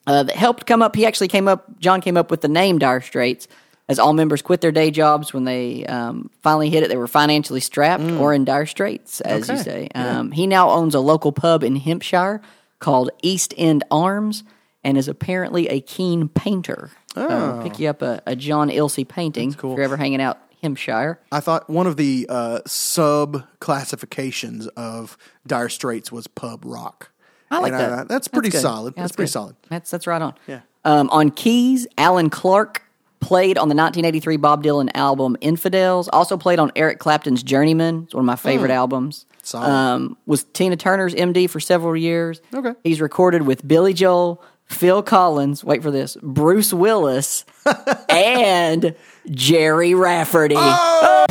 Uh, 0.08 0.24
that 0.24 0.36
helped 0.36 0.65
come 0.65 0.82
up. 0.82 0.95
He 0.95 1.06
actually 1.06 1.28
came 1.28 1.48
up. 1.48 1.80
John 1.80 2.02
came 2.02 2.17
up 2.17 2.30
with 2.30 2.41
the 2.41 2.48
name 2.48 2.78
Dire 2.78 3.02
Straits, 3.02 3.48
as 3.88 4.00
all 4.00 4.13
members 4.13 4.41
quit 4.41 4.62
their 4.62 4.71
day 4.71 4.89
jobs 4.91 5.34
when 5.34 5.43
they 5.43 5.86
um, 5.86 6.30
finally 6.41 6.69
hit 6.69 6.84
it. 6.84 6.89
They 6.89 6.98
were 6.98 7.08
financially 7.08 7.60
strapped 7.60 8.04
or 8.04 8.34
in 8.34 8.45
dire 8.45 8.65
straits, 8.65 9.21
as 9.21 9.48
you 9.50 9.58
say. 9.58 9.89
Um, 9.93 10.32
He 10.32 10.48
now 10.48 10.69
owns 10.71 10.95
a 10.95 11.00
local 11.00 11.32
pub 11.32 11.63
in 11.63 11.76
Hampshire 11.76 12.41
called 12.80 13.10
East 13.21 13.54
End 13.58 13.84
Arms, 13.91 14.43
and 14.84 14.98
is 14.98 15.08
apparently 15.08 15.67
a 15.69 15.82
keen 15.82 16.30
painter. 16.30 16.91
So 17.15 17.62
pick 17.63 17.80
you 17.80 17.89
up 17.89 18.02
a, 18.02 18.21
a 18.26 18.36
John 18.36 18.69
Illsley 18.69 19.08
painting 19.08 19.54
cool. 19.54 19.71
if 19.71 19.78
you're 19.78 19.86
ever 19.86 19.98
hanging 19.98 20.21
out 20.21 20.38
Hampshire. 20.62 21.19
I 21.32 21.39
thought 21.39 21.69
one 21.69 21.88
of 21.88 21.95
the 21.98 22.26
uh, 22.30 22.60
sub 22.65 23.43
classifications 23.60 24.67
of 24.69 25.17
Dire 25.48 25.69
Straits 25.69 26.12
was 26.12 26.28
pub 26.28 26.63
rock. 26.65 27.12
I 27.52 27.60
like 27.60 27.74
And 27.74 27.82
that. 27.82 28.08
that's 28.08 28.28
pretty 28.28 28.50
good. 28.50 28.62
solid. 28.62 28.93
Yeah, 28.98 29.04
that's, 29.04 29.15
pretty 29.15 29.32
solid. 29.32 29.56
That's 29.69 29.89
that's 29.91 30.08
right 30.08 30.21
on. 30.21 30.34
Yeah. 30.48 30.62
Um, 30.84 31.10
on 31.12 31.30
keys, 31.32 31.88
Alan 31.98 32.30
Clark 32.30 32.82
played 33.26 33.58
on 33.58 33.70
the 33.70 33.76
1983 33.76 34.38
Bob 34.38 34.64
Dylan 34.64 34.90
album 34.94 35.36
Infidels. 35.42 36.08
Also 36.10 36.38
played 36.38 36.60
on 36.60 36.72
Eric 36.76 37.00
Clapton's 37.00 37.42
Journeyman. 37.42 38.04
It's 38.04 38.14
one 38.14 38.22
of 38.22 38.26
my 38.28 38.36
favorite 38.36 38.70
albums. 38.70 39.26
Hmm. 39.28 39.36
Solid. 39.42 39.70
Um, 39.70 40.18
was 40.28 40.44
Tina 40.44 40.76
Turner's 40.76 41.16
MD 41.16 41.50
for 41.50 41.60
several 41.60 41.98
years. 41.98 42.40
Okay. 42.54 42.74
He's 42.84 43.02
recorded 43.02 43.42
with 43.44 43.68
Billy 43.68 43.94
Joel, 43.94 44.44
Phil 44.66 45.02
Collins. 45.02 45.64
Wait 45.64 45.82
for 45.82 45.90
this. 45.90 46.18
Bruce 46.22 46.72
Willis 46.72 47.46
and 48.10 48.96
Gerry 49.32 49.96
Rafferty. 49.96 50.56
Oh! 50.58 51.00
Oh! 51.20 51.25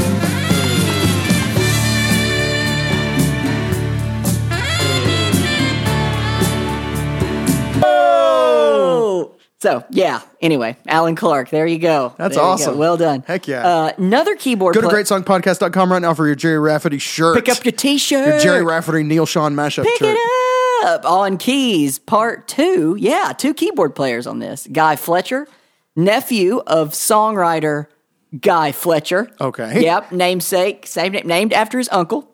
So 9.64 9.82
yeah. 9.88 10.20
Anyway, 10.42 10.76
Alan 10.86 11.16
Clark. 11.16 11.48
There 11.48 11.66
you 11.66 11.78
go. 11.78 12.12
That's 12.18 12.34
There 12.34 12.44
you 12.44 12.48
go. 12.48 12.52
awesome. 12.52 12.76
Well 12.76 12.98
done. 12.98 13.24
Heck 13.26 13.48
yeah. 13.48 13.66
Uh, 13.66 13.92
another 13.96 14.36
keyboard. 14.36 14.74
Go 14.74 14.82
to 14.82 14.88
pla- 14.90 14.98
greatsongpodcast.com 14.98 15.90
right 15.90 16.02
now 16.02 16.12
for 16.12 16.26
your 16.26 16.34
Gerry 16.34 16.58
Rafferty 16.58 16.98
shirt. 16.98 17.34
Pick 17.36 17.48
up 17.48 17.64
your 17.64 17.72
T-shirt. 17.72 18.28
Your 18.28 18.38
Gerry 18.40 18.62
Rafferty 18.62 19.02
Neil 19.04 19.24
Sean 19.24 19.54
mashup 19.54 19.84
Pick 19.84 19.96
shirt. 20.00 20.18
it 20.20 20.84
up 20.84 21.06
on 21.06 21.38
keys, 21.38 21.98
part 21.98 22.46
two. 22.46 22.94
Yeah, 22.98 23.32
two 23.32 23.54
keyboard 23.54 23.94
players 23.94 24.26
on 24.26 24.38
this. 24.38 24.68
Guy 24.70 24.96
Fletcher, 24.96 25.48
nephew 25.96 26.58
of 26.66 26.90
songwriter 26.90 27.86
Guy 28.38 28.70
Fletcher. 28.72 29.30
Okay. 29.40 29.80
Yep, 29.82 30.12
namesake, 30.12 30.86
same 30.86 31.12
name, 31.12 31.26
named 31.26 31.52
after 31.54 31.78
his 31.78 31.88
uncle. 31.90 32.30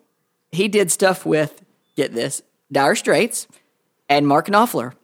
He 0.51 0.67
did 0.67 0.91
stuff 0.91 1.25
with, 1.25 1.61
get 1.95 2.13
this, 2.13 2.41
Dire 2.73 2.95
Straits 2.95 3.47
and 4.09 4.27
Mark 4.27 4.47
Knopfler. 4.47 4.95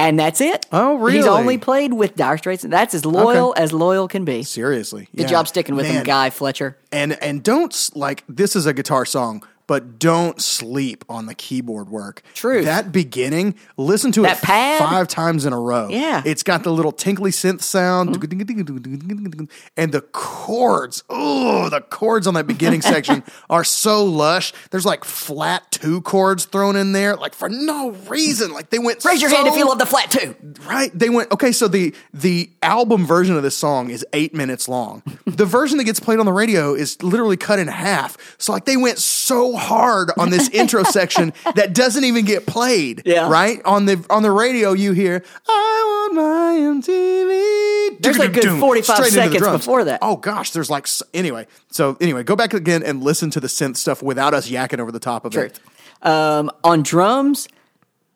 And 0.00 0.18
that's 0.18 0.40
it. 0.40 0.64
Oh, 0.72 0.96
really? 0.96 1.18
He's 1.18 1.26
only 1.26 1.58
played 1.58 1.92
with 1.92 2.16
Dire 2.16 2.38
Straits, 2.38 2.64
and 2.64 2.72
that's 2.72 2.94
as 2.94 3.04
loyal 3.04 3.52
as 3.58 3.70
loyal 3.70 4.08
can 4.08 4.24
be. 4.24 4.42
Seriously. 4.42 5.08
Good 5.14 5.24
yeah. 5.24 5.28
job 5.28 5.46
sticking 5.46 5.74
with 5.74 5.84
him, 5.86 6.04
Guy 6.04 6.30
Fletcher. 6.30 6.78
And 6.90 7.22
and 7.22 7.42
don't 7.42 7.90
like 7.94 8.24
this 8.26 8.56
is 8.56 8.64
a 8.64 8.72
guitar 8.72 9.04
song, 9.04 9.46
but 9.70 10.00
don't 10.00 10.42
sleep 10.42 11.04
on 11.08 11.26
the 11.26 11.34
keyboard 11.36 11.90
work. 11.90 12.22
True. 12.34 12.64
That 12.64 12.90
beginning, 12.90 13.54
listen 13.76 14.10
to 14.10 14.22
That 14.22 14.38
it 14.38 14.42
pad? 14.42 14.80
five 14.80 15.06
times 15.06 15.46
in 15.46 15.52
a 15.52 15.60
row. 15.60 15.86
Yeah. 15.88 16.22
It's 16.26 16.42
got 16.42 16.64
the 16.64 16.72
little 16.72 16.90
tinkly 16.90 17.30
synth 17.30 17.62
sound 17.62 18.16
mm-hmm. 18.16 19.44
and 19.76 19.92
the 19.92 20.00
chords. 20.00 21.04
Oh, 21.08 21.68
the 21.68 21.82
chords 21.82 22.26
on 22.26 22.34
that 22.34 22.48
beginning 22.48 22.82
section 22.82 23.22
are 23.48 23.62
so 23.62 24.04
lush. 24.04 24.52
There's 24.72 24.84
like 24.84 25.04
flat 25.04 25.70
two 25.70 26.00
chords 26.00 26.46
thrown 26.46 26.74
in 26.74 26.90
there, 26.90 27.14
like 27.14 27.34
for 27.34 27.48
no 27.48 27.92
reason. 28.08 28.52
Like 28.52 28.70
they 28.70 28.80
went 28.80 29.04
Raise 29.04 29.22
your 29.22 29.30
hand 29.30 29.46
if 29.46 29.54
you 29.54 29.68
love 29.68 29.78
the 29.78 29.86
flat 29.86 30.10
two. 30.10 30.34
Right. 30.66 30.90
They 30.92 31.10
went, 31.10 31.30
okay, 31.30 31.52
so 31.52 31.68
the 31.68 31.94
the 32.12 32.50
album 32.60 33.06
version 33.06 33.36
of 33.36 33.44
this 33.44 33.56
song 33.56 33.90
is 33.90 34.04
eight 34.14 34.34
minutes 34.34 34.68
long. 34.68 35.04
the 35.26 35.46
version 35.46 35.78
that 35.78 35.84
gets 35.84 36.00
played 36.00 36.18
on 36.18 36.26
the 36.26 36.32
radio 36.32 36.74
is 36.74 37.00
literally 37.04 37.36
cut 37.36 37.60
in 37.60 37.68
half. 37.68 38.16
So 38.36 38.50
like 38.52 38.64
they 38.64 38.76
went 38.76 38.98
so 38.98 39.59
hard 39.60 40.10
on 40.18 40.30
this 40.30 40.48
intro 40.52 40.82
section 40.82 41.32
that 41.54 41.74
doesn't 41.74 42.04
even 42.04 42.24
get 42.24 42.46
played. 42.46 43.02
Yeah. 43.04 43.30
Right? 43.30 43.60
On 43.64 43.86
the 43.86 44.04
on 44.10 44.22
the 44.22 44.30
radio 44.30 44.72
you 44.72 44.92
hear, 44.92 45.22
I 45.48 46.08
want 46.10 46.14
my 46.14 46.90
MTV. 46.90 48.00
There's 48.00 48.18
like 48.18 48.32
good 48.32 48.58
45 48.58 48.96
straight 48.96 49.06
into 49.08 49.38
the 49.38 49.38
seconds 49.38 49.58
before 49.58 49.84
that. 49.84 50.00
Oh 50.02 50.16
gosh, 50.16 50.50
there's 50.50 50.70
like 50.70 50.86
anyway. 51.14 51.46
So 51.70 51.96
anyway, 52.00 52.22
go 52.22 52.36
back 52.36 52.54
again 52.54 52.82
and 52.82 53.02
listen 53.02 53.30
to 53.30 53.40
the 53.40 53.48
synth 53.48 53.76
stuff 53.76 54.02
without 54.02 54.34
us 54.34 54.50
yakking 54.50 54.80
over 54.80 54.90
the 54.90 55.00
top 55.00 55.24
of 55.24 55.36
it. 55.36 55.60
Um, 56.02 56.50
on 56.64 56.82
drums, 56.82 57.46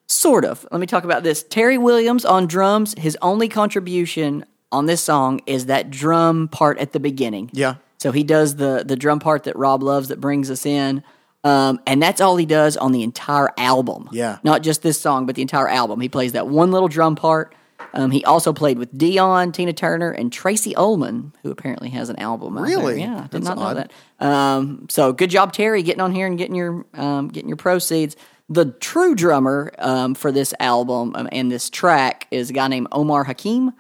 sort 0.07 0.45
of. 0.45 0.67
Let 0.71 0.81
me 0.81 0.87
talk 0.87 1.05
about 1.05 1.23
this. 1.23 1.43
Terry 1.43 1.79
Williams 1.79 2.25
on 2.25 2.47
drums, 2.47 2.95
his 2.99 3.17
only 3.21 3.49
contribution 3.49 4.45
on 4.73 4.87
this 4.87 5.03
song 5.03 5.41
is 5.47 5.67
that 5.67 5.91
drum 5.91 6.49
part 6.49 6.79
at 6.79 6.93
the 6.93 7.01
beginning. 7.01 7.51
Yeah. 7.53 7.77
So 7.99 8.13
he 8.13 8.25
does 8.25 8.57
the 8.57 8.85
the 8.87 8.97
drum 8.97 9.19
part 9.21 9.45
that 9.45 9.57
Rob 9.57 9.83
loves 9.83 10.09
that 10.09 10.21
brings 10.21 10.51
us 10.51 10.67
in. 10.67 11.03
Um, 11.45 11.79
and 11.87 12.03
that's 12.03 12.21
all 12.21 12.37
he 12.37 12.47
does 12.47 12.77
on 12.77 12.93
the 12.93 13.03
entire 13.03 13.51
album. 13.59 14.09
Yeah. 14.13 14.39
Not 14.43 14.63
just 14.63 14.83
this 14.83 14.99
song, 15.01 15.27
but 15.27 15.37
the 15.37 15.43
entire 15.43 15.69
album. 15.69 16.01
He 16.01 16.09
plays 16.09 16.33
that 16.33 16.49
one 16.49 16.73
little 16.73 16.89
drum 16.89 17.15
part. 17.17 17.55
Um, 17.93 18.11
he 18.11 18.25
also 18.25 18.53
played 18.53 18.79
with 18.79 18.97
Dion, 18.97 19.53
Tina 19.53 19.73
Turner, 19.73 20.11
and 20.11 20.33
Tracey 20.33 20.75
Ullman, 20.75 21.33
who 21.43 21.51
apparently 21.51 21.91
has 21.91 22.09
an 22.09 22.19
album. 22.19 22.59
Really? 22.59 23.01
Yeah, 23.01 23.17
I 23.17 23.21
did 23.23 23.31
That's 23.31 23.45
not 23.45 23.59
know 23.59 23.63
odd. 23.65 23.77
that. 23.77 24.27
Um, 24.27 24.87
so 24.89 25.13
good 25.13 25.31
job, 25.31 25.53
Terry, 25.53 25.83
getting 25.83 26.01
on 26.01 26.13
here 26.13 26.27
and 26.27 26.39
getting 26.39 26.55
your 26.57 26.87
um, 26.95 27.29
getting 27.29 27.49
your 27.49 27.57
proceeds. 27.59 28.17
The 28.49 28.67
true 28.67 29.15
drummer 29.15 29.73
um, 29.79 30.15
for 30.15 30.33
this 30.33 30.55
album 30.61 31.13
um, 31.15 31.29
and 31.31 31.51
this 31.53 31.71
track 31.71 32.27
is 32.31 32.51
a 32.51 32.53
guy 32.53 32.69
named 32.69 32.89
Omar 32.91 33.25
Hakim. 33.25 33.73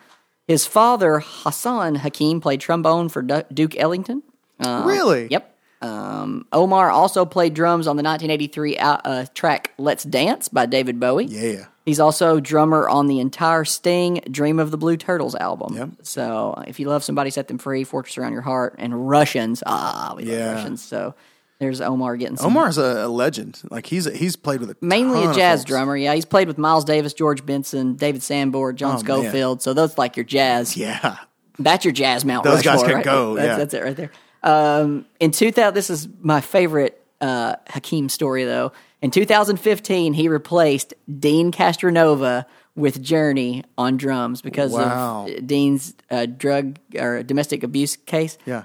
His 0.46 0.66
father, 0.66 1.20
Hassan 1.24 1.96
Hakim, 1.96 2.40
played 2.40 2.61
trombone 2.61 3.09
for 3.09 3.22
Du- 3.22 3.46
Duke 3.53 3.77
Ellington. 3.79 4.22
Um, 4.61 4.87
Really? 4.87 5.29
Yep. 5.31 5.53
Um, 5.85 6.47
Omar 6.53 6.90
also 6.90 7.25
played 7.25 7.55
drums 7.55 7.87
on 7.87 7.97
the 7.97 8.03
1983 8.03 8.79
uh, 8.79 8.97
uh, 9.05 9.27
track 9.35 9.73
"Let's 9.79 10.05
Dance" 10.05 10.49
by 10.49 10.66
David 10.66 10.99
Bowie. 10.99 11.27
Yeah. 11.27 11.66
He's 11.85 12.01
also 12.01 12.40
drummer 12.40 12.88
on 12.88 13.07
the 13.09 13.20
entire 13.20 13.64
Sting 13.64 14.23
"Dream 14.31 14.59
of 14.59 14.70
the 14.70 14.79
Blue 14.79 14.97
Turtles" 14.97 15.35
album. 15.35 15.77
Yep. 15.77 15.90
So 16.03 16.62
if 16.66 16.81
you 16.81 16.88
love 16.88 17.05
somebody, 17.05 17.31
set 17.31 17.49
them 17.49 17.59
free. 17.59 17.85
Fortress 17.85 18.16
around 18.16 18.33
your 18.33 18.42
heart 18.42 18.77
and 18.79 19.09
Russians. 19.09 19.62
Ah, 19.66 20.14
we 20.16 20.25
Yeah. 20.25 20.47
love 20.47 20.55
Russians. 20.57 20.83
So 20.83 21.14
there's 21.59 21.81
Omar 21.81 22.16
getting 22.16 22.37
some. 22.37 22.47
Omar's 22.47 22.79
a, 22.79 23.05
a 23.05 23.09
legend. 23.09 23.61
Like 23.70 23.87
he's 23.87 24.07
a, 24.07 24.16
he's 24.16 24.37
played 24.37 24.61
with 24.61 24.70
a 24.70 24.77
Mainly 24.81 25.25
a 25.25 25.35
jazz 25.35 25.64
drummer, 25.64 25.97
yeah. 25.97 26.14
He's 26.14 26.25
played 26.25 26.49
with 26.49 26.57
Miles 26.59 26.85
Davis, 26.85 27.12
George 27.12 27.44
Benson, 27.44 27.97
David 27.97 28.23
Sanborn, 28.23 28.77
John 28.77 29.03
Oh, 29.07 29.23
man. 29.23 29.61
So 29.61 29.75
that's 29.75 29.99
like 29.99 30.16
your 30.16 30.25
jazz. 30.25 30.77
Yeah. 30.77 31.18
That's 31.59 31.85
your 31.85 31.92
jazz 31.92 32.25
Mount 32.25 32.42
Those 32.44 32.62
guys 32.62 32.83
can 32.83 32.94
right 32.94 33.05
go. 33.05 33.35
That's, 33.35 33.47
yeah. 33.47 33.57
that's 33.59 33.75
it 33.75 33.85
right 33.85 33.97
there. 33.97 34.11
Um, 34.44 35.07
in 35.18 35.30
2000, 35.33 35.74
this 35.74 35.90
is 35.90 36.07
my 36.20 36.40
favorite 36.40 37.02
uh, 37.20 37.57
Hakim 37.68 38.09
story 38.09 38.44
though. 38.44 38.72
In 39.02 39.11
2015, 39.11 40.12
he 40.12 40.28
replaced 40.28 40.94
Deen 41.18 41.50
Castronovo 41.50 42.45
with 42.76 43.03
Journey 43.03 43.64
on 43.78 43.97
drums 43.97 44.42
because 44.42 44.72
Wow. 44.72 45.26
of 45.28 45.47
Deen's 45.47 45.95
uh, 46.11 46.26
drug 46.26 46.78
or 46.99 47.22
domestic 47.22 47.62
abuse 47.62 47.97
case. 47.97 48.36
Yeah. 48.47 48.64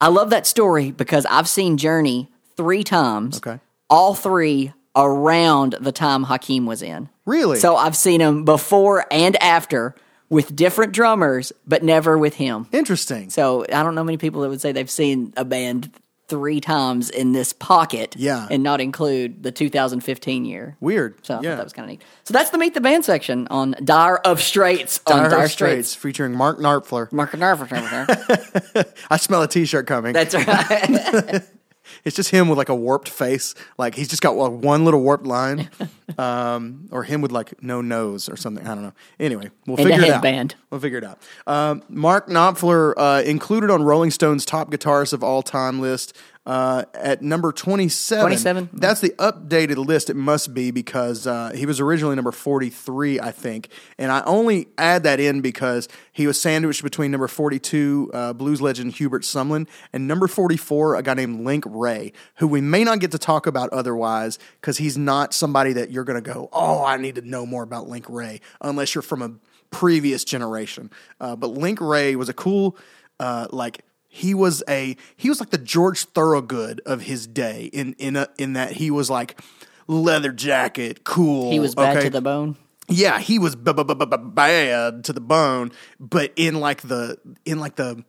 I 0.00 0.08
love 0.08 0.30
that 0.30 0.46
story 0.46 0.90
because 0.92 1.26
I've 1.26 1.48
seen 1.48 1.76
Journey 1.76 2.30
three 2.56 2.82
times. 2.84 3.36
Okay. 3.38 3.60
All 3.88 4.14
three 4.14 4.72
around 4.96 5.76
the 5.80 5.92
time 5.92 6.24
Hakim 6.24 6.66
was 6.66 6.82
in. 6.82 7.08
Really? 7.26 7.58
So 7.58 7.76
I've 7.76 7.96
seen 7.96 8.20
him 8.20 8.44
before 8.44 9.06
and 9.10 9.36
after 9.42 9.94
with 10.30 10.54
different 10.56 10.92
drummers, 10.92 11.52
but 11.66 11.82
never 11.82 12.16
with 12.16 12.34
him. 12.36 12.66
Interesting. 12.72 13.28
So 13.28 13.64
I 13.64 13.82
don't 13.82 13.94
know 13.94 14.04
many 14.04 14.16
people 14.16 14.40
that 14.42 14.48
would 14.48 14.60
say 14.60 14.72
they've 14.72 14.90
seen 14.90 15.34
a 15.36 15.44
band 15.44 15.92
three 16.28 16.60
times 16.60 17.10
in 17.10 17.32
this 17.32 17.52
pocket. 17.52 18.14
Yeah. 18.16 18.46
And 18.48 18.62
not 18.62 18.80
include 18.80 19.42
the 19.42 19.50
2015 19.50 20.44
year. 20.44 20.76
Weird. 20.80 21.26
So 21.26 21.34
I 21.34 21.36
thought 21.36 21.44
yeah. 21.44 21.56
that 21.56 21.64
was 21.64 21.72
kind 21.72 21.84
of 21.84 21.90
neat. 21.90 22.02
So 22.22 22.32
that's 22.32 22.50
the 22.50 22.58
Meet 22.58 22.74
the 22.74 22.80
Band 22.80 23.04
section 23.04 23.48
on 23.48 23.74
Dire 23.82 24.18
of 24.18 24.40
Straits 24.40 25.00
on 25.06 25.18
Dire 25.18 25.30
Dire 25.30 25.48
Straits. 25.48 25.88
Straits. 25.88 25.94
featuring 25.96 26.32
Mark 26.32 26.58
Knarfler. 26.58 27.10
Mark 27.12 27.32
Narver. 27.32 28.94
I 29.10 29.16
smell 29.16 29.42
a 29.42 29.48
T-shirt 29.48 29.88
coming. 29.88 30.12
That's 30.12 30.34
right. 30.34 31.42
It's 32.04 32.16
just 32.16 32.30
him 32.30 32.48
with 32.48 32.58
like 32.58 32.68
a 32.68 32.74
warped 32.74 33.08
face. 33.08 33.54
Like 33.78 33.94
he's 33.94 34.08
just 34.08 34.22
got 34.22 34.36
like, 34.36 34.52
one 34.52 34.84
little 34.84 35.00
warped 35.02 35.26
line, 35.26 35.68
um, 36.18 36.88
or 36.90 37.02
him 37.04 37.20
with 37.20 37.32
like 37.32 37.62
no 37.62 37.80
nose 37.80 38.28
or 38.28 38.36
something. 38.36 38.66
I 38.66 38.74
don't 38.74 38.82
know. 38.82 38.92
Anyway, 39.18 39.50
we'll 39.66 39.76
And 39.78 39.88
figure 39.88 40.02
it 40.04 40.08
out. 40.08 40.12
headband. 40.14 40.54
We'll 40.70 40.80
figure 40.80 40.98
it 40.98 41.04
out. 41.04 41.18
Um, 41.46 41.82
Mark 41.88 42.28
Knopfler 42.28 42.94
uh, 42.96 43.22
included 43.24 43.70
on 43.70 43.82
Rolling 43.82 44.10
Stone's 44.10 44.44
top 44.44 44.70
guitarists 44.70 45.12
of 45.12 45.22
all 45.22 45.42
time 45.42 45.80
list 45.80 46.16
uh, 46.50 46.84
at 46.94 47.22
number 47.22 47.52
twenty 47.52 47.88
seven. 47.88 48.24
27? 48.24 48.70
That's 48.72 49.00
the 49.00 49.10
updated 49.20 49.76
list. 49.86 50.10
It 50.10 50.16
must 50.16 50.52
be 50.52 50.72
because 50.72 51.24
uh, 51.24 51.52
he 51.54 51.64
was 51.64 51.78
originally 51.78 52.16
number 52.16 52.32
forty 52.32 52.70
three, 52.70 53.20
I 53.20 53.30
think, 53.30 53.68
and 53.98 54.10
I 54.10 54.20
only 54.26 54.66
add 54.76 55.04
that 55.04 55.20
in 55.20 55.42
because 55.42 55.88
he 56.10 56.26
was 56.26 56.40
sandwiched 56.40 56.82
between 56.82 57.12
number 57.12 57.28
forty 57.28 57.60
two, 57.60 58.10
uh, 58.12 58.32
blues 58.32 58.60
legend 58.60 58.94
Hubert 58.94 59.22
Sumlin, 59.22 59.68
and 59.92 60.08
number 60.08 60.26
forty 60.26 60.56
four, 60.56 60.96
a 60.96 61.04
guy 61.04 61.14
named 61.14 61.44
Link 61.46 61.62
Wray, 61.68 62.12
who 62.38 62.48
we 62.48 62.60
may 62.60 62.82
not 62.82 62.98
get 62.98 63.12
to 63.12 63.18
talk 63.18 63.46
about 63.46 63.70
otherwise 63.70 64.40
because 64.60 64.78
he's 64.78 64.98
not 64.98 65.32
somebody 65.32 65.72
that 65.74 65.92
you're 65.92 66.02
going 66.02 66.20
to 66.20 66.32
go, 66.32 66.48
oh, 66.52 66.84
I 66.84 66.96
need 66.96 67.14
to 67.14 67.22
know 67.22 67.46
more 67.46 67.62
about 67.62 67.88
Link 67.88 68.06
Wray, 68.08 68.40
unless 68.60 68.92
you're 68.96 69.02
from 69.02 69.22
a 69.22 69.30
previous 69.70 70.24
generation. 70.24 70.90
Uh, 71.20 71.36
but 71.36 71.52
Link 71.52 71.80
Wray 71.80 72.16
was 72.16 72.28
a 72.28 72.34
cool, 72.34 72.76
uh, 73.20 73.46
like 73.52 73.84
he 74.12 74.34
was 74.34 74.62
a 74.68 74.96
he 75.16 75.28
was 75.30 75.38
like 75.40 75.50
the 75.50 75.58
George 75.58 76.04
Thorogood 76.04 76.82
of 76.84 77.02
his 77.02 77.26
day 77.28 77.70
in 77.72 77.94
in 77.94 78.16
a, 78.16 78.26
in 78.38 78.52
that 78.54 78.72
he 78.72 78.90
was 78.90 79.08
like 79.08 79.40
leather 79.86 80.32
jacket, 80.32 81.04
cool. 81.04 81.50
he 81.52 81.60
was 81.60 81.74
bad 81.74 81.96
okay? 81.96 82.06
to 82.06 82.10
the 82.10 82.20
bone. 82.20 82.56
Yeah, 82.88 83.20
he 83.20 83.38
was 83.38 83.54
b- 83.54 83.72
b- 83.72 83.84
b- 83.84 83.94
bad 84.20 85.04
to 85.04 85.12
the 85.12 85.20
bone, 85.20 85.70
but 86.00 86.32
in 86.34 86.58
like 86.58 86.80
the 86.82 87.18
in 87.44 87.60
like 87.60 87.76
the 87.76 88.04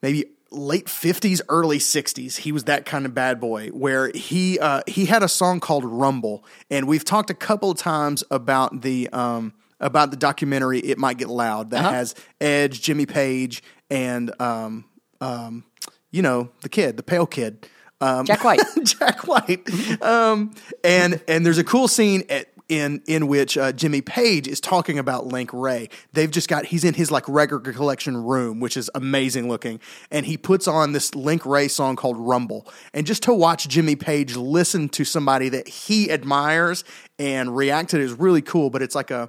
maybe 0.00 0.26
late 0.52 0.86
50s 0.86 1.40
early 1.48 1.78
60s 1.78 2.36
he 2.38 2.50
was 2.50 2.64
that 2.64 2.84
kind 2.84 3.06
of 3.06 3.14
bad 3.14 3.38
boy 3.40 3.68
where 3.68 4.10
he 4.14 4.58
uh, 4.58 4.80
he 4.88 5.04
had 5.06 5.22
a 5.22 5.28
song 5.28 5.60
called 5.60 5.84
rumble 5.84 6.44
and 6.70 6.88
we've 6.88 7.04
talked 7.04 7.30
a 7.30 7.34
couple 7.34 7.70
of 7.70 7.78
times 7.78 8.24
about 8.32 8.82
the 8.82 9.08
um, 9.12 9.52
about 9.78 10.10
the 10.10 10.16
documentary 10.16 10.80
it 10.80 10.98
might 10.98 11.18
get 11.18 11.28
loud 11.28 11.70
that 11.70 11.84
Uh-huh. 11.84 11.92
has 11.92 12.16
edge 12.40 12.80
jimmy 12.82 13.06
page 13.06 13.62
and 13.90 14.32
um, 14.40 14.84
um, 15.20 15.64
you 16.10 16.22
know 16.22 16.50
the 16.62 16.68
kid 16.68 16.96
the 16.96 17.02
pale 17.02 17.26
kid 17.26 17.66
um, 18.02 18.24
Jack 18.24 18.44
White. 18.44 18.62
Jack 18.84 19.26
White. 19.26 19.68
Um, 20.02 20.54
and 20.82 21.20
and 21.28 21.44
there's 21.44 21.58
a 21.58 21.64
cool 21.64 21.86
scene 21.86 22.24
at 22.30 22.48
in 22.70 23.02
in 23.06 23.26
which 23.26 23.58
uh, 23.58 23.72
Jimmy 23.72 24.00
Page 24.00 24.46
is 24.46 24.60
talking 24.60 24.98
about 24.98 25.26
Link 25.26 25.50
Wray. 25.52 25.88
They've 26.12 26.30
just 26.30 26.48
got 26.48 26.66
he's 26.66 26.84
in 26.84 26.94
his 26.94 27.10
like 27.10 27.28
record 27.28 27.64
collection 27.74 28.16
room, 28.16 28.60
which 28.60 28.76
is 28.76 28.88
amazing 28.94 29.48
looking, 29.48 29.80
and 30.10 30.24
he 30.24 30.36
puts 30.36 30.66
on 30.68 30.92
this 30.92 31.14
Link 31.14 31.44
Wray 31.44 31.68
song 31.68 31.96
called 31.96 32.16
Rumble. 32.16 32.66
And 32.94 33.06
just 33.06 33.24
to 33.24 33.34
watch 33.34 33.68
Jimmy 33.68 33.96
Page 33.96 34.36
listen 34.36 34.88
to 34.90 35.04
somebody 35.04 35.48
that 35.50 35.68
he 35.68 36.10
admires 36.10 36.84
and 37.18 37.54
react 37.54 37.90
to 37.90 37.96
it 37.96 38.02
is 38.02 38.12
really 38.12 38.42
cool. 38.42 38.70
But 38.70 38.82
it's 38.82 38.94
like 38.94 39.10
a 39.10 39.28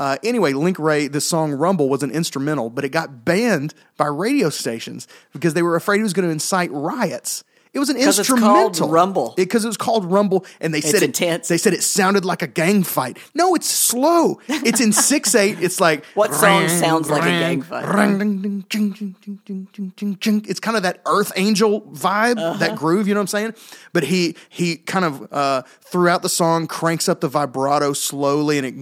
uh, 0.00 0.16
anyway, 0.24 0.54
Link 0.54 0.78
Wray, 0.78 1.06
the 1.08 1.20
song 1.20 1.52
Rumble 1.52 1.90
was 1.90 2.02
an 2.02 2.10
instrumental, 2.10 2.70
but 2.70 2.84
it 2.86 2.88
got 2.88 3.24
banned 3.24 3.74
by 3.98 4.06
radio 4.06 4.48
stations 4.48 5.06
because 5.34 5.52
they 5.52 5.62
were 5.62 5.76
afraid 5.76 6.00
it 6.00 6.04
was 6.04 6.14
going 6.14 6.26
to 6.26 6.32
incite 6.32 6.72
riots. 6.72 7.44
It 7.72 7.78
was 7.78 7.88
an 7.90 7.96
it's 7.98 8.18
instrumental. 8.18 8.88
Rumble. 8.88 9.34
Because 9.36 9.64
it, 9.64 9.68
was 9.68 9.76
called 9.76 10.04
Rumble, 10.10 10.44
and 10.60 10.74
they 10.74 10.80
said 10.80 11.02
it- 11.02 11.14
they 11.48 11.58
said 11.58 11.72
it 11.72 11.82
sounded 11.84 12.24
like 12.24 12.42
a 12.42 12.48
gang 12.48 12.82
fight. 12.82 13.18
No, 13.34 13.54
it's 13.54 13.68
slow. 13.68 14.40
It's 14.48 14.80
in 14.80 14.92
six 15.10 15.34
eight. 15.36 15.58
It's 15.60 15.80
like 15.80 16.04
What 16.14 16.34
song 16.34 16.68
sounds 16.68 17.10
like 17.10 17.22
a 17.22 17.26
gang 17.26 17.62
fight? 17.62 17.84
It's 19.96 20.60
kind 20.60 20.76
of 20.76 20.82
that 20.84 21.00
Earth 21.06 21.32
Angel 21.36 21.80
vibe, 21.82 22.38
Uh-huh. 22.38 22.58
that 22.58 22.76
groove. 22.76 23.08
You 23.08 23.14
know 23.14 23.20
what 23.20 23.34
I'm 23.34 23.52
saying? 23.52 23.54
But 23.92 24.04
he 24.04 24.36
he 24.48 24.76
kind 24.76 25.04
of 25.04 25.32
uh, 25.32 25.62
throughout 25.80 26.22
the 26.22 26.28
song 26.28 26.66
cranks 26.66 27.08
up 27.08 27.20
the 27.20 27.28
vibrato 27.28 27.92
slowly, 27.92 28.58
and 28.58 28.66
it 28.66 28.74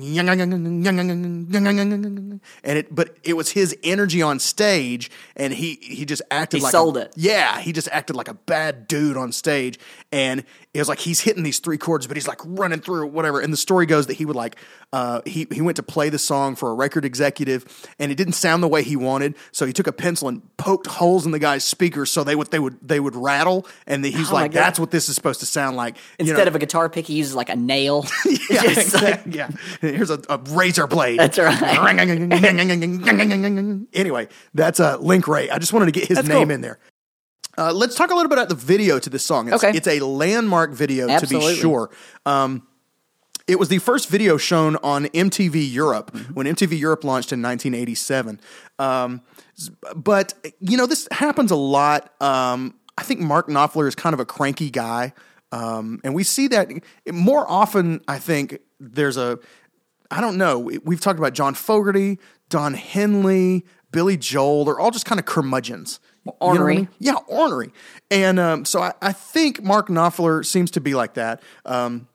and 2.64 2.78
it. 2.78 2.94
But 2.94 3.16
it 3.22 3.34
was 3.36 3.50
his 3.50 3.76
energy 3.82 4.22
on 4.22 4.38
stage, 4.38 5.10
and 5.36 5.52
he 5.52 5.78
he 5.82 6.04
just 6.04 6.22
acted 6.30 6.58
He 6.58 6.62
like 6.64 6.72
sold 6.72 6.96
a, 6.96 7.02
it. 7.02 7.12
yeah, 7.16 7.58
he 7.60 7.72
just 7.72 7.88
acted 7.92 8.16
like 8.16 8.28
a 8.28 8.34
bad 8.34 8.88
dude 8.88 9.16
on 9.16 9.32
stage. 9.32 9.78
And 10.10 10.44
it 10.72 10.78
was 10.78 10.88
like 10.88 10.98
he's 11.00 11.20
hitting 11.20 11.42
these 11.42 11.58
three 11.58 11.76
chords, 11.78 12.06
but 12.06 12.16
he's 12.16 12.26
like 12.28 12.40
running 12.44 12.80
through 12.80 13.06
whatever. 13.08 13.40
And 13.40 13.52
the 13.52 13.56
story 13.58 13.84
goes 13.84 14.06
that 14.06 14.14
he 14.14 14.24
would 14.24 14.36
like, 14.36 14.56
uh, 14.92 15.20
he, 15.26 15.46
he 15.52 15.60
went 15.60 15.76
to 15.76 15.82
play 15.82 16.08
the 16.08 16.18
song 16.18 16.56
for 16.56 16.70
a 16.70 16.74
record 16.74 17.04
executive 17.04 17.66
and 17.98 18.10
it 18.10 18.14
didn't 18.14 18.32
sound 18.32 18.62
the 18.62 18.68
way 18.68 18.82
he 18.82 18.96
wanted. 18.96 19.34
So 19.52 19.66
he 19.66 19.72
took 19.74 19.86
a 19.86 19.92
pencil 19.92 20.28
and 20.28 20.40
poked 20.56 20.86
holes 20.90 21.26
in 21.26 21.32
the 21.32 21.38
guy's 21.38 21.64
speakers 21.64 22.10
so 22.10 22.24
they 22.24 22.34
would, 22.34 22.50
they 22.50 22.58
would, 22.58 22.76
they 22.82 23.00
would 23.00 23.16
rattle. 23.16 23.66
And 23.86 24.04
the, 24.04 24.10
he's 24.10 24.30
Oh 24.30 24.34
like, 24.34 24.52
that's 24.52 24.78
what 24.78 24.90
this 24.90 25.08
is 25.08 25.14
supposed 25.14 25.40
to 25.40 25.46
sound 25.46 25.76
like. 25.76 25.96
You 25.96 26.02
Instead 26.26 26.44
know? 26.44 26.48
of 26.48 26.56
a 26.56 26.58
guitar 26.58 26.88
pick, 26.88 27.06
he 27.06 27.14
uses 27.14 27.34
like 27.34 27.48
a 27.48 27.56
nail. 27.56 28.06
yeah, 28.50 28.62
like- 29.02 29.22
yeah. 29.26 29.50
Here's 29.80 30.10
a, 30.10 30.20
a 30.28 30.38
razor 30.50 30.86
blade. 30.86 31.18
That's 31.18 31.38
right. 31.38 31.62
anyway, 33.94 34.28
that's 34.54 34.80
uh, 34.80 34.96
Link 34.98 35.28
Wray. 35.28 35.50
I 35.50 35.58
just 35.58 35.72
wanted 35.72 35.86
to 35.86 35.92
get 35.92 36.08
his 36.08 36.16
That's 36.16 36.28
name 36.28 36.48
cool. 36.48 36.54
in 36.54 36.60
there. 36.60 36.78
Uh, 37.56 37.72
let's 37.72 37.96
talk 37.96 38.10
a 38.10 38.14
little 38.14 38.28
bit 38.28 38.38
about 38.38 38.48
the 38.48 38.54
video 38.54 38.98
to 39.00 39.10
this 39.10 39.24
song. 39.24 39.52
It's, 39.52 39.64
Okay. 39.64 39.76
it's 39.76 39.88
a 39.88 39.98
landmark 40.00 40.72
video 40.72 41.08
Absolutely. 41.08 41.50
to 41.50 41.54
be 41.56 41.60
sure. 41.60 41.90
Um, 42.24 42.62
it 43.48 43.58
was 43.58 43.68
the 43.68 43.78
first 43.78 44.08
video 44.08 44.36
shown 44.36 44.76
on 44.76 45.06
MTV 45.06 45.72
Europe 45.72 46.12
Mm-hmm. 46.12 46.34
when 46.34 46.46
MTV 46.46 46.78
Europe 46.78 47.02
launched 47.02 47.32
in 47.32 47.42
1987. 47.42 48.40
Um, 48.78 49.22
but 49.94 50.34
you 50.60 50.76
know 50.76 50.86
this 50.86 51.08
happens 51.10 51.50
a 51.50 51.56
lot. 51.56 52.12
Um, 52.22 52.74
I 52.96 53.02
think 53.02 53.20
Mark 53.20 53.48
Knopfler 53.48 53.86
is 53.88 53.94
kind 53.94 54.14
of 54.14 54.20
a 54.20 54.24
cranky 54.24 54.70
guy, 54.70 55.12
um, 55.52 56.00
and 56.04 56.14
we 56.14 56.24
see 56.24 56.48
that 56.48 56.68
more 57.12 57.48
often. 57.48 58.00
I 58.08 58.18
think 58.18 58.58
there's 58.80 59.16
a 59.16 59.38
I 60.10 60.20
don't 60.20 60.36
know. 60.38 60.58
We- 60.58 60.78
We've 60.78 61.00
talked 61.00 61.18
about 61.18 61.34
John 61.34 61.54
Fogerty, 61.54 62.18
Don 62.48 62.74
Henley, 62.74 63.64
Billy 63.92 64.16
Joel. 64.16 64.64
They're 64.64 64.80
all 64.80 64.90
just 64.90 65.04
kind 65.06 65.18
of 65.20 65.26
curmudgeons. 65.26 66.00
You 66.24 66.32
know 66.32 66.36
I 66.40 66.44
Ornery. 66.46 66.76
mean? 66.76 66.88
Yeah, 66.98 67.14
ornery. 67.26 67.72
And 68.10 68.38
um, 68.40 68.64
so 68.64 68.80
I, 68.82 68.92
I 69.00 69.12
think 69.12 69.62
Mark 69.62 69.88
Knopfler 69.88 70.44
seems 70.44 70.70
to 70.72 70.80
be 70.80 70.94
like 70.94 71.14
that. 71.14 71.42
Um, 71.64 72.07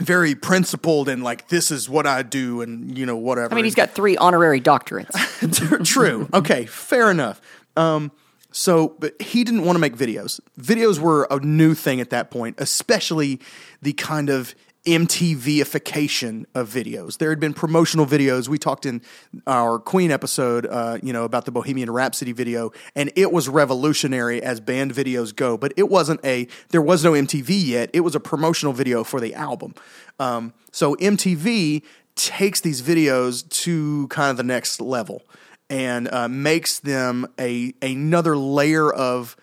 very 0.00 0.34
principled 0.34 1.08
and 1.08 1.22
like 1.22 1.48
this 1.48 1.70
is 1.70 1.88
what 1.88 2.06
I 2.06 2.22
do 2.22 2.62
and 2.62 2.96
you 2.96 3.06
know 3.06 3.16
whatever. 3.16 3.52
I 3.52 3.56
mean, 3.56 3.64
he's 3.64 3.74
got 3.74 3.90
three 3.90 4.16
honorary 4.16 4.60
doctorates. 4.60 5.84
True. 5.86 6.28
Okay, 6.32 6.66
fair 6.66 7.10
enough. 7.10 7.40
Um, 7.76 8.10
so, 8.52 8.96
but 8.98 9.20
he 9.22 9.44
didn't 9.44 9.64
want 9.64 9.76
to 9.76 9.80
make 9.80 9.96
videos. 9.96 10.40
Videos 10.60 10.98
were 10.98 11.28
a 11.30 11.38
new 11.38 11.74
thing 11.74 12.00
at 12.00 12.10
that 12.10 12.30
point, 12.30 12.56
especially 12.58 13.40
the 13.80 13.92
kind 13.92 14.28
of 14.28 14.54
MTVification 14.84 16.46
of 16.54 16.68
videos. 16.68 17.18
There 17.18 17.30
had 17.30 17.40
been 17.40 17.52
promotional 17.52 18.06
videos. 18.06 18.48
We 18.48 18.58
talked 18.58 18.86
in 18.86 19.02
our 19.46 19.78
Queen 19.78 20.10
episode, 20.10 20.66
uh, 20.66 20.98
you 21.02 21.12
know, 21.12 21.24
about 21.24 21.44
the 21.44 21.52
Bohemian 21.52 21.90
Rhapsody 21.90 22.32
video, 22.32 22.72
and 22.96 23.12
it 23.14 23.30
was 23.30 23.48
revolutionary 23.48 24.42
as 24.42 24.58
band 24.60 24.94
videos 24.94 25.34
go. 25.34 25.58
But 25.58 25.74
it 25.76 25.88
wasn't 25.88 26.24
a. 26.24 26.48
There 26.70 26.82
was 26.82 27.04
no 27.04 27.12
MTV 27.12 27.48
yet. 27.48 27.90
It 27.92 28.00
was 28.00 28.14
a 28.14 28.20
promotional 28.20 28.72
video 28.72 29.04
for 29.04 29.20
the 29.20 29.34
album. 29.34 29.74
Um, 30.18 30.54
so 30.72 30.94
MTV 30.96 31.82
takes 32.14 32.60
these 32.60 32.82
videos 32.82 33.48
to 33.48 34.08
kind 34.08 34.30
of 34.30 34.36
the 34.36 34.42
next 34.42 34.80
level 34.80 35.22
and 35.68 36.12
uh, 36.12 36.28
makes 36.28 36.80
them 36.80 37.26
a 37.38 37.72
another 37.82 38.36
layer 38.36 38.92
of 38.92 39.36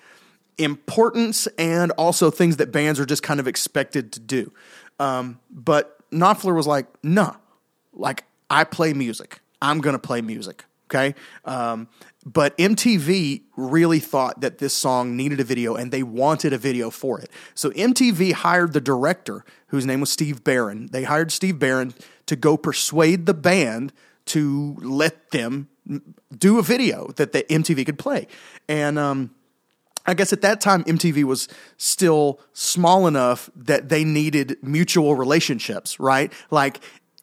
importance 0.58 1.48
and 1.58 1.92
also 1.92 2.32
things 2.32 2.58
that 2.58 2.72
bands 2.72 3.00
are 3.00 3.06
just 3.06 3.24
kind 3.24 3.40
of 3.40 3.48
expected 3.48 4.12
to 4.12 4.20
do. 4.20 4.52
Um, 5.00 5.40
but 5.50 6.00
Knopfler 6.12 6.56
was 6.56 6.68
like, 6.68 6.88
nah, 7.04 7.36
like 7.94 8.26
I 8.50 8.64
play 8.64 8.94
music. 8.94 9.40
I'm 9.62 9.80
going 9.80 9.94
to 9.94 10.00
play 10.00 10.22
music. 10.22 10.66
Okay. 10.90 11.16
Um, 11.44 11.90
but 12.26 12.58
MTV 12.58 13.42
really 13.58 14.00
thought 14.00 14.40
that 14.42 14.58
this 14.60 14.74
song 14.74 15.18
needed 15.18 15.40
a 15.40 15.44
video 15.44 15.76
and 15.76 15.92
they 15.92 16.04
wanted 16.04 16.54
a 16.54 16.58
video 16.58 16.90
for 16.90 17.20
it. 17.20 17.30
So 17.56 17.72
MTV 17.72 18.32
hired 18.34 18.74
the 18.74 18.82
director, 18.82 19.44
whose 19.68 19.86
name 19.86 20.00
was 20.00 20.12
Steve 20.12 20.44
Barron. 20.44 20.88
They 20.92 21.04
hired 21.04 21.32
Steve 21.32 21.60
Barron 21.60 21.94
to 22.28 22.36
go 22.38 22.56
persuade 22.56 23.26
the 23.26 23.34
band 23.34 23.92
to 24.28 24.78
let 24.82 25.32
them 25.32 25.68
do 26.38 26.60
a 26.60 26.62
video 26.62 27.08
that 27.16 27.34
the 27.34 27.44
MTV 27.44 27.86
could 27.86 28.00
play. 28.00 28.28
And, 28.68 28.98
um, 28.98 29.32
I 30.08 30.14
guess 30.14 30.32
at 30.32 30.42
that 30.42 30.62
time 30.62 30.84
MTV 30.86 31.26
was 31.26 31.48
still 31.76 32.40
small 32.54 33.08
enough 33.08 33.50
that 33.56 33.90
they 33.90 34.04
needed 34.04 34.58
mutual 34.62 35.16
relationships, 35.16 36.00
right? 36.00 36.32
Like 36.50 36.80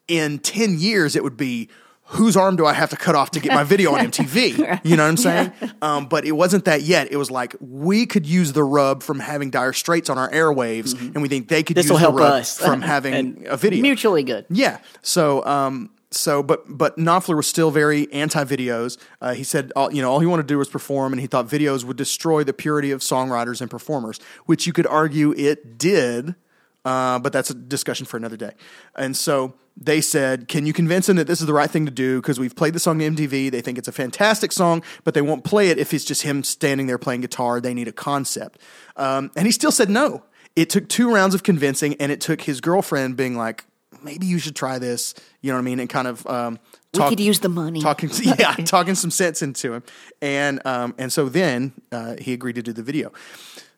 in 0.07 0.39
10 0.39 0.79
years 0.79 1.15
it 1.15 1.23
would 1.23 1.37
be 1.37 1.69
whose 2.09 2.37
arm 2.37 2.55
do 2.55 2.65
I 2.67 2.73
have 2.73 2.91
to 2.91 2.95
cut 2.95 3.15
off 3.15 3.31
to 3.31 3.39
get 3.39 3.53
my 3.53 3.63
video 3.73 3.93
on 3.95 4.05
MTV? 4.05 4.81
You 4.83 4.95
know 4.95 5.03
what 5.03 5.09
I'm 5.09 5.17
saying? 5.17 5.51
Um, 5.81 6.05
but 6.05 6.25
it 6.25 6.33
wasn't 6.33 6.65
that 6.65 6.83
yet. 6.83 7.11
It 7.11 7.17
was 7.17 7.31
like 7.31 7.55
we 7.59 8.05
could 8.05 8.25
use 8.25 8.53
the 8.53 8.63
rub 8.63 9.01
from 9.01 9.19
having 9.19 9.49
Dire 9.49 9.73
Straits 9.73 10.09
on 10.09 10.17
our 10.17 10.29
airwaves, 10.29 10.93
and 10.93 11.21
we 11.21 11.27
think 11.27 11.47
they 11.47 11.63
could 11.63 11.75
This 11.75 11.85
use 11.85 11.91
will 11.91 11.97
the 11.97 12.01
help 12.01 12.15
rub 12.15 12.33
us 12.33 12.59
from 12.59 12.81
having 12.83 13.45
a 13.47 13.57
video. 13.57 13.81
Mutually 13.81 14.23
good. 14.23 14.45
Yeah. 14.49 14.79
So, 15.01 15.43
um, 15.45 15.89
so, 16.15 16.41
but 16.41 16.65
but 16.67 16.97
Knopfler 16.97 17.35
was 17.35 17.47
still 17.47 17.71
very 17.71 18.11
anti-videos. 18.11 18.97
Uh, 19.21 19.33
he 19.33 19.43
said, 19.43 19.71
all, 19.75 19.93
you 19.93 20.01
know, 20.01 20.11
all 20.11 20.19
he 20.19 20.25
wanted 20.25 20.43
to 20.43 20.47
do 20.47 20.57
was 20.57 20.69
perform, 20.69 21.13
and 21.13 21.19
he 21.19 21.27
thought 21.27 21.47
videos 21.47 21.83
would 21.83 21.97
destroy 21.97 22.43
the 22.43 22.53
purity 22.53 22.91
of 22.91 23.01
songwriters 23.01 23.61
and 23.61 23.69
performers, 23.69 24.19
which 24.45 24.65
you 24.67 24.73
could 24.73 24.87
argue 24.87 25.33
it 25.37 25.77
did. 25.77 26.35
Uh, 26.83 27.17
but 27.17 27.33
that's 27.33 27.49
a 27.49 27.55
discussion 27.55 28.05
for 28.05 28.15
another 28.15 28.37
day. 28.37 28.51
And 28.95 29.17
so 29.17 29.55
they 29.75 30.01
said, 30.01 30.47
"Can 30.47 30.67
you 30.67 30.73
convince 30.73 31.09
him 31.09 31.15
that 31.15 31.25
this 31.25 31.41
is 31.41 31.47
the 31.47 31.53
right 31.53 31.69
thing 31.69 31.85
to 31.85 31.91
do? 31.91 32.21
Because 32.21 32.39
we've 32.39 32.55
played 32.55 32.73
the 32.73 32.79
song 32.79 32.99
to 32.99 33.05
MTV. 33.05 33.49
They 33.49 33.61
think 33.61 33.79
it's 33.79 33.87
a 33.87 33.91
fantastic 33.91 34.51
song, 34.51 34.83
but 35.03 35.15
they 35.15 35.21
won't 35.21 35.43
play 35.43 35.69
it 35.69 35.79
if 35.79 35.93
it's 35.93 36.05
just 36.05 36.21
him 36.21 36.43
standing 36.43 36.85
there 36.85 36.99
playing 36.99 37.21
guitar. 37.21 37.59
They 37.59 37.73
need 37.73 37.87
a 37.87 37.91
concept." 37.91 38.59
Um, 38.95 39.31
and 39.35 39.47
he 39.47 39.51
still 39.51 39.71
said 39.71 39.89
no. 39.89 40.23
It 40.55 40.69
took 40.69 40.87
two 40.87 41.11
rounds 41.11 41.35
of 41.35 41.43
convincing, 41.43 41.95
and 41.95 42.11
it 42.11 42.21
took 42.21 42.41
his 42.41 42.61
girlfriend 42.61 43.17
being 43.17 43.35
like, 43.35 43.65
maybe 44.05 44.25
you 44.25 44.39
should 44.39 44.55
try 44.55 44.79
this. 44.79 45.13
You 45.41 45.51
know 45.51 45.57
what 45.57 45.63
I 45.63 45.65
mean? 45.65 45.79
And 45.79 45.89
kind 45.89 46.07
of 46.07 46.25
um, 46.27 46.59
We 46.93 47.01
could 47.09 47.19
use 47.19 47.39
the 47.39 47.49
money. 47.49 47.81
talking, 47.81 48.09
yeah, 48.23 48.53
talking 48.53 48.95
some 48.95 49.11
sense 49.11 49.41
into 49.41 49.73
him, 49.73 49.83
and 50.21 50.65
um, 50.65 50.95
and 50.97 51.11
so 51.11 51.27
then 51.27 51.73
uh, 51.91 52.15
he 52.21 52.33
agreed 52.33 52.55
to 52.55 52.63
do 52.63 52.71
the 52.71 52.83
video. 52.83 53.11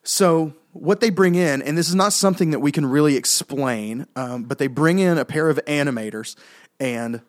So 0.03 0.53
what 0.71 1.01
they 1.01 1.09
bring 1.09 1.35
in, 1.35 1.61
and 1.61 1.77
this 1.77 1.89
is 1.89 1.95
not 1.95 2.13
something 2.13 2.51
that 2.51 2.59
we 2.59 2.71
can 2.71 2.85
really 2.85 3.15
explain, 3.15 4.07
um, 4.15 4.43
but 4.43 4.57
they 4.57 4.67
bring 4.67 4.99
in 4.99 5.17
a 5.17 5.25
pair 5.25 5.49
of 5.49 5.59
animators 5.67 6.35
and 6.79 7.21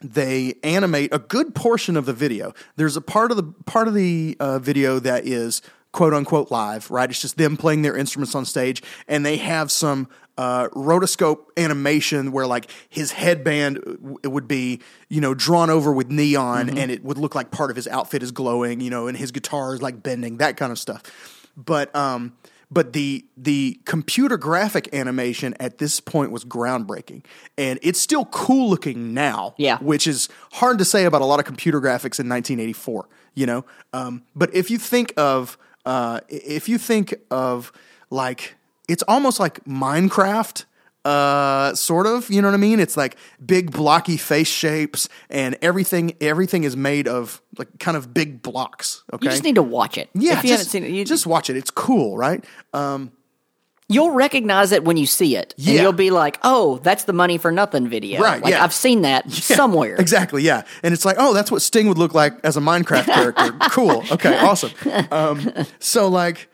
they 0.00 0.54
animate 0.62 1.12
a 1.12 1.18
good 1.18 1.54
portion 1.54 1.96
of 1.96 2.06
the 2.06 2.12
video. 2.12 2.54
There's 2.76 2.96
a 2.96 3.00
part 3.00 3.30
of 3.30 3.36
the 3.36 3.44
part 3.66 3.88
of 3.88 3.94
the 3.94 4.36
uh, 4.40 4.58
video 4.58 4.98
that 5.00 5.26
is 5.26 5.62
quote 5.92 6.14
unquote 6.14 6.50
live, 6.50 6.90
right? 6.90 7.08
It's 7.08 7.20
just 7.20 7.36
them 7.36 7.56
playing 7.56 7.82
their 7.82 7.96
instruments 7.96 8.34
on 8.34 8.44
stage, 8.44 8.82
and 9.06 9.24
they 9.24 9.36
have 9.36 9.70
some 9.70 10.08
uh, 10.38 10.68
rotoscope 10.70 11.40
animation 11.56 12.32
where 12.32 12.46
like 12.46 12.70
his 12.88 13.12
headband 13.12 13.76
w- 13.84 14.18
it 14.22 14.28
would 14.28 14.48
be 14.48 14.80
you 15.08 15.20
know 15.20 15.34
drawn 15.34 15.70
over 15.70 15.92
with 15.92 16.10
neon, 16.10 16.70
and 16.78 16.90
it 16.90 17.04
would 17.04 17.18
look 17.18 17.34
like 17.34 17.50
part 17.50 17.70
of 17.70 17.76
his 17.76 17.86
outfit 17.88 18.22
is 18.22 18.32
glowing, 18.32 18.80
you 18.80 18.90
know, 18.90 19.06
and 19.06 19.16
his 19.16 19.30
guitar 19.30 19.74
is 19.74 19.82
like 19.82 20.02
bending, 20.02 20.38
that 20.38 20.56
kind 20.56 20.72
of 20.72 20.78
stuff. 20.78 21.02
But 21.56 21.94
um, 21.94 22.32
but 22.70 22.94
the 22.94 23.26
the 23.36 23.78
computer 23.84 24.38
graphic 24.38 24.88
animation 24.94 25.54
at 25.60 25.76
this 25.76 26.00
point 26.00 26.32
was 26.32 26.46
groundbreaking, 26.46 27.24
and 27.58 27.78
it's 27.82 28.00
still 28.00 28.24
cool 28.26 28.70
looking 28.70 29.12
now. 29.12 29.54
Yeah. 29.58 29.76
which 29.78 30.06
is 30.06 30.30
hard 30.52 30.78
to 30.78 30.86
say 30.86 31.04
about 31.04 31.20
a 31.20 31.26
lot 31.26 31.38
of 31.38 31.44
computer 31.44 31.78
graphics 31.80 32.18
in 32.18 32.28
1984. 32.30 33.06
You 33.34 33.46
know, 33.46 33.64
um, 33.92 34.22
but 34.34 34.54
if 34.54 34.70
you 34.70 34.78
think 34.78 35.12
of 35.18 35.58
uh, 35.84 36.20
if 36.28 36.68
you 36.68 36.78
think 36.78 37.14
of 37.30 37.72
like 38.10 38.56
it's 38.88 39.02
almost 39.08 39.40
like 39.40 39.64
Minecraft. 39.64 40.64
Uh, 41.04 41.74
sort 41.74 42.06
of, 42.06 42.30
you 42.30 42.40
know 42.40 42.46
what 42.46 42.54
I 42.54 42.58
mean? 42.58 42.78
It's 42.78 42.96
like 42.96 43.16
big 43.44 43.72
blocky 43.72 44.16
face 44.16 44.46
shapes, 44.46 45.08
and 45.28 45.58
everything. 45.60 46.14
Everything 46.20 46.62
is 46.62 46.76
made 46.76 47.08
of 47.08 47.42
like 47.58 47.76
kind 47.80 47.96
of 47.96 48.14
big 48.14 48.40
blocks. 48.40 49.02
Okay, 49.12 49.24
You 49.24 49.30
just 49.32 49.42
need 49.42 49.56
to 49.56 49.64
watch 49.64 49.98
it. 49.98 50.10
yeah, 50.14 50.38
if 50.38 50.44
you 50.44 50.50
just, 50.50 50.50
haven't 50.50 50.66
seen 50.66 50.84
it, 50.84 50.96
you 50.96 51.04
just 51.04 51.26
watch 51.26 51.50
it. 51.50 51.56
It's 51.56 51.72
cool, 51.72 52.16
right? 52.16 52.44
Um, 52.72 53.10
you'll 53.92 54.10
recognize 54.12 54.72
it 54.72 54.84
when 54.84 54.96
you 54.96 55.06
see 55.06 55.36
it, 55.36 55.54
and 55.56 55.66
Yeah. 55.66 55.82
you'll 55.82 55.92
be 55.92 56.10
like, 56.10 56.38
"Oh, 56.42 56.78
that's 56.82 57.04
the 57.04 57.12
money 57.12 57.38
for 57.38 57.52
nothing 57.52 57.88
video." 57.88 58.20
Right, 58.20 58.42
Like 58.42 58.52
yeah. 58.52 58.64
I've 58.64 58.72
seen 58.74 59.02
that 59.02 59.30
somewhere. 59.32 59.96
Exactly, 59.96 60.42
yeah. 60.42 60.62
And 60.82 60.92
it's 60.94 61.04
like, 61.04 61.16
oh, 61.18 61.32
that's 61.34 61.50
what 61.50 61.62
Sting 61.62 61.88
would 61.88 61.98
look 61.98 62.14
like 62.14 62.34
as 62.44 62.56
a 62.56 62.60
Minecraft 62.60 63.04
character. 63.06 63.52
cool. 63.70 64.04
Okay, 64.10 64.38
awesome. 64.38 64.70
Um, 65.10 65.52
so 65.78 66.08
like 66.08 66.48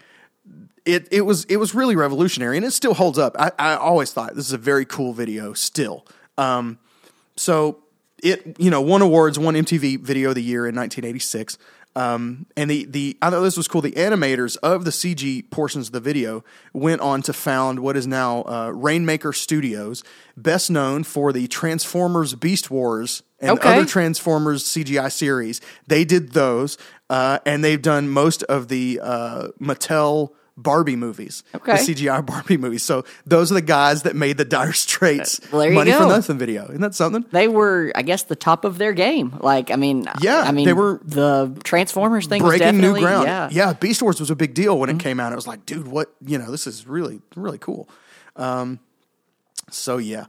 it 0.85 1.09
it 1.11 1.23
was 1.23 1.45
it 1.47 1.57
was 1.57 1.75
really 1.75 1.97
revolutionary 1.97 2.57
and 2.57 2.65
it 2.67 2.73
still 2.73 2.95
holds 2.95 3.19
up. 3.19 3.37
I, 3.39 3.53
I 3.59 3.75
always 3.77 4.13
thought 4.13 4.35
this 4.35 4.47
is 4.47 4.53
a 4.53 4.59
very 4.59 4.85
cool 4.85 5.13
video 5.13 5.53
still. 5.53 6.07
Um, 6.39 6.79
so 7.37 7.79
it 8.23 8.57
you 8.59 8.71
know 8.71 8.81
won 8.81 9.03
awards, 9.03 9.39
won 9.39 9.55
MTV 9.55 10.01
Video 10.01 10.31
of 10.31 10.35
the 10.35 10.43
Year 10.43 10.67
in 10.67 10.75
1986. 10.75 11.59
Um, 11.97 12.47
and 12.57 12.71
the 12.71 12.85
the 12.85 13.17
I 13.21 13.31
thought 13.31 13.41
this 13.41 13.57
was 13.57 13.67
cool. 13.67 13.81
The 13.81 13.93
animators 13.93 14.57
of 14.59 14.85
the 14.85 14.91
CG 14.91 15.51
portions 15.51 15.89
of 15.89 15.93
the 15.93 16.01
video 16.01 16.45
went 16.73 17.01
on 17.01 17.23
to 17.23 17.33
found 17.33 17.81
what 17.81 17.97
is 17.97 18.07
now 18.07 18.43
uh, 18.43 18.71
Rainmaker 18.75 19.33
Studios, 19.33 20.05
best 20.37 20.71
known 20.71 21.03
for 21.05 21.33
the 21.33 21.49
Transformers 21.49 22.35
Beast 22.35 22.71
Wars 22.71 23.23
and 23.41 23.53
Okay. 23.59 23.73
other 23.79 23.85
Transformers 23.87 24.65
CGI 24.65 25.11
series. 25.11 25.61
They 25.87 26.05
did 26.05 26.33
those, 26.33 26.79
uh, 27.11 27.39
and 27.45 27.65
they've 27.65 27.83
done 27.83 28.09
most 28.09 28.43
of 28.45 28.69
the 28.69 29.01
uh, 29.03 29.49
Mattel 29.61 30.31
Barbie 30.61 30.97
movies, 30.97 31.45
Okay. 31.55 31.73
the 31.77 31.79
CGI 31.95 32.21
Barbie 32.27 32.57
movies. 32.57 32.83
So 32.83 33.05
those 33.25 33.51
are 33.53 33.55
the 33.55 33.63
guys 33.63 34.03
that 34.03 34.17
made 34.17 34.39
the 34.39 34.45
Dire 34.45 34.73
Straits 34.73 35.41
Well, 35.53 35.61
there 35.61 35.69
you 35.71 35.75
Money 35.75 35.93
for. 35.93 36.01
Nothing 36.07 36.37
video. 36.37 36.65
Isn't 36.65 36.81
that 36.81 36.95
something? 36.97 37.25
They 37.31 37.47
were, 37.47 37.93
I 37.95 38.03
guess, 38.03 38.25
the 38.25 38.35
top 38.37 38.65
of 38.65 38.77
their 38.77 38.93
game. 38.93 39.37
Like, 39.41 39.71
I 39.71 39.77
mean, 39.77 40.07
Yeah, 40.21 40.41
I 40.41 40.51
mean, 40.51 40.67
they 40.67 40.73
were 40.73 41.01
the 41.05 41.57
Transformers 41.63 42.27
thing 42.27 42.43
was 42.43 42.59
breaking 42.59 42.81
new 42.81 42.99
ground. 42.99 43.27
Yeah, 43.27 43.49
yeah, 43.53 43.73
Beast 43.73 44.03
Wars 44.03 44.19
was 44.19 44.31
a 44.31 44.37
big 44.37 44.53
deal 44.53 44.79
when 44.79 44.91
it 44.91 44.99
came 44.99 45.21
out. 45.21 45.33
It 45.33 45.37
was 45.37 45.47
like, 45.47 45.65
dude, 45.65 45.87
what 45.87 46.13
you 46.27 46.37
know, 46.39 46.51
this 46.51 46.67
is 46.67 46.87
really 46.87 47.21
really 47.37 47.59
cool. 47.59 47.89
Um, 48.35 48.81
so 49.71 49.99
yeah, 49.99 50.27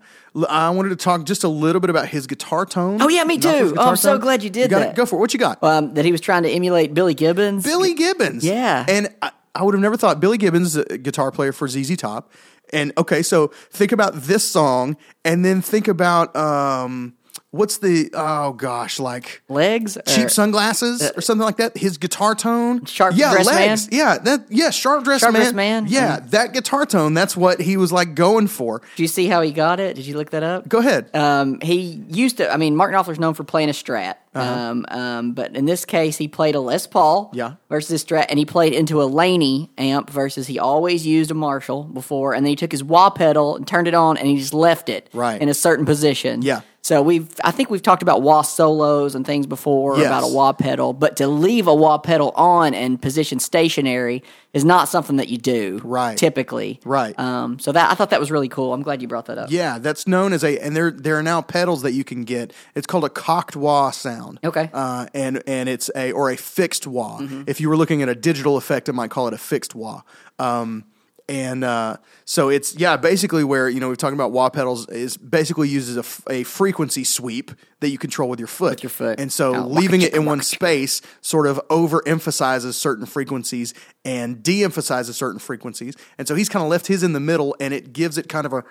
I 0.49 0.69
wanted 0.71 0.89
to 0.89 0.95
talk 0.97 1.23
just 1.25 1.43
a 1.43 1.47
little 1.47 1.79
bit 1.79 1.89
about 1.89 2.07
his 2.09 2.27
guitar 2.27 2.65
tone. 2.65 3.01
Oh, 3.01 3.07
yeah, 3.07 3.23
me 3.23 3.37
too. 3.39 3.73
Oh, 3.77 3.89
I'm 3.89 3.95
so 3.95 4.13
tone. 4.13 4.21
glad 4.21 4.43
you 4.43 4.49
did 4.49 4.69
got 4.69 4.79
that. 4.79 4.89
It? 4.89 4.95
Go 4.95 5.05
for 5.05 5.15
it. 5.15 5.19
What 5.19 5.33
you 5.33 5.39
got? 5.39 5.63
Um, 5.63 5.93
that 5.93 6.03
he 6.05 6.11
was 6.11 6.19
trying 6.21 6.43
to 6.43 6.49
emulate 6.49 6.93
Billy 6.93 7.13
Gibbons. 7.13 7.63
Billy 7.63 7.93
Gibbons. 7.93 8.43
Yeah. 8.43 8.85
and 8.87 9.07
I, 9.21 9.31
I 9.55 9.63
would 9.63 9.73
have 9.73 9.81
never 9.81 9.97
thought 9.97 10.19
Billy 10.19 10.37
Gibbons 10.37 10.75
a 10.75 10.97
guitar 10.97 11.31
player 11.31 11.51
for 11.51 11.67
ZZ 11.67 11.97
Top. 11.97 12.31
And 12.71 12.93
okay, 12.97 13.23
so 13.23 13.47
think 13.71 13.91
about 13.91 14.13
this 14.13 14.43
song, 14.43 14.95
and 15.25 15.43
then 15.43 15.61
think 15.61 15.87
about 15.87 16.35
um, 16.35 17.15
what's 17.51 17.77
the 17.79 18.09
oh 18.13 18.53
gosh, 18.53 18.99
like 18.99 19.41
legs. 19.49 19.97
cheap 20.07 20.25
or- 20.27 20.29
sunglasses 20.29 21.11
or 21.15 21.21
something 21.21 21.45
like 21.45 21.57
that. 21.57 21.77
His 21.77 21.97
guitar 21.97 22.35
tone, 22.35 22.81
Uh, 22.83 22.85
Sharp 22.85 23.15
yeah, 23.15 23.31
legs, 23.33 23.89
Man? 23.89 23.97
yeah, 23.99 24.17
that 24.19 24.45
yeah, 24.49 24.69
sharp 24.69 25.03
dress 25.03 25.21
Sharp 25.21 25.33
man, 25.33 25.41
Dressed 25.41 25.55
Man? 25.55 25.85
yeah, 25.87 26.19
that 26.29 26.53
guitar 26.53 26.85
tone. 26.85 27.13
That's 27.13 27.35
what 27.37 27.59
he 27.61 27.77
was 27.77 27.91
like 27.91 28.15
going 28.15 28.47
for. 28.47 28.81
Do 28.95 29.03
you 29.03 29.07
see 29.07 29.27
how 29.27 29.41
he 29.41 29.51
got 29.51 29.79
it? 29.79 29.95
Did 29.95 30.05
you 30.05 30.15
look 30.17 30.29
that 30.31 30.43
up? 30.43 30.67
Go 30.69 30.79
ahead. 30.79 31.15
Um, 31.15 31.59
he 31.61 32.03
used 32.09 32.37
to. 32.37 32.51
I 32.51 32.57
mean, 32.57 32.75
Mark 32.75 32.93
Knopfler's 32.93 33.19
known 33.19 33.33
for 33.33 33.43
playing 33.43 33.69
a 33.69 33.73
Strat. 33.73 34.15
Uh-huh. 34.35 34.47
Um, 34.47 34.85
um, 34.89 35.31
but 35.33 35.55
in 35.55 35.65
this 35.65 35.85
case, 35.85 36.15
he 36.17 36.27
played 36.27 36.53
a 36.53 36.59
Les 36.59 36.85
Paul. 36.85 37.31
Yeah. 37.33 37.53
Versus 37.67 38.01
a 38.01 38.05
Strat, 38.05 38.27
and 38.29 38.37
he 38.37 38.45
played 38.45 38.73
into 38.73 39.01
a 39.01 39.05
Laney 39.05 39.71
amp 39.77 40.09
versus 40.11 40.45
he 40.47 40.59
always 40.59 41.05
used 41.05 41.31
a 41.31 41.33
Marshall 41.33 41.83
before, 41.83 42.33
and 42.33 42.45
then 42.45 42.49
he 42.51 42.55
took 42.55 42.71
his 42.71 42.83
wah 42.83 43.09
pedal 43.09 43.55
and 43.55 43.67
turned 43.67 43.87
it 43.87 43.93
on, 43.95 44.17
and 44.17 44.27
he 44.27 44.37
just 44.37 44.53
left 44.53 44.87
it 44.89 45.09
Right. 45.13 45.41
in 45.41 45.49
a 45.49 45.53
certain 45.53 45.85
position. 45.85 46.41
Yeah. 46.43 46.61
So 46.81 47.01
we've, 47.01 47.27
I 47.43 47.51
think 47.51 47.69
we've 47.69 47.81
talked 47.81 48.01
about 48.01 48.21
wah 48.21 48.41
solos 48.41 49.15
and 49.15 49.25
things 49.25 49.45
before 49.47 49.97
Yes. 49.97 50.07
about 50.07 50.23
a 50.23 50.33
wah 50.33 50.53
pedal, 50.53 50.93
but 50.93 51.17
to 51.17 51.27
leave 51.27 51.67
a 51.67 51.73
wah 51.73 51.97
pedal 51.97 52.31
on 52.35 52.73
and 52.73 53.01
position 53.01 53.39
stationary 53.39 54.23
is 54.53 54.65
not 54.65 54.89
something 54.89 55.17
that 55.17 55.27
you 55.29 55.37
do. 55.37 55.79
Right. 55.83 56.17
Typically. 56.17 56.79
Right. 56.83 57.17
Um, 57.19 57.59
so 57.59 57.71
that 57.71 57.91
I 57.91 57.95
thought 57.95 58.09
that 58.09 58.19
was 58.19 58.31
really 58.31 58.49
cool. 58.49 58.73
I'm 58.73 58.81
glad 58.81 59.01
you 59.01 59.07
brought 59.07 59.25
that 59.27 59.37
up. 59.37 59.51
Yeah, 59.51 59.77
that's 59.79 60.07
known 60.07 60.33
as 60.33 60.43
a, 60.43 60.57
and 60.59 60.75
there 60.75 60.91
there 60.91 61.17
are 61.17 61.23
now 61.23 61.41
pedals 61.41 61.81
that 61.83 61.91
you 61.93 62.03
can 62.03 62.23
get. 62.23 62.51
It's 62.75 62.87
called 62.87 63.03
a 63.05 63.09
cocked 63.09 63.55
wah 63.55 63.91
sound. 63.91 64.39
Okay. 64.43 64.65
Mm-hmm. 64.65 64.75
uh, 64.75 65.05
and 65.13 65.43
and 65.47 65.69
it's 65.69 65.89
a 65.95 66.11
or 66.11 66.31
a 66.31 66.37
fixed 66.37 66.87
wah. 66.87 67.19
If 67.47 67.61
you 67.61 67.69
were 67.69 67.77
looking 67.77 68.01
at 68.01 68.09
a 68.09 68.15
digital 68.15 68.57
effect, 68.57 68.89
it 68.89 68.93
might 68.93 69.11
call 69.11 69.27
it 69.27 69.33
a 69.33 69.37
fixed 69.37 69.75
wah. 69.75 70.01
Um, 70.39 70.85
and 71.29 71.63
uh, 71.63 71.97
so 72.25 72.49
it's 72.49 72.75
yeah, 72.75 72.97
basically 72.97 73.43
where 73.43 73.69
you 73.69 73.79
know 73.79 73.87
we're 73.87 73.95
talking 73.95 74.17
about 74.17 74.31
wah 74.31 74.49
pedals 74.49 74.89
is 74.89 75.15
basically 75.15 75.69
uses 75.69 75.95
a, 75.95 75.99
f- 76.01 76.21
a 76.29 76.43
frequency 76.43 77.03
sweep 77.03 77.51
that 77.79 77.89
you 77.89 77.97
control 77.97 78.27
with 78.29 78.39
your 78.39 78.47
foot. 78.47 78.71
With 78.71 78.83
your 78.83 78.89
foot. 78.89 79.19
and 79.19 79.31
so 79.31 79.55
Oh, 79.55 79.67
leaving 79.67 80.01
it 80.01 80.13
in 80.13 80.25
one 80.25 80.41
space 80.41 81.01
sort 81.21 81.47
of 81.47 81.61
overemphasizes 81.69 82.73
certain 82.73 83.05
frequencies 83.05 83.73
and 84.03 84.43
de-emphasizes 84.43 85.15
certain 85.15 85.39
frequencies. 85.39 85.95
And 86.17 86.27
so 86.27 86.35
he's 86.35 86.49
kind 86.49 86.63
of 86.63 86.69
left 86.69 86.87
his 86.87 87.03
in 87.03 87.13
the 87.13 87.19
middle, 87.21 87.55
and 87.61 87.73
it 87.73 87.93
gives 87.93 88.17
it 88.17 88.27
kind 88.27 88.45
of 88.45 88.53
a 88.53 88.63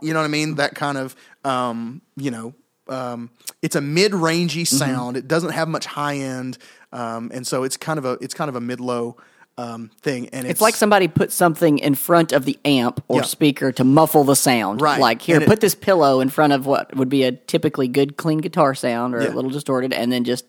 you 0.00 0.12
know 0.12 0.20
what 0.20 0.24
I 0.24 0.28
mean? 0.28 0.54
That 0.56 0.74
kind 0.74 0.98
of, 0.98 1.16
um, 1.44 2.02
you 2.16 2.30
know, 2.30 2.54
um, 2.88 3.30
it's 3.62 3.76
a 3.76 3.80
mid-rangey 3.80 4.62
Mm-hmm. 4.62 4.76
sound. 4.76 5.16
It 5.16 5.26
doesn't 5.28 5.50
have 5.52 5.68
much 5.68 5.86
high 5.86 6.16
end, 6.16 6.58
um, 6.94 7.30
and 7.34 7.46
so 7.46 7.62
it's 7.64 7.76
kind 7.76 7.98
of 7.98 8.04
a 8.06 8.12
it's 8.22 8.32
kind 8.32 8.48
of 8.48 8.56
a 8.56 8.60
mid-low 8.60 9.16
um, 9.58 9.90
thing. 10.00 10.28
And 10.30 10.46
it's, 10.46 10.52
It's 10.52 10.60
like 10.60 10.74
somebody 10.74 11.06
put 11.06 11.30
something 11.30 11.78
in 11.78 11.94
front 11.94 12.32
of 12.32 12.44
the 12.44 12.58
amp 12.64 13.04
or 13.08 13.18
Yeah. 13.20 13.26
speaker 13.26 13.70
to 13.72 13.84
muffle 13.84 14.24
the 14.24 14.34
sound. 14.34 14.80
Right. 14.80 14.98
Like 15.00 15.22
here, 15.22 15.36
And 15.36 15.44
it- 15.44 15.48
put 15.48 15.60
this 15.60 15.74
pillow 15.76 16.18
in 16.20 16.28
front 16.28 16.52
of 16.52 16.66
what 16.66 16.96
would 16.96 17.08
be 17.08 17.22
a 17.22 17.30
typically 17.32 17.86
good, 17.86 18.16
clean 18.16 18.38
guitar 18.38 18.74
sound 18.74 19.14
or 19.14 19.22
Yeah. 19.22 19.28
a 19.28 19.34
little 19.34 19.50
distorted, 19.50 19.92
and 19.92 20.10
then 20.10 20.24
just 20.24 20.44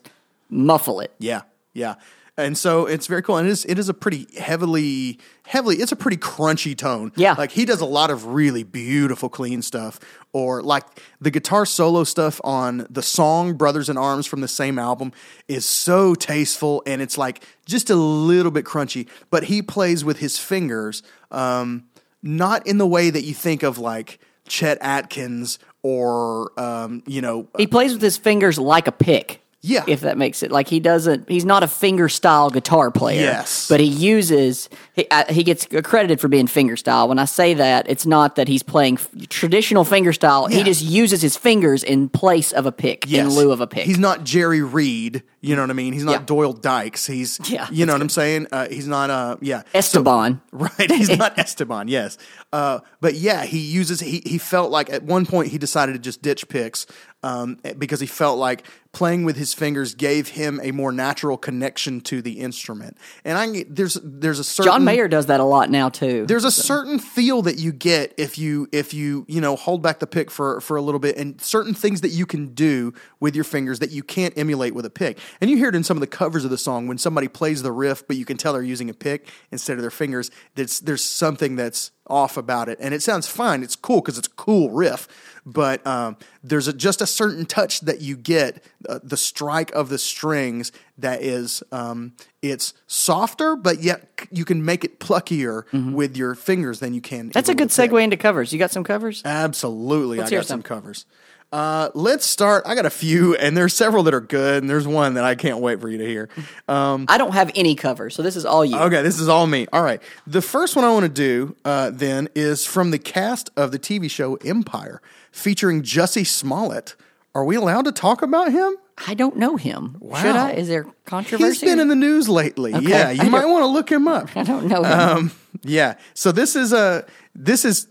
muffle 0.50 0.98
it. 1.00 1.12
yeah, 1.18 1.42
yeah. 1.72 1.94
And 2.38 2.56
so 2.56 2.86
it's 2.86 3.06
very 3.06 3.22
cool. 3.22 3.38
And 3.38 3.48
it 3.48 3.50
is 3.50 3.64
it 3.64 3.78
is 3.78 3.88
a 3.88 3.94
pretty 3.94 4.26
heavily 4.38 5.18
heavily. 5.44 5.76
It's 5.76 5.92
a 5.92 5.96
pretty 5.96 6.16
crunchy 6.18 6.76
tone. 6.76 7.12
Yeah. 7.16 7.34
like 7.38 7.52
he 7.52 7.64
does 7.64 7.80
a 7.80 7.86
lot 7.86 8.10
of 8.10 8.26
really 8.26 8.62
beautiful, 8.62 9.28
clean 9.28 9.62
stuff. 9.62 9.98
Or 10.32 10.62
like 10.62 10.84
the 11.20 11.30
guitar 11.30 11.64
solo 11.64 12.04
stuff 12.04 12.40
on 12.44 12.86
the 12.90 13.02
song 13.02 13.54
"Brothers 13.54 13.88
in 13.88 13.96
Arms" 13.96 14.26
from 14.26 14.42
the 14.42 14.48
same 14.48 14.78
album 14.78 15.12
is 15.48 15.64
so 15.64 16.14
tasteful, 16.14 16.82
and 16.86 17.00
it's 17.00 17.16
like 17.16 17.42
just 17.64 17.88
a 17.88 17.94
little 17.96 18.50
bit 18.50 18.66
crunchy. 18.66 19.08
But 19.30 19.44
he 19.44 19.62
plays 19.62 20.04
with 20.04 20.18
his 20.18 20.38
fingers, 20.38 21.02
um, 21.30 21.84
not 22.22 22.66
in 22.66 22.76
the 22.76 22.86
way 22.86 23.08
that 23.08 23.22
you 23.22 23.32
think 23.32 23.62
of 23.62 23.78
like 23.78 24.18
Chet 24.46 24.76
Atkins 24.82 25.58
or 25.82 26.52
um, 26.60 27.02
you 27.06 27.22
know 27.22 27.48
He 27.56 27.66
plays 27.66 27.92
with 27.92 28.02
his 28.02 28.18
fingers 28.18 28.58
like 28.58 28.88
a 28.88 28.92
pick. 28.92 29.40
Yeah. 29.66 29.84
If 29.88 30.00
that 30.02 30.16
makes 30.16 30.42
it 30.42 30.52
like 30.52 30.68
he 30.68 30.78
doesn't, 30.80 31.28
he's 31.28 31.44
not 31.44 31.62
a 31.62 31.68
finger 31.68 32.08
style 32.08 32.50
guitar 32.50 32.90
player. 32.90 33.20
Yes. 33.20 33.68
But 33.68 33.80
he 33.80 33.86
uses 33.86 34.68
he 34.94 35.06
uh, 35.10 35.24
he 35.32 35.42
gets 35.42 35.66
accredited 35.72 36.20
for 36.20 36.28
being 36.28 36.46
finger 36.46 36.76
style. 36.76 37.08
When 37.08 37.18
I 37.18 37.24
say 37.24 37.54
that, 37.54 37.88
it's 37.88 38.06
not 38.06 38.36
that 38.36 38.46
he's 38.48 38.62
playing 38.62 38.94
f- 38.98 39.08
traditional 39.28 39.84
finger 39.84 40.12
style. 40.12 40.46
He 40.46 40.62
just 40.62 40.82
uses 40.82 41.20
his 41.20 41.36
fingers 41.36 41.82
in 41.82 42.08
place 42.08 42.52
of 42.52 42.64
a 42.66 42.72
pick, 42.72 43.10
in 43.12 43.28
lieu 43.30 43.50
of 43.50 43.60
a 43.60 43.66
pick. 43.66 43.84
He's 43.86 43.98
not 43.98 44.22
Jerry 44.24 44.62
Reed. 44.62 45.22
You 45.40 45.54
know 45.54 45.62
what 45.62 45.70
I 45.70 45.74
mean? 45.74 45.92
He's 45.92 46.04
not 46.04 46.12
Yeah. 46.12 46.22
Doyle 46.26 46.52
Dykes. 46.52 47.06
He's 47.06 47.38
Yeah, 47.48 47.68
You 47.70 47.86
know 47.86 47.92
what 47.92 48.02
I'm 48.02 48.08
saying? 48.08 48.48
Uh, 48.50 48.68
he's 48.68 48.86
not. 48.88 49.10
Uh, 49.10 49.36
yeah. 49.40 49.60
So- 49.60 49.78
Esteban. 49.78 50.40
right. 50.52 50.90
He's 50.90 51.16
not 51.16 51.38
Esteban. 51.38 51.88
Yes. 51.88 52.18
Uh, 52.52 52.80
but 53.00 53.14
yeah, 53.14 53.44
he 53.44 53.58
uses. 53.58 54.00
He 54.00 54.22
he 54.24 54.38
felt 54.38 54.70
like 54.70 54.90
at 54.90 55.02
one 55.02 55.26
point 55.26 55.48
he 55.48 55.58
decided 55.58 55.92
to 55.92 55.98
just 55.98 56.22
ditch 56.22 56.48
picks 56.48 56.86
um, 57.22 57.58
because 57.78 58.00
he 58.00 58.06
felt 58.06 58.38
like 58.38 58.64
playing 58.92 59.24
with 59.24 59.36
his 59.36 59.52
fingers 59.52 59.94
gave 59.94 60.28
him 60.28 60.58
a 60.62 60.70
more 60.70 60.90
natural 60.90 61.36
connection 61.36 62.00
to 62.00 62.22
the 62.22 62.40
instrument. 62.40 62.96
And 63.24 63.36
I 63.36 63.64
there's 63.68 63.94
there's 64.02 64.38
a 64.38 64.44
certain 64.44 64.72
John 64.72 64.84
Mayer 64.84 65.08
does 65.08 65.26
that 65.26 65.40
a 65.40 65.44
lot 65.44 65.70
now 65.70 65.88
too. 65.88 66.24
there's 66.26 66.44
a 66.44 66.50
certain 66.50 66.98
feel 66.98 67.42
that 67.42 67.58
you 67.58 67.72
get 67.72 68.14
if 68.16 68.38
you 68.38 68.68
if 68.72 68.94
you 68.94 69.24
you 69.28 69.40
know 69.40 69.56
hold 69.56 69.82
back 69.82 69.98
the 69.98 70.06
pick 70.06 70.30
for 70.30 70.60
for 70.60 70.76
a 70.76 70.82
little 70.82 70.98
bit 70.98 71.16
and 71.16 71.40
certain 71.40 71.74
things 71.74 72.00
that 72.00 72.08
you 72.08 72.26
can 72.26 72.54
do 72.54 72.94
with 73.20 73.34
your 73.34 73.44
fingers 73.44 73.80
that 73.80 73.90
you 73.90 74.02
can't 74.02 74.36
emulate 74.38 74.74
with 74.74 74.86
a 74.86 74.90
pick 74.90 75.18
and 75.40 75.50
you 75.50 75.56
hear 75.56 75.68
it 75.68 75.74
in 75.74 75.84
some 75.84 75.96
of 75.96 76.00
the 76.00 76.06
covers 76.06 76.44
of 76.44 76.50
the 76.50 76.58
song 76.58 76.86
when 76.86 76.96
somebody 76.96 77.28
plays 77.28 77.62
the 77.62 77.72
riff 77.72 78.06
but 78.06 78.16
you 78.16 78.24
can 78.24 78.36
tell 78.36 78.52
they're 78.52 78.62
using 78.62 78.88
a 78.88 78.94
pick 78.94 79.28
instead 79.50 79.74
of 79.74 79.82
their 79.82 79.90
fingers 79.90 80.30
that's 80.54 80.80
there's 80.80 81.04
something 81.04 81.56
that's 81.56 81.90
off 82.08 82.36
about 82.36 82.68
it 82.68 82.78
and 82.80 82.94
it 82.94 83.02
sounds 83.02 83.26
fine 83.26 83.62
it's 83.62 83.76
cool 83.76 84.00
because 84.00 84.18
it's 84.18 84.28
a 84.28 84.32
cool 84.32 84.70
riff 84.70 85.08
but 85.44 85.86
um, 85.86 86.16
there's 86.42 86.66
a, 86.66 86.72
just 86.72 87.00
a 87.00 87.06
certain 87.06 87.46
touch 87.46 87.80
that 87.80 88.00
you 88.00 88.16
get 88.16 88.62
uh, 88.88 88.98
the 89.02 89.16
strike 89.16 89.70
of 89.72 89.88
the 89.88 89.98
strings 89.98 90.72
that 90.98 91.22
is 91.22 91.62
um, 91.72 92.12
it's 92.42 92.74
softer 92.86 93.56
but 93.56 93.82
yet 93.82 94.08
you 94.30 94.44
can 94.44 94.64
make 94.64 94.84
it 94.84 95.00
pluckier 95.00 95.64
with 95.92 96.16
your 96.16 96.34
fingers 96.34 96.80
than 96.80 96.94
you 96.94 97.00
can 97.00 97.16
Mm-hmm. 97.16 97.30
That's 97.30 97.48
a 97.48 97.54
good 97.54 97.68
segue 97.68 98.02
into 98.02 98.16
covers. 98.16 98.52
You 98.52 98.58
got 98.58 98.70
some 98.70 98.84
covers? 98.84 99.22
absolutely 99.24 100.18
Let's 100.18 100.30
i 100.32 100.36
got 100.36 100.46
some 100.46 100.58
some. 100.58 100.62
covers 100.62 101.06
uh, 101.52 101.90
let's 101.94 102.26
start 102.26 102.64
i 102.66 102.74
got 102.74 102.84
a 102.86 102.90
few 102.90 103.34
and 103.36 103.56
there's 103.56 103.72
several 103.74 104.02
that 104.02 104.12
are 104.12 104.20
good 104.20 104.62
and 104.62 104.68
there's 104.68 104.86
one 104.86 105.14
that 105.14 105.24
i 105.24 105.34
can't 105.34 105.60
wait 105.60 105.80
for 105.80 105.88
you 105.88 105.98
to 105.98 106.06
hear 106.06 106.28
um, 106.68 107.06
I 107.08 107.16
don't 107.18 107.32
have 107.32 107.50
any 107.54 107.74
covers, 107.76 108.14
so 108.16 108.22
this 108.22 108.34
is 108.36 108.44
all 108.44 108.64
you. 108.64 108.76
Okay, 108.76 109.02
this 109.02 109.20
is 109.20 109.28
all 109.28 109.46
me. 109.46 109.68
All 109.72 109.82
right. 109.82 110.02
The 110.26 110.42
first 110.42 110.74
one 110.74 110.84
I 110.84 110.90
want 110.92 111.04
to 111.04 111.08
do 111.08 111.54
uh, 111.64 111.90
then 111.90 112.28
is 112.34 112.66
from 112.66 112.90
the 112.90 112.98
cast 112.98 113.50
of 113.56 113.70
the 113.70 113.78
TV 113.78 114.10
show 114.10 114.34
Empire, 114.36 115.00
featuring 115.30 115.82
Jussie 115.82 116.26
Smollett. 116.26 116.96
Are 117.36 117.44
we 117.44 117.54
allowed 117.54 117.84
to 117.84 117.92
talk 117.92 118.20
about 118.22 118.50
him? 118.50 118.74
I 119.06 119.14
don't 119.14 119.36
know 119.36 119.56
him. 119.56 119.96
Wow. 120.00 120.20
Should 120.22 120.34
I? 120.36 120.52
Is 120.52 120.66
there 120.68 120.86
controversy? 121.04 121.46
He's 121.52 121.60
been 121.60 121.78
in 121.78 121.86
the 121.88 121.94
news 121.94 122.28
lately. 122.28 122.74
Okay. 122.74 122.88
Yeah, 122.88 123.10
you 123.10 123.18
don't- 123.22 123.30
might 123.30 123.46
want 123.46 123.62
to 123.62 123.66
look 123.68 123.88
him 123.90 124.08
up. 124.08 124.28
I 124.36 124.42
don't 124.42 124.66
know 124.66 124.82
him. 124.82 124.98
Um, 124.98 125.30
yeah. 125.62 125.94
So 126.14 126.32
this 126.32 126.56
is 126.56 126.72
a 126.72 127.06
this 127.34 127.64
is 127.64 127.86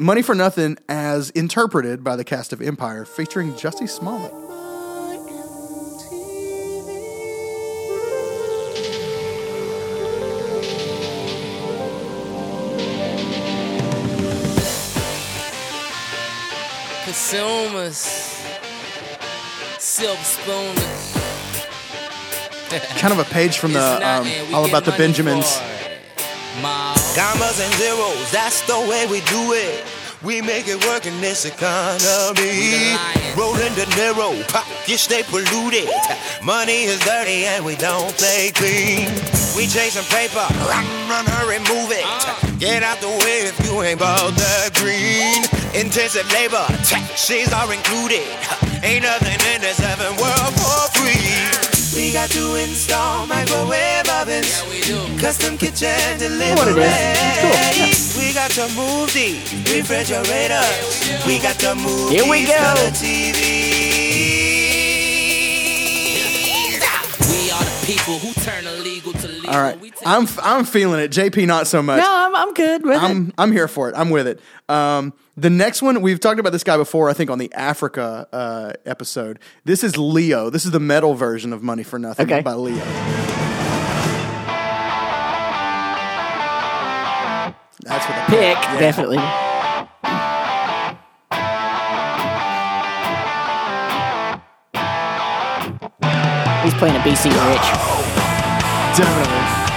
Money 0.00 0.22
for 0.22 0.34
Nothing 0.34 0.78
as 0.88 1.28
interpreted 1.30 2.02
by 2.02 2.16
the 2.16 2.24
cast 2.24 2.54
of 2.54 2.62
Empire, 2.62 3.04
featuring 3.04 3.52
Jussie 3.52 3.86
Smollett. 3.86 4.32
consumers, 17.04 17.98
silver 19.78 20.22
spooners. 20.22 21.16
Kind 23.00 23.12
of 23.12 23.18
a 23.18 23.24
page 23.24 23.58
from 23.58 23.74
the 23.74 23.80
um, 23.80 24.54
All 24.54 24.64
About 24.64 24.86
the 24.86 24.92
Benjamins. 24.92 25.58
for. 25.58 25.79
Commas 27.14 27.58
and 27.60 27.74
zeros, 27.74 28.30
that's 28.30 28.62
the 28.66 28.78
way 28.88 29.06
we 29.06 29.20
do 29.26 29.52
it. 29.52 29.84
We 30.22 30.40
make 30.42 30.68
it 30.68 30.84
work 30.86 31.06
in 31.06 31.20
this 31.20 31.44
economy. 31.44 32.38
The. 32.38 33.34
Rolling 33.36 33.74
De 33.74 33.84
Niro, 33.96 34.36
pockets 34.52 35.02
stay 35.02 35.22
polluted. 35.24 35.88
Money 36.44 36.84
is 36.84 37.00
dirty 37.00 37.46
and 37.46 37.64
we 37.64 37.74
don't 37.76 38.14
play 38.16 38.52
clean. 38.54 39.08
We 39.56 39.66
chasing 39.66 40.04
paper, 40.12 40.46
run, 40.70 40.86
run, 41.08 41.26
hurry, 41.26 41.58
move 41.58 41.90
it. 41.90 42.04
Uh. 42.04 42.50
Get 42.58 42.82
out 42.82 43.00
the 43.00 43.08
way 43.08 43.48
if 43.48 43.58
you 43.64 43.82
ain't 43.82 43.98
about 43.98 44.30
the 44.36 44.70
green. 44.78 45.42
Intensive 45.74 46.30
labor, 46.32 46.66
taxes 46.84 47.52
are 47.52 47.72
included. 47.72 48.22
Ain't 48.84 49.02
nothing 49.02 49.40
in 49.54 49.60
this 49.60 49.78
heaven 49.78 50.14
world 50.16 50.54
for 50.54 51.00
free. 51.00 51.69
We 52.00 52.14
got 52.14 52.30
to 52.30 52.54
install 52.56 53.26
microwave 53.26 54.08
ovens. 54.08 54.48
Yeah, 54.48 54.70
we 54.70 54.80
do. 54.80 55.20
Custom 55.20 55.58
kitchen 55.58 55.92
delivery. 56.16 56.56
what 56.56 56.68
it 56.68 56.78
is. 56.78 58.16
It's 58.16 58.16
We 58.16 58.32
got 58.32 58.50
to 58.52 58.72
move 58.72 59.12
the 59.12 59.36
refrigerator. 59.68 60.64
We 61.26 61.38
got 61.38 61.60
to 61.60 61.74
move 61.74 62.08
Here 62.08 62.24
we 62.24 62.40
these 62.40 62.48
go. 62.48 62.56
color 62.56 62.90
people 67.90 68.18
who 68.18 68.32
turn 68.42 68.66
illegal 68.66 69.12
to 69.12 69.26
legal. 69.28 69.50
All 69.50 69.60
right, 69.60 69.78
I'm 70.06 70.26
I'm 70.42 70.64
feeling 70.64 71.00
it. 71.00 71.10
JP, 71.10 71.46
not 71.46 71.66
so 71.66 71.82
much. 71.82 71.98
no, 72.00 72.06
I'm, 72.08 72.34
I'm 72.36 72.54
good 72.54 72.84
with 72.84 72.96
it. 72.96 73.02
I'm 73.02 73.32
I'm 73.36 73.52
here 73.52 73.68
for 73.68 73.88
it. 73.88 73.94
I'm 73.96 74.10
with 74.10 74.26
it. 74.26 74.40
Um, 74.68 75.12
the 75.36 75.50
next 75.50 75.82
one 75.82 76.00
we've 76.00 76.20
talked 76.20 76.38
about 76.38 76.52
this 76.52 76.64
guy 76.64 76.76
before. 76.76 77.10
I 77.10 77.12
think 77.12 77.30
on 77.30 77.38
the 77.38 77.52
Africa 77.52 78.28
uh, 78.32 78.72
episode. 78.86 79.38
This 79.64 79.82
is 79.82 79.96
Leo. 79.96 80.50
This 80.50 80.64
is 80.64 80.70
the 80.70 80.80
metal 80.80 81.14
version 81.14 81.52
of 81.52 81.62
Money 81.62 81.82
for 81.82 81.98
Nothing 81.98 82.26
Okay. 82.26 82.42
by 82.42 82.54
Leo. 82.54 82.84
That's 87.82 88.06
what 88.06 88.26
the 88.26 88.36
Pick, 88.36 88.54
definitely. 88.78 89.49
Playing 96.80 96.96
a 96.96 97.00
BC 97.00 97.24
Rich. 97.28 97.68
definitely. 98.96 99.70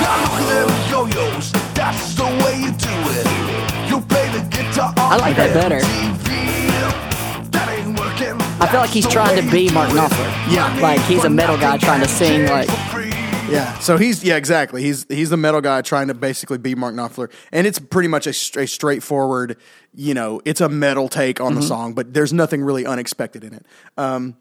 Now 0.00 0.16
look 0.22 0.40
at 0.40 0.48
them 0.48 0.70
yo-yos, 0.90 1.52
that's 1.74 2.14
the 2.14 2.24
way 2.24 2.54
you 2.64 2.72
do 2.72 2.94
it. 3.12 3.26
You 3.90 4.00
play 4.00 4.28
the 4.30 4.40
guitar 4.48 4.88
on 4.96 5.12
I 5.12 5.16
like 5.16 5.36
that 5.36 5.52
better. 5.52 5.80
TV. 5.80 6.30
That 7.50 7.68
ain't 7.68 7.98
working. 7.98 8.40
I 8.62 8.66
feel 8.66 8.80
like 8.80 8.90
he's 8.90 9.06
trying 9.06 9.36
to 9.36 9.50
be 9.50 9.70
Mark 9.70 9.90
Knopfler. 9.90 10.30
Yeah. 10.50 10.74
Like 10.80 11.00
he's 11.02 11.24
a 11.24 11.30
metal 11.30 11.58
guy 11.58 11.76
trying 11.76 12.00
to 12.00 12.08
sing 12.08 12.46
like 12.46 12.68
Yeah. 13.50 13.78
So 13.78 13.96
he's 13.96 14.22
yeah 14.24 14.36
exactly. 14.36 14.82
He's 14.82 15.06
he's 15.08 15.30
the 15.30 15.36
metal 15.36 15.60
guy 15.60 15.82
trying 15.82 16.08
to 16.08 16.14
basically 16.14 16.58
be 16.58 16.74
Mark 16.74 16.94
Knopfler, 16.94 17.30
and 17.52 17.66
it's 17.66 17.78
pretty 17.78 18.08
much 18.08 18.26
a, 18.26 18.32
stra- 18.32 18.62
a 18.62 18.66
straightforward. 18.66 19.56
You 19.94 20.14
know, 20.14 20.40
it's 20.44 20.60
a 20.60 20.68
metal 20.68 21.08
take 21.08 21.40
on 21.40 21.54
the 21.54 21.62
song, 21.62 21.94
but 21.94 22.14
there's 22.14 22.32
nothing 22.32 22.62
really 22.62 22.86
unexpected 22.86 23.42
in 23.44 23.54
it. 23.54 23.66
Um, 23.96 24.36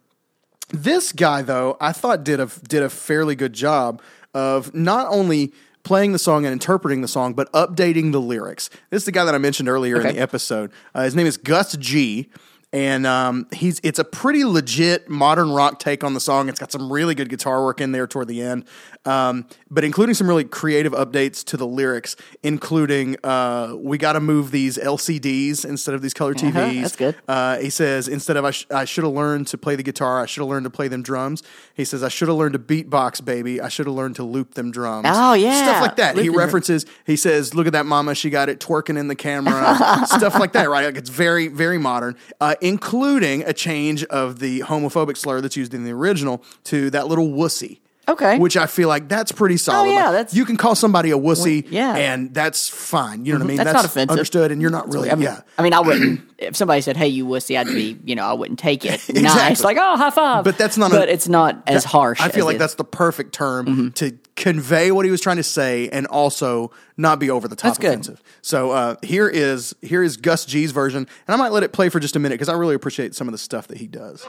this 0.70 1.12
guy 1.12 1.42
though, 1.42 1.78
I 1.82 1.92
thought 1.92 2.24
did 2.24 2.40
a 2.40 2.48
did 2.68 2.84
a 2.84 2.90
fairly 2.90 3.36
good 3.36 3.54
job 3.54 4.02
of 4.34 4.74
not 4.76 5.08
only 5.10 5.54
playing 5.84 6.12
the 6.12 6.20
song 6.20 6.46
and 6.46 6.54
interpreting 6.54 7.02
the 7.02 7.08
song, 7.08 7.34
but 7.34 7.52
updating 7.54 8.12
the 8.12 8.22
lyrics. 8.22 8.70
This 8.92 9.02
is 9.02 9.06
the 9.06 9.12
guy 9.12 9.26
that 9.26 9.34
I 9.34 9.40
mentioned 9.40 9.70
earlier 9.70 9.96
in 10.00 10.02
Okay. 10.06 10.12
the 10.16 10.20
episode. 10.20 10.72
Uh, 10.94 11.04
his 11.04 11.16
name 11.16 11.26
is 11.26 11.38
Gus 11.38 11.76
G. 11.78 12.30
And 12.72 13.08
um, 13.08 13.48
he's 13.52 13.80
it's 13.82 13.98
a 13.98 14.04
pretty 14.04 14.46
legit 14.46 15.10
modern 15.10 15.50
rock 15.50 15.80
take 15.80 16.04
on 16.04 16.14
the 16.14 16.20
song. 16.20 16.50
It's 16.50 16.60
got 16.60 16.72
some 16.72 16.94
really 16.94 17.16
good 17.16 17.28
guitar 17.28 17.64
work 17.64 17.82
in 17.82 17.94
there 17.94 18.06
toward 18.06 18.28
the 18.28 18.44
end. 18.44 18.66
Um, 19.06 19.48
but 19.72 19.84
including 19.84 20.14
some 20.14 20.28
really 20.28 20.44
creative 20.44 20.92
updates 20.92 21.44
to 21.46 21.58
the 21.58 21.66
lyrics, 21.66 22.16
including 22.44 23.16
uh, 23.24 23.74
we 23.78 23.98
got 23.98 24.14
to 24.14 24.20
move 24.20 24.52
these 24.52 24.78
LCDs 24.78 25.64
instead 25.66 25.96
of 25.96 26.02
these 26.02 26.14
color 26.14 26.34
TVs. 26.34 26.56
Uh-huh, 26.56 26.82
that's 26.82 26.96
good. 26.96 27.16
Uh, 27.28 27.58
he 27.58 27.70
says 27.70 28.08
instead 28.08 28.36
of 28.36 28.44
I, 28.46 28.52
sh- 28.52 28.68
I 28.70 28.86
should 28.86 29.06
have 29.06 29.14
learned 29.14 29.48
to 29.48 29.58
play 29.58 29.76
the 29.76 29.84
guitar, 29.84 30.22
I 30.22 30.26
should 30.26 30.42
have 30.42 30.50
learned 30.50 30.66
to 30.66 30.70
play 30.70 30.90
them 30.90 31.02
drums. 31.02 31.44
He 31.74 31.86
says 31.86 32.04
I 32.04 32.10
should 32.10 32.28
have 32.28 32.38
learned 32.38 32.54
to 32.54 32.60
beatbox, 32.60 33.24
baby. 33.24 33.62
I 33.62 33.70
should 33.70 33.86
have 33.86 33.96
learned 33.96 34.18
to 34.18 34.24
loop 34.24 34.56
them 34.56 34.70
drums. 34.70 35.08
Oh, 35.10 35.34
yeah. 35.34 35.64
stuff 35.64 35.82
like 35.82 35.96
that. 35.96 36.16
Loop 36.16 36.24
he 36.24 36.30
references. 36.30 36.86
He 37.06 37.16
says, 37.16 37.56
"Look 37.56 37.68
at 37.68 37.74
that 37.74 37.86
mama, 37.86 38.16
she 38.16 38.30
got 38.30 38.50
it 38.50 38.60
twerking 38.60 38.98
in 39.00 39.08
the 39.08 39.16
camera." 39.16 39.78
stuff 40.06 40.38
like 40.38 40.54
that, 40.54 40.70
right? 40.70 40.86
Like 40.86 40.98
it's 40.98 41.10
very, 41.10 41.48
very 41.48 41.78
modern, 41.78 42.16
uh, 42.42 42.56
including 42.62 43.44
a 43.44 43.54
change 43.54 44.04
of 44.06 44.40
the 44.40 44.60
homophobic 44.62 45.18
slur 45.18 45.42
that's 45.42 45.56
used 45.56 45.74
in 45.74 45.84
the 45.84 45.92
original 45.92 46.44
to 46.66 46.90
that 46.90 47.08
little 47.08 47.30
wussy. 47.30 47.80
Okay. 48.10 48.38
Which 48.38 48.58
I 48.58 48.66
feel 48.66 48.88
like 48.90 49.08
that's 49.08 49.32
pretty 49.32 49.58
solid. 49.58 49.88
Oh, 49.90 49.92
yeah, 49.92 50.04
Like, 50.06 50.12
that's- 50.14 50.34
you 50.34 50.46
can 50.46 50.58
call 50.58 50.76
somebody 50.76 51.12
a 51.12 51.18
wussy, 51.18 51.66
yeah. 51.70 51.96
and 51.96 52.34
that's 52.34 52.68
fine. 52.68 53.26
You 53.26 53.34
know 53.34 53.40
what 53.40 53.46
I 53.46 53.48
mean? 53.48 53.58
That's 53.58 53.74
not 53.74 53.86
offensive. 53.86 54.10
Understood, 54.12 54.52
and 54.52 54.62
you're 54.62 54.72
not 54.72 54.92
really, 54.92 55.12
I 55.12 55.16
mean, 55.16 55.24
yeah. 55.24 55.42
I 55.58 55.62
mean, 55.64 55.74
I 55.74 55.80
wouldn't. 55.80 56.22
If 56.40 56.56
somebody 56.56 56.80
said, 56.80 56.96
"Hey, 56.96 57.10
you 57.10 57.26
wussy," 57.26 57.58
I'd 57.60 57.68
be, 57.68 57.98
you 58.06 58.16
know, 58.16 58.24
I 58.24 58.32
wouldn't 58.32 58.60
take 58.60 58.86
it. 58.86 58.92
Nice, 59.10 59.18
Exactly. 59.60 59.64
like, 59.66 59.78
oh, 59.78 59.98
high 59.98 60.10
five. 60.10 60.46
But 60.46 60.58
that's 60.58 60.78
not 60.78 60.90
a- 60.94 60.96
But 60.96 61.10
it's 61.10 61.28
not 61.28 61.62
as 61.68 61.84
harsh. 61.84 62.22
I 62.22 62.30
feel 62.30 62.46
like 62.46 62.56
it- 62.56 62.60
that's 62.60 62.76
the 62.76 62.86
perfect 62.86 63.34
term 63.34 63.66
Mm-hmm. 63.66 63.88
to 63.90 64.18
convey 64.38 64.90
what 64.94 65.04
he 65.04 65.12
was 65.12 65.20
trying 65.20 65.36
to 65.36 65.44
say 65.44 65.90
and 65.90 66.08
also 66.08 66.72
not 66.96 67.20
be 67.20 67.30
over 67.30 67.50
the 67.50 67.58
top 67.58 67.72
That's 67.72 67.78
good. 67.80 67.90
offensive. 67.90 68.24
So 68.42 68.72
uh, 68.72 68.96
here 69.04 69.28
is 69.28 69.76
here 69.82 70.02
is 70.02 70.16
Gus 70.16 70.46
G's 70.46 70.72
version, 70.72 71.06
and 71.28 71.36
I 71.36 71.38
might 71.38 71.52
let 71.52 71.64
it 71.64 71.74
play 71.74 71.90
for 71.90 72.00
just 72.00 72.16
a 72.16 72.20
minute 72.20 72.36
because 72.36 72.48
I 72.48 72.54
really 72.54 72.74
appreciate 72.76 73.16
some 73.16 73.28
of 73.28 73.34
the 73.34 73.38
stuff 73.38 73.68
that 73.68 73.78
he 73.78 73.88
does. 73.88 74.26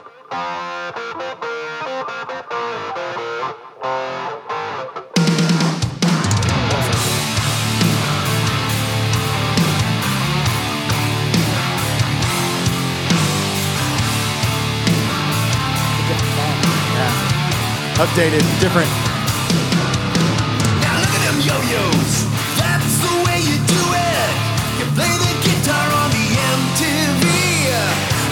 Updated, 18.01 18.41
different. 18.59 18.89
Now 20.81 20.97
look 20.97 21.13
at 21.13 21.21
them 21.21 21.37
yo-yos. 21.45 22.25
That's 22.57 22.93
the 23.05 23.13
way 23.29 23.37
you 23.45 23.57
do 23.69 23.83
it. 23.93 24.29
You 24.81 24.85
play 24.97 25.13
the 25.21 25.33
guitar 25.45 25.85
on 26.01 26.09
the 26.09 26.25
MTV. 26.33 27.23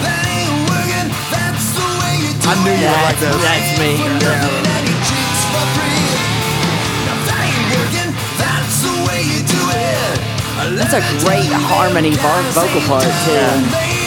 That 0.02 0.26
ain't 0.26 0.58
working. 0.66 1.08
That's 1.30 1.66
the 1.78 1.86
way 2.02 2.12
you 2.18 2.30
do 2.42 2.50
I 2.50 2.54
knew 2.66 2.74
you 2.74 2.82
it. 2.82 2.90
would 2.90 3.04
like 3.14 3.20
this. 3.22 3.30
That's 3.46 3.70
me. 3.78 3.90
For 3.94 4.10
nothing 4.10 4.66
and 4.74 4.84
your 4.90 5.00
cheeks 5.06 5.40
for 5.54 5.64
free. 5.78 6.02
Now 7.06 7.16
that 7.30 7.40
ain't 7.46 7.70
working. 7.78 8.10
That's 8.42 8.76
the 8.82 8.94
way 9.06 9.20
you 9.22 9.38
do 9.46 9.62
it. 9.70 10.18
That's 10.82 10.98
a 10.98 11.02
great 11.22 11.46
harmony 11.70 12.10
vo- 12.18 12.42
vocal 12.58 12.82
part 12.90 13.06
too. 13.22 13.99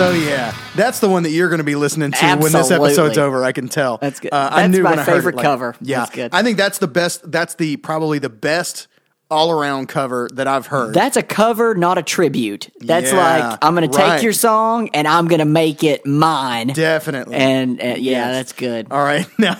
So 0.00 0.12
yeah, 0.12 0.54
that's 0.76 1.00
the 1.00 1.10
one 1.10 1.24
that 1.24 1.30
you're 1.30 1.50
going 1.50 1.58
to 1.58 1.64
be 1.64 1.74
listening 1.74 2.10
to 2.12 2.26
when 2.36 2.52
this 2.52 2.70
episode's 2.70 3.18
over. 3.18 3.44
I 3.44 3.52
can 3.52 3.68
tell. 3.68 3.98
That's 3.98 4.18
good. 4.18 4.32
Uh, 4.32 4.48
I 4.50 4.62
That's 4.62 4.74
knew 4.74 4.82
my 4.82 4.90
when 4.90 4.98
I 4.98 5.02
heard 5.02 5.12
it, 5.12 5.14
favorite 5.16 5.34
like- 5.36 5.44
cover. 5.44 5.76
Yeah, 5.82 5.98
That's 6.00 6.10
good. 6.14 6.30
I 6.34 6.42
think 6.42 6.56
that's 6.56 6.78
the 6.78 6.88
best. 6.88 7.30
That's 7.30 7.54
the 7.56 7.76
probably 7.76 8.18
the 8.18 8.30
best 8.30 8.88
all 9.30 9.50
around 9.52 9.88
cover 9.90 10.28
that 10.32 10.48
I've 10.48 10.66
heard. 10.68 10.94
That's 10.94 11.18
a 11.18 11.22
cover, 11.22 11.74
not 11.74 11.98
a 11.98 12.02
tribute. 12.02 12.70
That's 12.80 13.12
Yeah, 13.12 13.48
like 13.50 13.58
I'm 13.60 13.74
going 13.76 13.90
to 13.90 13.94
take 13.96 14.22
your 14.22 14.32
song 14.32 14.88
and 14.94 15.06
I'm 15.06 15.28
going 15.28 15.38
to 15.40 15.44
make 15.44 15.84
it 15.84 16.06
mine. 16.06 16.68
Definitely. 16.68 17.36
And 17.36 17.78
uh, 17.78 17.84
yeah, 17.84 17.94
Yes. 17.98 18.34
that's 18.36 18.52
good. 18.54 18.86
All 18.90 19.04
right, 19.04 19.26
now 19.38 19.56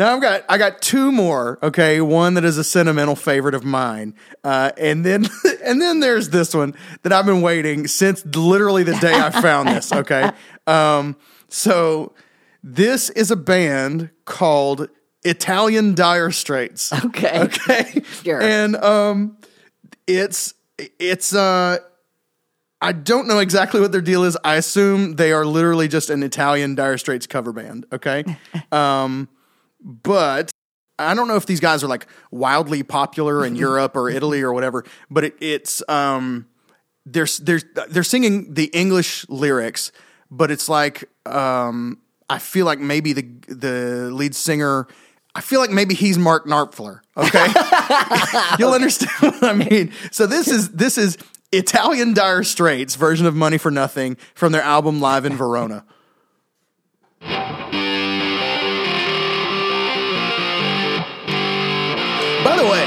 now 0.00 0.14
I've 0.14 0.22
got 0.22 0.44
I 0.48 0.56
got 0.56 0.80
two 0.80 1.12
more. 1.12 1.58
Okay, 1.62 2.00
one 2.00 2.32
that 2.34 2.44
is 2.44 2.56
a 2.56 2.64
sentimental 2.64 3.14
favorite 3.14 3.54
of 3.54 3.64
mine, 3.64 4.14
uh, 4.42 4.72
and 4.78 5.04
then 5.04 5.26
and 5.62 5.80
then 5.80 6.00
there's 6.00 6.30
this 6.30 6.54
one 6.54 6.74
that 7.02 7.12
I've 7.12 7.26
been 7.26 7.42
waiting 7.42 7.86
since 7.86 8.24
literally 8.24 8.82
the 8.82 8.94
day 8.96 9.12
I 9.14 9.30
found 9.30 9.68
this. 9.68 9.92
Okay, 10.00 10.30
um, 10.66 11.16
so 11.48 12.14
this 12.62 13.10
is 13.10 13.30
a 13.30 13.36
band 13.36 14.08
called 14.24 14.88
Italian 15.22 15.94
Dire 15.94 16.30
Straits. 16.30 16.92
Okay. 17.04 17.38
Okay, 17.40 18.02
Sure. 18.24 18.40
and 18.40 18.76
um, 18.76 19.36
it's 20.06 20.54
it's 20.78 21.34
uh. 21.34 21.76
I 22.80 22.92
don't 22.92 23.28
know 23.28 23.40
exactly 23.40 23.78
what 23.82 23.92
their 23.92 24.00
deal 24.00 24.24
is. 24.24 24.38
I 24.42 24.54
assume 24.54 25.16
they 25.16 25.32
are 25.32 25.44
literally 25.44 25.86
just 25.86 26.08
an 26.08 26.22
Italian 26.22 26.74
Dire 26.74 26.96
Straits 26.96 27.26
cover 27.26 27.52
band. 27.52 27.84
Okay. 27.92 28.24
Um, 28.72 29.28
but 29.82 30.50
I 30.98 31.14
don't 31.14 31.28
know 31.28 31.36
if 31.36 31.46
these 31.46 31.60
guys 31.60 31.82
are 31.82 31.88
like 31.88 32.06
wildly 32.30 32.82
popular 32.82 33.44
in 33.44 33.56
Europe 33.66 33.96
or 33.96 34.10
Italy 34.10 34.42
or 34.42 34.52
whatever. 34.52 34.84
But 35.10 35.24
it, 35.24 35.36
it's 35.40 35.82
um, 35.88 36.46
they're 37.06 37.26
they're 37.40 37.60
they're 37.88 38.02
singing 38.02 38.54
the 38.54 38.66
English 38.66 39.28
lyrics, 39.28 39.92
but 40.30 40.50
it's 40.50 40.68
like 40.68 41.08
um, 41.26 41.98
I 42.28 42.38
feel 42.38 42.66
like 42.66 42.78
maybe 42.78 43.12
the 43.12 43.22
the 43.48 44.10
lead 44.12 44.34
singer. 44.34 44.86
I 45.34 45.40
feel 45.40 45.60
like 45.60 45.70
maybe 45.70 45.94
he's 45.94 46.18
Mark 46.18 46.46
Knopfler. 46.46 47.00
Okay, 47.16 47.46
you'll 48.58 48.72
understand 48.72 49.10
what 49.20 49.44
I 49.44 49.52
mean. 49.52 49.92
So 50.10 50.26
this 50.26 50.48
is 50.48 50.70
this 50.70 50.98
is 50.98 51.16
Italian 51.52 52.14
Dire 52.14 52.42
Straits 52.42 52.96
version 52.96 53.26
of 53.26 53.34
Money 53.34 53.58
for 53.58 53.70
Nothing 53.70 54.16
from 54.34 54.52
their 54.52 54.62
album 54.62 55.00
Live 55.00 55.24
in 55.24 55.36
Verona. 55.36 55.84
By 62.50 62.56
the 62.56 62.64
way, 62.64 62.82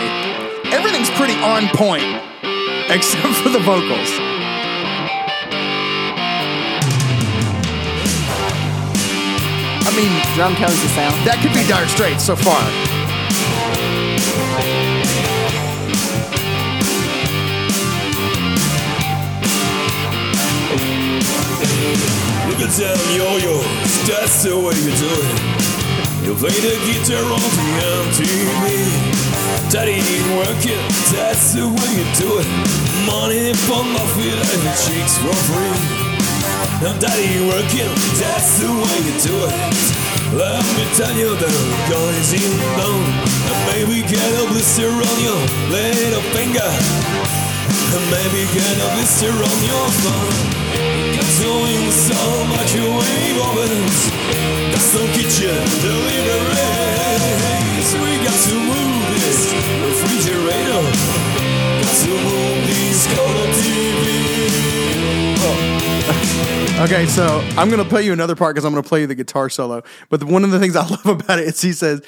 everything's 0.75 1.09
pretty 1.11 1.35
on 1.35 1.69
point 1.69 2.03
except 2.91 3.33
for 3.39 3.47
the 3.47 3.59
vocals. 3.59 4.11
I 9.87 9.93
mean, 9.95 10.11
Drum 10.35 10.53
tones 10.55 10.81
the 10.83 10.89
sound. 10.89 11.15
that 11.25 11.39
could 11.41 11.53
be 11.53 11.65
Dire 11.65 11.87
Straits 11.87 12.25
so 12.25 12.35
far. 12.35 12.59
Look 22.49 22.59
at 22.59 22.75
them 22.75 22.99
yo-yos, 23.15 24.07
that's 24.09 24.43
the 24.43 24.57
way 24.57 24.75
you 24.75 24.91
do 24.97 25.07
it. 25.07 25.82
You 26.23 26.33
play 26.35 26.55
the 26.55 26.79
guitar 26.87 27.19
on 27.19 27.35
the 27.35 27.67
MTV. 28.07 28.63
That 29.75 29.91
ain't 29.91 30.07
working, 30.39 30.79
that's 31.11 31.51
the 31.51 31.67
way 31.67 31.89
you 31.99 32.07
do 32.15 32.39
it. 32.39 32.47
Money 33.03 33.51
for 33.67 33.83
feet 34.15 34.31
and 34.31 34.61
your 34.63 34.77
cheeks 34.87 35.19
for 35.19 35.35
free. 35.51 35.75
And 36.87 36.95
that 37.03 37.19
ain't 37.19 37.43
working, 37.51 37.91
that's 38.23 38.63
the 38.63 38.71
way 38.71 38.97
you 39.03 39.15
do 39.19 39.35
it. 39.51 40.03
Let 40.39 40.63
me 40.79 40.87
tell 40.95 41.11
you 41.11 41.35
that 41.35 41.51
I'm 41.51 41.73
going 41.91 42.23
in 42.31 42.53
down. 42.79 43.03
And 43.51 43.59
maybe 43.67 44.07
get 44.07 44.23
a 44.23 44.47
blister 44.47 44.87
on 44.87 45.17
your 45.19 45.43
little 45.75 46.23
finger. 46.31 46.71
And 47.99 48.03
maybe 48.07 48.47
get 48.55 48.75
a 48.79 48.87
blister 48.95 49.27
on 49.27 49.57
your 49.67 49.87
thumb. 50.07 50.72
Doing 51.39 51.91
so 51.91 52.45
much 52.45 52.75
kitchen 55.13 55.55
We 58.01 58.17
got 58.23 58.39
to 58.47 58.55
move 58.55 59.03
this 59.13 59.53
refrigerator. 59.83 60.81
Got 61.81 61.95
some 61.95 62.23
movies 62.23 63.07
color 63.13 63.47
TV. 63.59 64.05
Oh. 65.39 65.79
Okay, 66.83 67.05
so 67.05 67.39
I'm 67.55 67.69
to 67.83 67.87
play 67.87 68.01
you 68.01 68.11
another 68.11 68.35
part 68.35 68.55
because 68.55 68.65
I'm 68.65 68.71
to 68.83 68.89
play 68.89 69.01
you 69.01 69.07
the 69.07 69.15
guitar 69.15 69.47
solo. 69.47 69.83
But 70.09 70.19
the, 70.19 70.25
one 70.25 70.43
of 70.43 70.51
the 70.51 70.59
things 70.59 70.75
I 70.75 70.85
love 70.85 71.05
about 71.05 71.39
it 71.39 71.47
is 71.47 71.61
he 71.61 71.71
says 71.71 72.01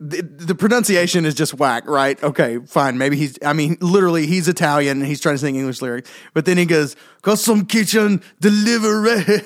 the, 0.00 0.22
the 0.22 0.54
pronunciation 0.54 1.26
is 1.26 1.34
just 1.34 1.52
whack, 1.54 1.86
right? 1.86 2.20
Okay, 2.22 2.58
fine. 2.66 2.96
Maybe 2.96 3.18
he's, 3.18 3.38
I 3.44 3.52
mean, 3.52 3.76
literally, 3.82 4.26
he's 4.26 4.48
Italian 4.48 4.98
and 4.98 5.06
he's 5.06 5.20
trying 5.20 5.34
to 5.34 5.38
sing 5.38 5.56
English 5.56 5.82
lyrics. 5.82 6.10
But 6.32 6.46
then 6.46 6.56
he 6.56 6.64
goes, 6.64 6.96
custom 7.20 7.66
kitchen 7.66 8.22
delivery. 8.40 9.16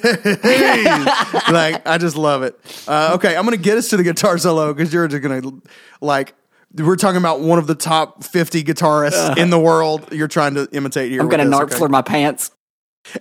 like, 1.52 1.86
I 1.86 1.98
just 1.98 2.16
love 2.16 2.44
it. 2.44 2.56
Uh, 2.86 3.12
okay, 3.14 3.36
I'm 3.36 3.44
going 3.44 3.56
to 3.56 3.62
get 3.62 3.78
us 3.78 3.88
to 3.90 3.96
the 3.96 4.04
guitar 4.04 4.38
solo 4.38 4.72
because 4.72 4.92
you're 4.92 5.08
just 5.08 5.22
going 5.22 5.42
to, 5.42 5.62
like, 6.00 6.34
we're 6.72 6.96
talking 6.96 7.18
about 7.18 7.40
one 7.40 7.58
of 7.58 7.66
the 7.66 7.74
top 7.74 8.22
50 8.22 8.62
guitarists 8.62 9.36
in 9.36 9.50
the 9.50 9.58
world. 9.58 10.12
You're 10.12 10.28
trying 10.28 10.54
to 10.54 10.68
imitate 10.72 11.10
here. 11.10 11.20
I'm 11.20 11.28
gonna 11.28 11.44
this, 11.44 11.54
narc 11.54 11.72
okay? 11.72 11.86
my 11.86 12.02
pants. 12.02 12.50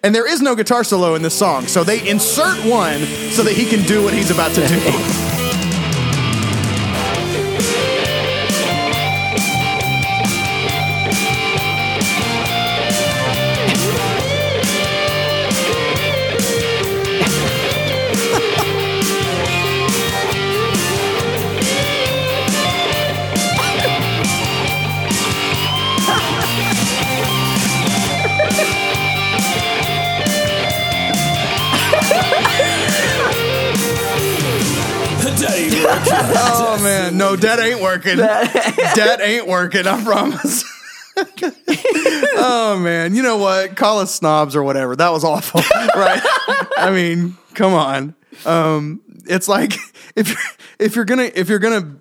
And 0.01 0.15
there 0.15 0.27
is 0.27 0.41
no 0.41 0.55
guitar 0.55 0.83
solo 0.83 1.13
in 1.13 1.21
this 1.21 1.37
song, 1.37 1.67
so 1.67 1.83
they 1.83 2.07
insert 2.07 2.57
one 2.65 2.99
so 3.31 3.43
that 3.43 3.53
he 3.53 3.69
can 3.69 3.85
do 3.85 4.03
what 4.03 4.13
he's 4.13 4.31
about 4.31 4.53
to 4.55 4.65
do. 4.65 5.29
no, 37.13 37.35
that 37.35 37.59
ain't 37.59 37.81
working. 37.81 38.17
that 38.17 39.19
ain't 39.21 39.47
working. 39.47 39.87
I 39.87 40.03
promise. 40.03 40.63
oh 42.35 42.79
man, 42.81 43.15
you 43.15 43.21
know 43.21 43.37
what? 43.37 43.75
Call 43.75 43.99
us 43.99 44.13
snobs 44.13 44.55
or 44.55 44.63
whatever. 44.63 44.95
That 44.95 45.09
was 45.09 45.23
awful, 45.23 45.61
right? 45.95 46.21
I 46.77 46.91
mean, 46.91 47.37
come 47.53 47.73
on. 47.73 48.15
Um, 48.45 49.01
it's 49.27 49.47
like 49.47 49.73
if 50.15 50.29
you're, 50.29 50.37
if 50.79 50.95
you're 50.95 51.05
gonna 51.05 51.31
if 51.35 51.49
you're 51.49 51.59
gonna 51.59 51.97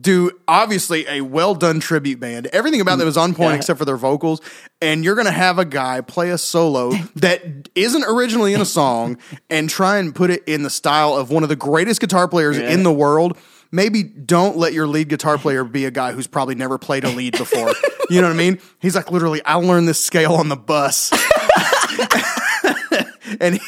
do 0.00 0.30
obviously 0.48 1.06
a 1.08 1.20
well 1.20 1.54
done 1.54 1.78
tribute 1.78 2.20
band, 2.20 2.46
everything 2.48 2.80
about 2.80 2.98
them 2.98 3.06
is 3.06 3.18
on 3.18 3.34
point 3.34 3.56
except 3.56 3.78
for 3.78 3.84
their 3.84 3.98
vocals, 3.98 4.40
and 4.80 5.04
you're 5.04 5.14
gonna 5.14 5.30
have 5.30 5.58
a 5.58 5.66
guy 5.66 6.00
play 6.00 6.30
a 6.30 6.38
solo 6.38 6.92
that 7.16 7.68
isn't 7.74 8.04
originally 8.04 8.54
in 8.54 8.62
a 8.62 8.66
song 8.66 9.18
and 9.50 9.68
try 9.68 9.98
and 9.98 10.14
put 10.14 10.30
it 10.30 10.42
in 10.46 10.62
the 10.62 10.70
style 10.70 11.14
of 11.14 11.30
one 11.30 11.42
of 11.42 11.50
the 11.50 11.56
greatest 11.56 12.00
guitar 12.00 12.28
players 12.28 12.56
in 12.56 12.82
the 12.82 12.92
world. 12.92 13.36
Maybe 13.74 14.04
don't 14.04 14.56
let 14.56 14.72
your 14.72 14.86
lead 14.86 15.08
guitar 15.08 15.36
player 15.36 15.64
be 15.64 15.84
a 15.84 15.90
guy 15.90 16.12
who's 16.12 16.28
probably 16.28 16.54
never 16.54 16.78
played 16.78 17.02
a 17.02 17.08
lead 17.08 17.36
before. 17.36 17.72
you 18.08 18.20
know 18.20 18.28
what 18.28 18.34
I 18.34 18.36
mean? 18.36 18.60
He's 18.78 18.94
like, 18.94 19.10
literally, 19.10 19.44
I 19.44 19.56
learned 19.56 19.88
this 19.88 20.02
scale 20.02 20.34
on 20.34 20.48
the 20.48 20.54
bus. 20.54 21.10
and 23.40 23.58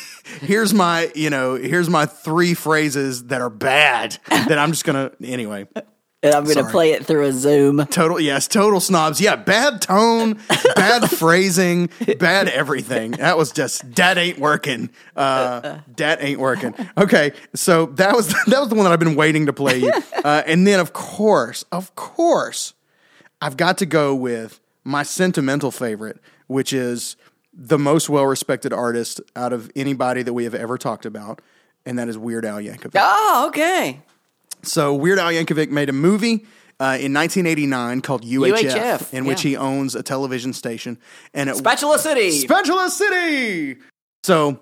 here's 0.42 0.72
my, 0.72 1.10
you 1.16 1.28
know, 1.28 1.56
here's 1.56 1.90
my 1.90 2.06
three 2.06 2.54
phrases 2.54 3.26
that 3.26 3.40
are 3.40 3.50
bad 3.50 4.16
that 4.28 4.58
I'm 4.58 4.70
just 4.70 4.84
gonna 4.84 5.10
anyway. 5.20 5.66
And 6.26 6.34
I'm 6.34 6.44
gonna 6.44 6.70
play 6.70 6.92
it 6.92 7.06
through 7.06 7.24
a 7.26 7.32
Zoom. 7.32 7.86
Total 7.86 8.18
yes, 8.20 8.48
total 8.48 8.80
snobs. 8.80 9.20
Yeah, 9.20 9.36
bad 9.36 9.80
tone, 9.80 10.38
bad 10.74 11.10
phrasing, 11.18 11.88
bad 12.18 12.48
everything. 12.48 13.12
That 13.12 13.36
was 13.36 13.52
just 13.52 13.94
that 13.94 14.18
ain't 14.18 14.38
working. 14.38 14.90
Uh, 15.14 15.78
that 15.96 16.22
ain't 16.22 16.40
working. 16.40 16.74
Okay, 16.98 17.32
so 17.54 17.86
that 17.86 18.14
was 18.14 18.28
that 18.46 18.60
was 18.60 18.68
the 18.68 18.74
one 18.74 18.84
that 18.84 18.92
I've 18.92 18.98
been 18.98 19.14
waiting 19.16 19.46
to 19.46 19.52
play 19.52 19.78
you. 19.78 19.92
Uh, 20.26 20.42
and 20.44 20.66
then 20.66 20.80
of 20.80 20.92
course, 20.92 21.64
of 21.70 21.94
course, 21.94 22.74
I've 23.40 23.56
got 23.56 23.78
to 23.78 23.86
go 23.86 24.12
with 24.12 24.58
my 24.82 25.04
sentimental 25.04 25.70
favorite, 25.70 26.18
which 26.48 26.72
is 26.72 27.14
the 27.54 27.78
most 27.78 28.08
well 28.08 28.26
respected 28.26 28.72
artist 28.72 29.20
out 29.36 29.52
of 29.52 29.70
anybody 29.76 30.24
that 30.24 30.32
we 30.32 30.42
have 30.42 30.54
ever 30.54 30.78
talked 30.78 31.06
about, 31.06 31.40
and 31.84 31.96
that 32.00 32.08
is 32.08 32.18
Weird 32.18 32.44
Al 32.44 32.56
Yankovic. 32.56 32.96
Oh, 32.96 33.44
okay. 33.48 34.00
So 34.62 34.94
Weird 34.94 35.18
Al 35.18 35.30
Yankovic 35.30 35.70
made 35.70 35.88
a 35.88 35.92
movie 35.92 36.44
uh, 36.78 36.98
in 37.00 37.14
1989 37.14 38.00
called 38.02 38.24
UHF, 38.24 38.70
UHF, 38.70 39.14
in 39.14 39.24
which 39.24 39.44
yeah. 39.44 39.50
he 39.50 39.56
owns 39.56 39.94
a 39.94 40.02
television 40.02 40.52
station. 40.52 40.98
And 41.32 41.48
it, 41.48 41.56
Spatula 41.56 41.98
City. 41.98 42.30
Spatula 42.32 42.90
City. 42.90 43.78
So 44.24 44.60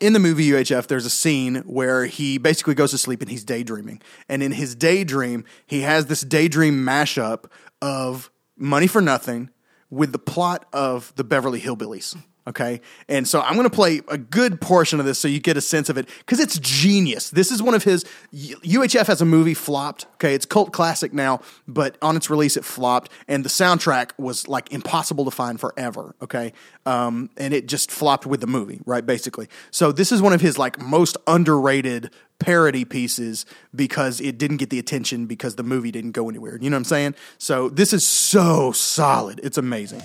in 0.00 0.12
the 0.12 0.18
movie 0.18 0.48
UHF, 0.50 0.86
there's 0.86 1.06
a 1.06 1.10
scene 1.10 1.56
where 1.66 2.06
he 2.06 2.38
basically 2.38 2.74
goes 2.74 2.90
to 2.92 2.98
sleep 2.98 3.22
and 3.22 3.30
he's 3.30 3.44
daydreaming. 3.44 4.00
And 4.28 4.42
in 4.42 4.52
his 4.52 4.74
daydream, 4.74 5.44
he 5.66 5.80
has 5.80 6.06
this 6.06 6.20
daydream 6.20 6.84
mashup 6.84 7.50
of 7.82 8.30
Money 8.56 8.86
for 8.86 9.00
Nothing 9.00 9.50
with 9.90 10.12
the 10.12 10.18
plot 10.18 10.66
of 10.72 11.12
the 11.16 11.24
Beverly 11.24 11.60
Hillbillies. 11.60 12.16
Okay. 12.48 12.80
And 13.08 13.26
so 13.26 13.40
I'm 13.40 13.54
going 13.54 13.68
to 13.68 13.74
play 13.74 14.02
a 14.08 14.16
good 14.16 14.60
portion 14.60 15.00
of 15.00 15.06
this 15.06 15.18
so 15.18 15.26
you 15.26 15.40
get 15.40 15.56
a 15.56 15.60
sense 15.60 15.88
of 15.88 15.98
it 15.98 16.08
because 16.18 16.38
it's 16.38 16.58
genius. 16.60 17.30
This 17.30 17.50
is 17.50 17.60
one 17.62 17.74
of 17.74 17.82
his. 17.82 18.04
UHF 18.32 19.06
has 19.06 19.20
a 19.20 19.24
movie 19.24 19.54
flopped. 19.54 20.06
Okay. 20.14 20.34
It's 20.34 20.46
cult 20.46 20.72
classic 20.72 21.12
now, 21.12 21.40
but 21.66 21.98
on 22.02 22.16
its 22.16 22.30
release, 22.30 22.56
it 22.56 22.64
flopped. 22.64 23.10
And 23.26 23.44
the 23.44 23.48
soundtrack 23.48 24.12
was 24.16 24.46
like 24.46 24.72
impossible 24.72 25.24
to 25.24 25.30
find 25.30 25.58
forever. 25.58 26.14
Okay. 26.22 26.52
Um, 26.84 27.30
and 27.36 27.52
it 27.52 27.66
just 27.66 27.90
flopped 27.90 28.26
with 28.26 28.40
the 28.40 28.46
movie, 28.46 28.80
right? 28.86 29.04
Basically. 29.04 29.48
So 29.72 29.90
this 29.90 30.12
is 30.12 30.22
one 30.22 30.32
of 30.32 30.40
his 30.40 30.56
like 30.56 30.80
most 30.80 31.16
underrated 31.26 32.10
parody 32.38 32.84
pieces 32.84 33.46
because 33.74 34.20
it 34.20 34.38
didn't 34.38 34.58
get 34.58 34.70
the 34.70 34.78
attention 34.78 35.26
because 35.26 35.56
the 35.56 35.62
movie 35.62 35.90
didn't 35.90 36.12
go 36.12 36.28
anywhere. 36.28 36.58
You 36.60 36.70
know 36.70 36.76
what 36.76 36.80
I'm 36.80 36.84
saying? 36.84 37.14
So 37.38 37.68
this 37.68 37.92
is 37.92 38.06
so 38.06 38.72
solid. 38.72 39.40
It's 39.42 39.58
amazing. 39.58 40.02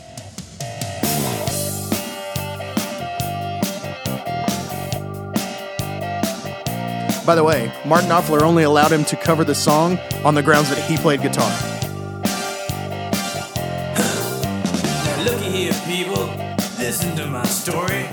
By 7.31 7.35
the 7.35 7.45
way, 7.45 7.71
Mark 7.85 8.03
Knopfler 8.03 8.41
only 8.41 8.63
allowed 8.63 8.91
him 8.91 9.05
to 9.05 9.15
cover 9.15 9.45
the 9.45 9.55
song 9.55 9.97
on 10.25 10.35
the 10.35 10.43
grounds 10.43 10.69
that 10.69 10.79
he 10.79 10.97
played 10.97 11.21
guitar. 11.21 11.49
Looky 15.23 15.49
here, 15.49 15.73
people, 15.87 16.25
listen 16.77 17.15
to 17.15 17.27
my 17.27 17.45
story. 17.45 18.03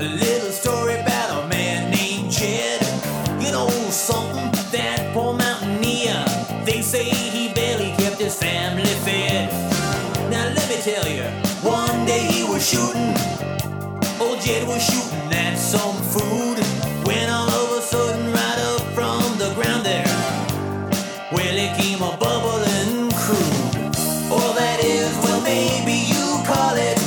A 0.00 0.08
little 0.20 0.50
story 0.50 1.00
about 1.00 1.44
a 1.44 1.48
man 1.48 1.90
named 1.90 2.30
Jed. 2.30 2.82
You 3.42 3.52
know 3.52 3.70
something, 3.88 4.52
that 4.70 5.14
poor 5.14 5.32
mountaineer. 5.32 6.22
They 6.66 6.82
say 6.82 7.04
he 7.04 7.54
barely 7.54 7.92
kept 7.96 8.20
his 8.20 8.38
family 8.38 8.84
fed. 8.84 9.50
Now 10.30 10.52
let 10.52 10.68
me 10.68 10.76
tell 10.82 11.08
you, 11.08 11.22
one 11.62 12.04
day 12.04 12.20
he 12.20 12.44
was 12.44 12.68
shooting. 12.68 13.16
Old 14.20 14.42
Jed 14.42 14.68
was 14.68 14.84
shooting 14.84 15.05
call 26.56 26.74
it 26.78 27.05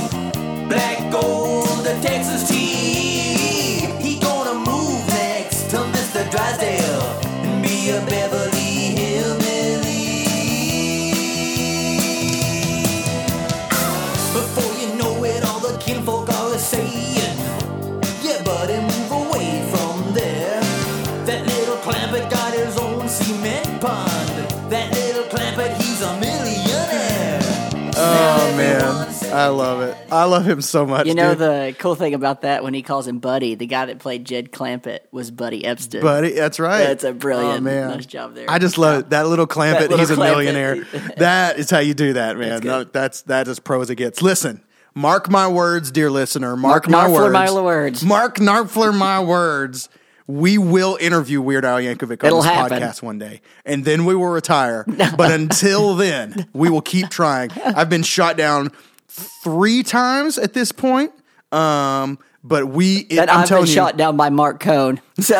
I 29.39 29.47
love 29.47 29.81
it. 29.81 29.97
I 30.11 30.23
love 30.25 30.47
him 30.47 30.61
so 30.61 30.85
much. 30.85 31.07
You 31.07 31.13
know 31.15 31.29
dude. 31.31 31.39
the 31.39 31.75
cool 31.79 31.95
thing 31.95 32.13
about 32.13 32.41
that 32.41 32.63
when 32.63 32.73
he 32.73 32.81
calls 32.81 33.07
him 33.07 33.19
Buddy, 33.19 33.55
the 33.55 33.65
guy 33.67 33.85
that 33.85 33.99
played 33.99 34.25
Jed 34.25 34.51
Clampett 34.51 34.99
was 35.11 35.31
Buddy 35.31 35.65
Epstein. 35.65 36.01
Buddy, 36.01 36.31
that's 36.33 36.59
right. 36.59 36.83
That's 36.83 37.03
a 37.03 37.13
brilliant, 37.13 37.57
Oh, 37.59 37.61
man. 37.61 37.89
nice 37.89 38.05
job 38.05 38.35
there. 38.35 38.45
I 38.49 38.59
just 38.59 38.77
love 38.77 38.99
it. 39.01 39.09
That 39.11 39.27
little 39.27 39.47
Clampett, 39.47 39.79
That 39.79 39.89
little 39.89 39.99
he's 39.99 40.09
a 40.11 40.17
millionaire. 40.17 40.83
that 41.17 41.57
is 41.59 41.69
how 41.69 41.79
you 41.79 41.93
do 41.93 42.13
that, 42.13 42.37
man. 42.37 42.61
That's 42.61 42.63
No, 42.65 42.83
that's 42.83 43.23
as 43.49 43.59
pro 43.59 43.81
as 43.81 43.89
it 43.89 43.95
gets. 43.95 44.21
Listen, 44.21 44.61
mark 44.93 45.29
my 45.29 45.47
words, 45.47 45.91
dear 45.91 46.09
listener. 46.11 46.55
Mark, 46.55 46.89
Mark 46.89 47.07
my 47.07 47.09
words. 47.09 47.33
my 47.33 47.51
words. 47.61 48.03
Mark 48.05 48.35
Knopfler 48.37 48.95
my 48.97 49.19
words. 49.19 49.89
we 50.27 50.57
will 50.59 50.95
interview 51.01 51.41
Weird 51.41 51.65
Al 51.65 51.77
Yankovic 51.79 52.23
on 52.23 52.27
It'll 52.27 52.41
this 52.41 52.45
happen. 52.51 52.79
podcast 52.81 53.01
one 53.01 53.17
day, 53.17 53.41
and 53.65 53.83
then 53.83 54.05
we 54.05 54.13
will 54.13 54.27
retire. 54.27 54.85
but 55.17 55.31
until 55.31 55.95
then, 55.95 56.47
we 56.53 56.69
will 56.69 56.81
keep 56.83 57.09
trying. 57.09 57.49
I've 57.65 57.89
been 57.89 58.03
shot 58.03 58.37
down 58.37 58.71
three 59.09 59.83
times 59.83 60.37
at 60.37 60.53
this 60.53 60.71
point. 60.71 61.11
Um, 61.51 62.19
but 62.43 62.67
we, 62.69 62.99
it, 62.99 63.19
And 63.19 63.29
I'm 63.29 63.39
I've 63.39 63.49
been 63.49 63.59
you, 63.61 63.65
shot 63.65 63.97
down 63.97 64.15
by 64.15 64.29
Mark 64.29 64.59
Cohn. 64.59 65.01
So 65.19 65.37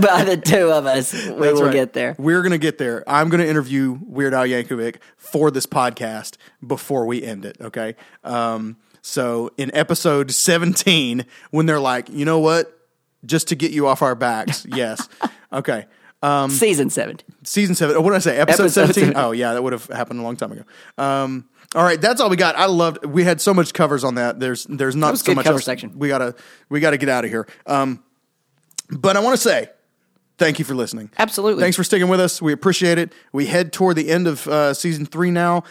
by 0.00 0.24
the 0.24 0.36
two 0.36 0.72
of 0.72 0.86
us, 0.86 1.12
we 1.12 1.30
will 1.30 1.62
right. 1.64 1.72
get 1.72 1.92
there. 1.92 2.16
We're 2.18 2.42
gonna 2.42 2.58
get 2.58 2.78
there. 2.78 3.04
I'm 3.08 3.28
gonna 3.28 3.44
interview 3.44 3.96
Weird 4.02 4.34
Al 4.34 4.44
Yankovic 4.44 4.96
for 5.16 5.52
this 5.52 5.66
podcast 5.66 6.36
before 6.66 7.06
we 7.06 7.22
end 7.22 7.44
it. 7.44 7.56
Okay. 7.60 7.94
Um, 8.24 8.76
so 9.02 9.50
in 9.56 9.70
episode 9.72 10.32
17, 10.32 11.24
when 11.52 11.66
they're 11.66 11.78
like, 11.78 12.08
you 12.08 12.24
know 12.24 12.40
what, 12.40 12.76
just 13.24 13.48
to 13.48 13.54
get 13.54 13.70
you 13.70 13.86
off 13.86 14.02
our 14.02 14.16
backs, 14.16 14.66
yes. 14.74 15.08
Okay. 15.52 15.86
Um, 16.22 16.50
Season 16.50 16.90
seven. 16.90 17.18
season 17.44 17.74
seven. 17.76 17.96
oh, 17.96 18.00
What 18.00 18.10
did 18.10 18.16
I 18.16 18.20
say? 18.20 18.36
Episode, 18.38 18.64
Episode 18.64 18.88
17? 18.88 19.02
17. 19.14 19.22
Oh, 19.24 19.30
yeah, 19.30 19.54
that 19.54 19.62
would 19.62 19.72
have 19.72 19.86
happened 19.86 20.20
a 20.20 20.22
long 20.22 20.36
time 20.36 20.52
ago. 20.52 20.64
Um, 20.98 21.48
all 21.74 21.84
right, 21.84 22.00
that's 22.00 22.20
all 22.20 22.28
we 22.28 22.36
got. 22.36 22.56
I 22.56 22.66
loved. 22.66 23.04
We 23.04 23.22
had 23.22 23.40
so 23.40 23.54
much 23.54 23.72
covers 23.72 24.02
on 24.02 24.16
that. 24.16 24.40
There's, 24.40 24.64
there's 24.64 24.96
not 24.96 25.18
so 25.18 25.34
much 25.34 25.44
cover 25.44 25.56
else. 25.56 25.64
section. 25.64 25.98
We 25.98 26.08
gotta, 26.08 26.34
we 26.68 26.80
gotta 26.80 26.96
get 26.96 27.08
out 27.08 27.24
of 27.24 27.30
here. 27.30 27.46
Um, 27.66 28.02
but 28.90 29.16
I 29.16 29.20
want 29.20 29.34
to 29.34 29.42
say, 29.42 29.70
thank 30.36 30.58
you 30.58 30.64
for 30.64 30.74
listening. 30.74 31.10
Absolutely. 31.18 31.62
Thanks 31.62 31.76
for 31.76 31.84
sticking 31.84 32.08
with 32.08 32.18
us. 32.18 32.42
We 32.42 32.52
appreciate 32.52 32.98
it. 32.98 33.12
We 33.32 33.46
head 33.46 33.72
toward 33.72 33.96
the 33.96 34.10
end 34.10 34.26
of 34.26 34.48
uh, 34.48 34.74
season 34.74 35.06
three 35.06 35.30
now. 35.30 35.62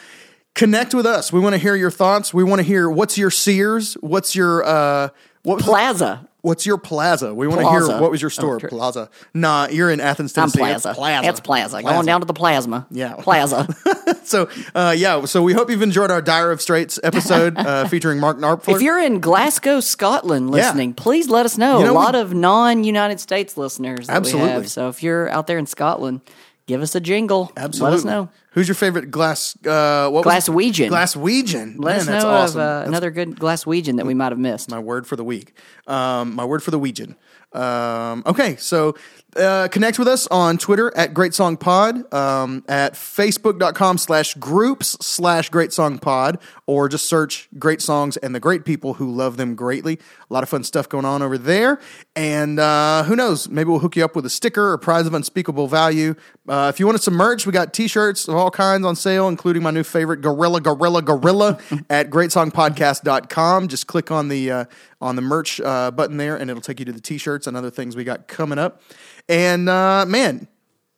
Connect 0.55 0.93
with 0.93 1.05
us. 1.05 1.33
We 1.33 1.39
want 1.41 1.53
to 1.53 1.59
hear 1.59 1.75
your 1.75 1.91
thoughts. 1.91 2.33
We 2.33 2.43
want 2.43 2.59
to 2.59 2.63
hear 2.63 2.89
what's 2.89 3.17
your 3.17 3.31
Sears. 3.31 3.95
What's 3.95 4.35
your 4.35 4.63
uh, 4.63 5.09
what 5.43 5.59
Plaza. 5.59 6.28
What's 6.41 6.65
your 6.65 6.77
plaza? 6.77 7.33
We 7.35 7.47
want 7.47 7.61
to 7.61 7.69
hear 7.69 7.99
what 7.99 8.11
was 8.11 8.21
your 8.21 8.29
store? 8.29 8.59
Oh, 8.63 8.67
plaza. 8.67 9.09
Nah, 9.33 9.67
you're 9.69 9.91
in 9.91 9.99
Athens, 9.99 10.37
I'm 10.37 10.49
Tennessee. 10.49 10.71
It's 10.71 10.83
Plaza. 10.83 10.93
Plaza. 10.95 11.27
It's 11.29 11.39
Plaza. 11.41 11.83
Going 11.83 12.05
down 12.05 12.21
to 12.21 12.25
the 12.25 12.33
plasma. 12.33 12.87
Yeah. 12.91 13.15
Plaza. 13.15 13.67
So, 14.23 14.47
uh, 14.75 14.93
yeah. 14.95 15.25
So 15.25 15.41
we 15.41 15.53
hope 15.53 15.71
you've 15.71 15.81
enjoyed 15.81 16.11
our 16.11 16.21
Dire 16.21 16.51
of 16.51 16.61
Straits 16.61 16.99
episode 17.03 17.57
uh, 17.57 17.87
featuring 17.87 18.19
Mark 18.19 18.37
Narpfler. 18.37 18.75
if 18.75 18.81
you're 18.83 18.99
in 18.99 19.19
Glasgow, 19.21 19.79
Scotland 19.79 20.49
Yeah. 20.49 20.51
listening, 20.67 20.93
please 20.93 21.29
let 21.29 21.47
us 21.47 21.57
know. 21.57 21.79
You 21.79 21.85
know, 21.85 21.93
a 21.93 21.93
lot 21.93 22.13
we- 22.13 22.19
of 22.21 22.33
non 22.35 22.83
United 22.83 23.19
States 23.19 23.57
listeners. 23.57 24.05
That 24.05 24.17
Absolutely. 24.17 24.49
We 24.49 24.53
have. 24.53 24.69
So 24.69 24.87
if 24.89 25.01
you're 25.01 25.29
out 25.31 25.47
there 25.47 25.57
in 25.57 25.65
Scotland, 25.65 26.21
give 26.67 26.83
us 26.83 26.93
a 26.93 26.99
jingle. 26.99 27.51
Absolutely. 27.57 27.91
Let 27.91 27.97
us 27.99 28.05
know. 28.05 28.29
Who's 28.59 28.67
your 28.67 28.75
favorite 28.75 29.09
glass? 29.09 29.55
Uh, 29.65 30.09
what 30.09 30.25
was- 30.25 30.49
Glaswegian. 30.49 30.89
Glaswegian. 30.89 31.75
Let 31.77 31.91
Man, 31.91 31.95
us 32.01 32.05
that's 32.07 32.23
know 32.25 32.29
awesome. 32.29 32.59
of 32.59 32.67
uh, 32.67 32.87
another 32.87 33.09
good 33.09 33.39
glass 33.39 33.63
Glaswegian 33.63 33.95
that 33.95 34.05
we 34.05 34.13
might 34.13 34.33
have 34.33 34.37
missed. 34.37 34.69
my 34.69 34.79
word 34.79 35.07
for 35.07 35.15
the 35.15 35.23
week. 35.23 35.53
Um, 35.87 36.35
my 36.35 36.43
word 36.43 36.61
for 36.61 36.71
the 36.71 36.77
Ouijan. 36.79 37.15
Um, 37.57 38.21
okay, 38.25 38.57
so 38.57 38.95
uh, 39.35 39.67
connect 39.67 39.99
with 39.99 40.07
us 40.07 40.25
on 40.27 40.57
Twitter 40.57 40.95
at 40.97 41.13
Great 41.13 41.33
Song 41.33 41.55
Pod, 41.55 42.11
um, 42.13 42.63
at 42.67 42.93
facebook.com 42.93 43.97
slash 43.97 44.33
groups 44.35 44.97
slash 45.05 45.49
Great 45.49 45.71
Song 45.71 45.99
Pod, 45.99 46.39
or 46.65 46.89
just 46.89 47.07
search 47.07 47.47
Great 47.59 47.81
Songs 47.81 48.17
and 48.17 48.33
the 48.33 48.39
Great 48.39 48.65
People 48.65 48.95
who 48.95 49.11
love 49.11 49.37
them 49.37 49.55
greatly. 49.55 49.99
A 50.29 50.33
lot 50.33 50.41
of 50.41 50.49
fun 50.49 50.63
stuff 50.63 50.89
going 50.89 51.05
on 51.05 51.21
over 51.21 51.37
there. 51.37 51.79
And 52.15 52.59
uh, 52.59 53.03
who 53.03 53.15
knows, 53.15 53.49
maybe 53.49 53.69
we'll 53.69 53.79
hook 53.79 53.95
you 53.95 54.03
up 54.03 54.15
with 54.15 54.25
a 54.25 54.29
sticker 54.29 54.71
or 54.71 54.77
prize 54.77 55.05
of 55.05 55.13
unspeakable 55.13 55.67
value. 55.67 56.15
Uh, 56.47 56.71
if 56.73 56.79
you 56.79 56.85
wanted 56.87 57.03
some 57.03 57.13
merch, 57.13 57.45
we 57.45 57.51
got 57.51 57.73
t 57.73 57.87
shirts 57.87 58.27
of 58.27 58.35
all 58.35 58.49
kinds 58.49 58.85
on 58.85 58.95
sale, 58.95 59.27
including 59.27 59.61
my 59.61 59.71
new 59.71 59.83
favorite, 59.83 60.21
Gorilla, 60.21 60.59
Gorilla, 60.59 61.01
Gorilla, 61.01 61.59
at 61.89 62.09
greatsongpodcast.com. 62.09 63.67
Just 63.67 63.85
click 63.85 64.09
on 64.09 64.27
the 64.29 64.51
uh, 64.51 64.65
on 65.01 65.15
the 65.15 65.21
merch 65.21 65.61
uh, 65.61 65.91
button 65.91 66.17
there, 66.17 66.35
and 66.35 66.49
it'll 66.49 66.61
take 66.61 66.79
you 66.79 66.85
to 66.85 66.91
the 66.91 66.99
t-shirts 66.99 67.47
and 67.47 67.55
other 67.55 67.69
things 67.69 67.95
we 67.95 68.03
got 68.03 68.27
coming 68.27 68.59
up. 68.59 68.81
And 69.29 69.69
uh, 69.69 70.05
man, 70.07 70.47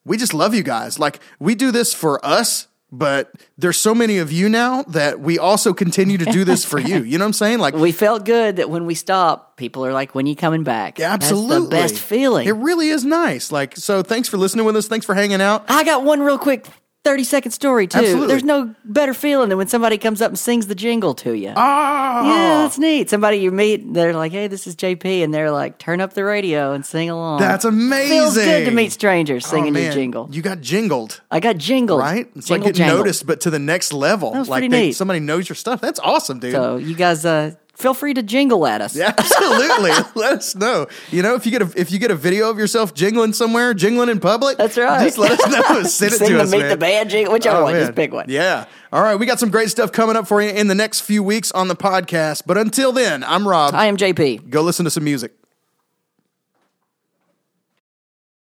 we 0.06 0.18
just 0.18 0.34
love 0.34 0.56
you 0.56 0.64
guys. 0.64 0.98
Like 0.98 1.20
we 1.40 1.54
do 1.54 1.72
this 1.72 1.94
for 1.94 2.26
us, 2.26 2.68
but 2.92 3.32
there's 3.58 3.78
so 3.78 3.94
many 3.94 4.18
of 4.18 4.32
you 4.32 4.50
now 4.50 4.84
that 4.84 5.20
we 5.20 5.38
also 5.38 5.74
continue 5.74 6.18
to 6.18 6.26
do 6.26 6.44
this 6.44 6.66
for 6.66 6.80
you. 6.80 7.04
You 7.04 7.18
know 7.18 7.26
what 7.26 7.30
I'm 7.30 7.34
saying? 7.34 7.60
Like 7.60 7.74
We 7.74 7.92
felt 7.92 8.26
good 8.26 8.56
that 8.56 8.70
when 8.70 8.86
we 8.86 8.96
stop, 8.96 9.58
people 9.58 9.86
are 9.86 9.94
like, 9.94 10.16
"When 10.16 10.26
you 10.26 10.36
coming 10.36 10.64
back?" 10.64 11.00
absolutely, 11.00 11.70
That's 11.70 11.92
the 11.92 11.96
best 11.96 12.04
feeling. 12.04 12.48
It 12.48 12.54
really 12.56 12.90
is 12.90 13.06
nice. 13.06 13.52
Like 13.52 13.76
so, 13.78 14.02
thanks 14.02 14.28
for 14.30 14.38
listening 14.38 14.66
with 14.66 14.76
us. 14.76 14.88
Thanks 14.88 15.06
for 15.06 15.14
hanging 15.14 15.42
out. 15.42 15.66
I 15.68 15.84
got 15.84 16.04
one 16.04 16.22
real 16.22 16.40
quick 16.40 16.66
30 17.04 17.24
second 17.24 17.52
story, 17.52 17.88
too. 17.88 17.98
Absolutely. 17.98 18.28
There's 18.28 18.44
no 18.44 18.76
better 18.86 19.16
feeling 19.16 19.50
than 19.50 19.58
when 19.58 19.68
somebody 19.68 19.98
comes 19.98 20.22
up 20.22 20.30
and 20.30 20.38
sings 20.38 20.68
the 20.68 20.76
jingle 20.76 21.16
to 21.16 21.34
you. 21.34 21.52
Ah, 21.56 22.24
Yeah, 22.24 22.58
that's 22.64 22.78
neat. 22.78 23.10
Somebody 23.10 23.38
you 23.38 23.50
meet, 23.52 23.92
they're 23.94 24.14
like, 24.14 24.32
hey, 24.32 24.48
this 24.48 24.68
is 24.68 24.76
JP. 24.76 25.24
And 25.24 25.34
they're 25.34 25.50
like, 25.50 25.80
turn 25.80 26.00
up 26.00 26.14
the 26.14 26.24
radio 26.24 26.74
and 26.74 26.86
sing 26.86 27.10
along. 27.10 27.40
That's 27.40 27.66
amazing. 27.66 28.08
Feels 28.18 28.36
good 28.36 28.66
to 28.66 28.72
meet 28.72 28.92
strangers 28.92 29.46
Oh, 29.48 29.50
singing 29.50 29.74
your 29.76 29.92
jingle. 29.92 30.28
You 30.32 30.44
got 30.44 30.62
jingled. 30.62 31.22
I 31.32 31.40
got 31.40 31.58
jingled. 31.58 32.00
Right? 32.00 32.30
It's 32.36 32.46
jingle, 32.48 32.68
like 32.68 32.74
getting 32.76 32.86
jangle. 32.88 32.98
noticed, 33.00 33.26
but 33.26 33.42
to 33.42 33.50
the 33.50 33.58
next 33.60 33.94
level. 33.94 34.34
That 34.34 34.40
was 34.40 34.50
like 34.50 34.60
pretty 34.62 34.68
they- 34.72 34.82
neat. 34.88 34.92
somebody 34.94 35.22
knows 35.22 35.50
your 35.50 35.56
stuff. 35.56 35.82
That's 35.82 36.00
awesome, 36.02 36.38
dude. 36.40 36.52
So 36.52 36.78
you 36.78 36.94
guys 36.94 37.26
uh, 37.26 37.56
feel 37.76 37.94
free 37.94 38.14
to 38.14 38.24
jingle 38.24 38.66
at 38.68 38.82
us. 38.82 38.96
Yeah, 38.96 39.14
absolutely. 39.18 39.92
let 40.16 40.34
us 40.38 40.56
know. 40.56 40.88
You 41.12 41.22
know, 41.24 41.36
if 41.36 41.46
you 41.46 41.52
get 41.52 41.62
a 41.62 41.80
if 41.80 41.92
you 41.92 42.00
get 42.00 42.12
a 42.12 42.16
video 42.16 42.50
of 42.50 42.58
yourself 42.58 42.94
jingling 42.94 43.34
somewhere, 43.34 43.74
jingling 43.74 44.10
in 44.10 44.20
public, 44.20 44.58
That's 44.58 44.78
right. 44.78 45.04
Just 45.06 45.18
let 45.18 45.32
us 45.40 45.52
know. 45.52 45.84
Send 45.84 46.14
it 46.14 46.18
Sing 46.18 46.28
to 46.30 46.34
the 46.36 46.42
us, 46.44 46.52
Meet 46.52 46.60
man. 46.62 46.70
the 46.70 46.78
Band 46.78 47.10
jingle, 47.10 47.34
whichever 47.34 47.58
Oh, 47.60 47.64
one. 47.64 47.74
man. 47.74 47.82
Just 47.84 47.96
pick 47.96 48.14
one. 48.14 48.26
Yeah. 48.30 48.66
All 48.94 49.02
right, 49.02 49.16
we 49.16 49.26
got 49.26 49.40
some 49.40 49.50
great 49.50 49.70
stuff 49.70 49.92
coming 49.92 50.16
up 50.18 50.28
for 50.28 50.42
you 50.42 50.50
in 50.50 50.68
the 50.68 50.76
next 50.76 51.02
few 51.02 51.24
weeks 51.24 51.52
on 51.54 51.68
the 51.70 51.76
podcast. 51.76 52.44
But 52.46 52.58
until 52.58 52.92
then, 52.92 53.24
I'm 53.24 53.48
Rob. 53.48 53.74
I 53.74 53.86
am 53.86 53.96
JP. 53.98 54.50
Go 54.50 54.62
listen 54.62 54.84
to 54.86 54.92
some 54.92 55.04
music. 55.06 55.34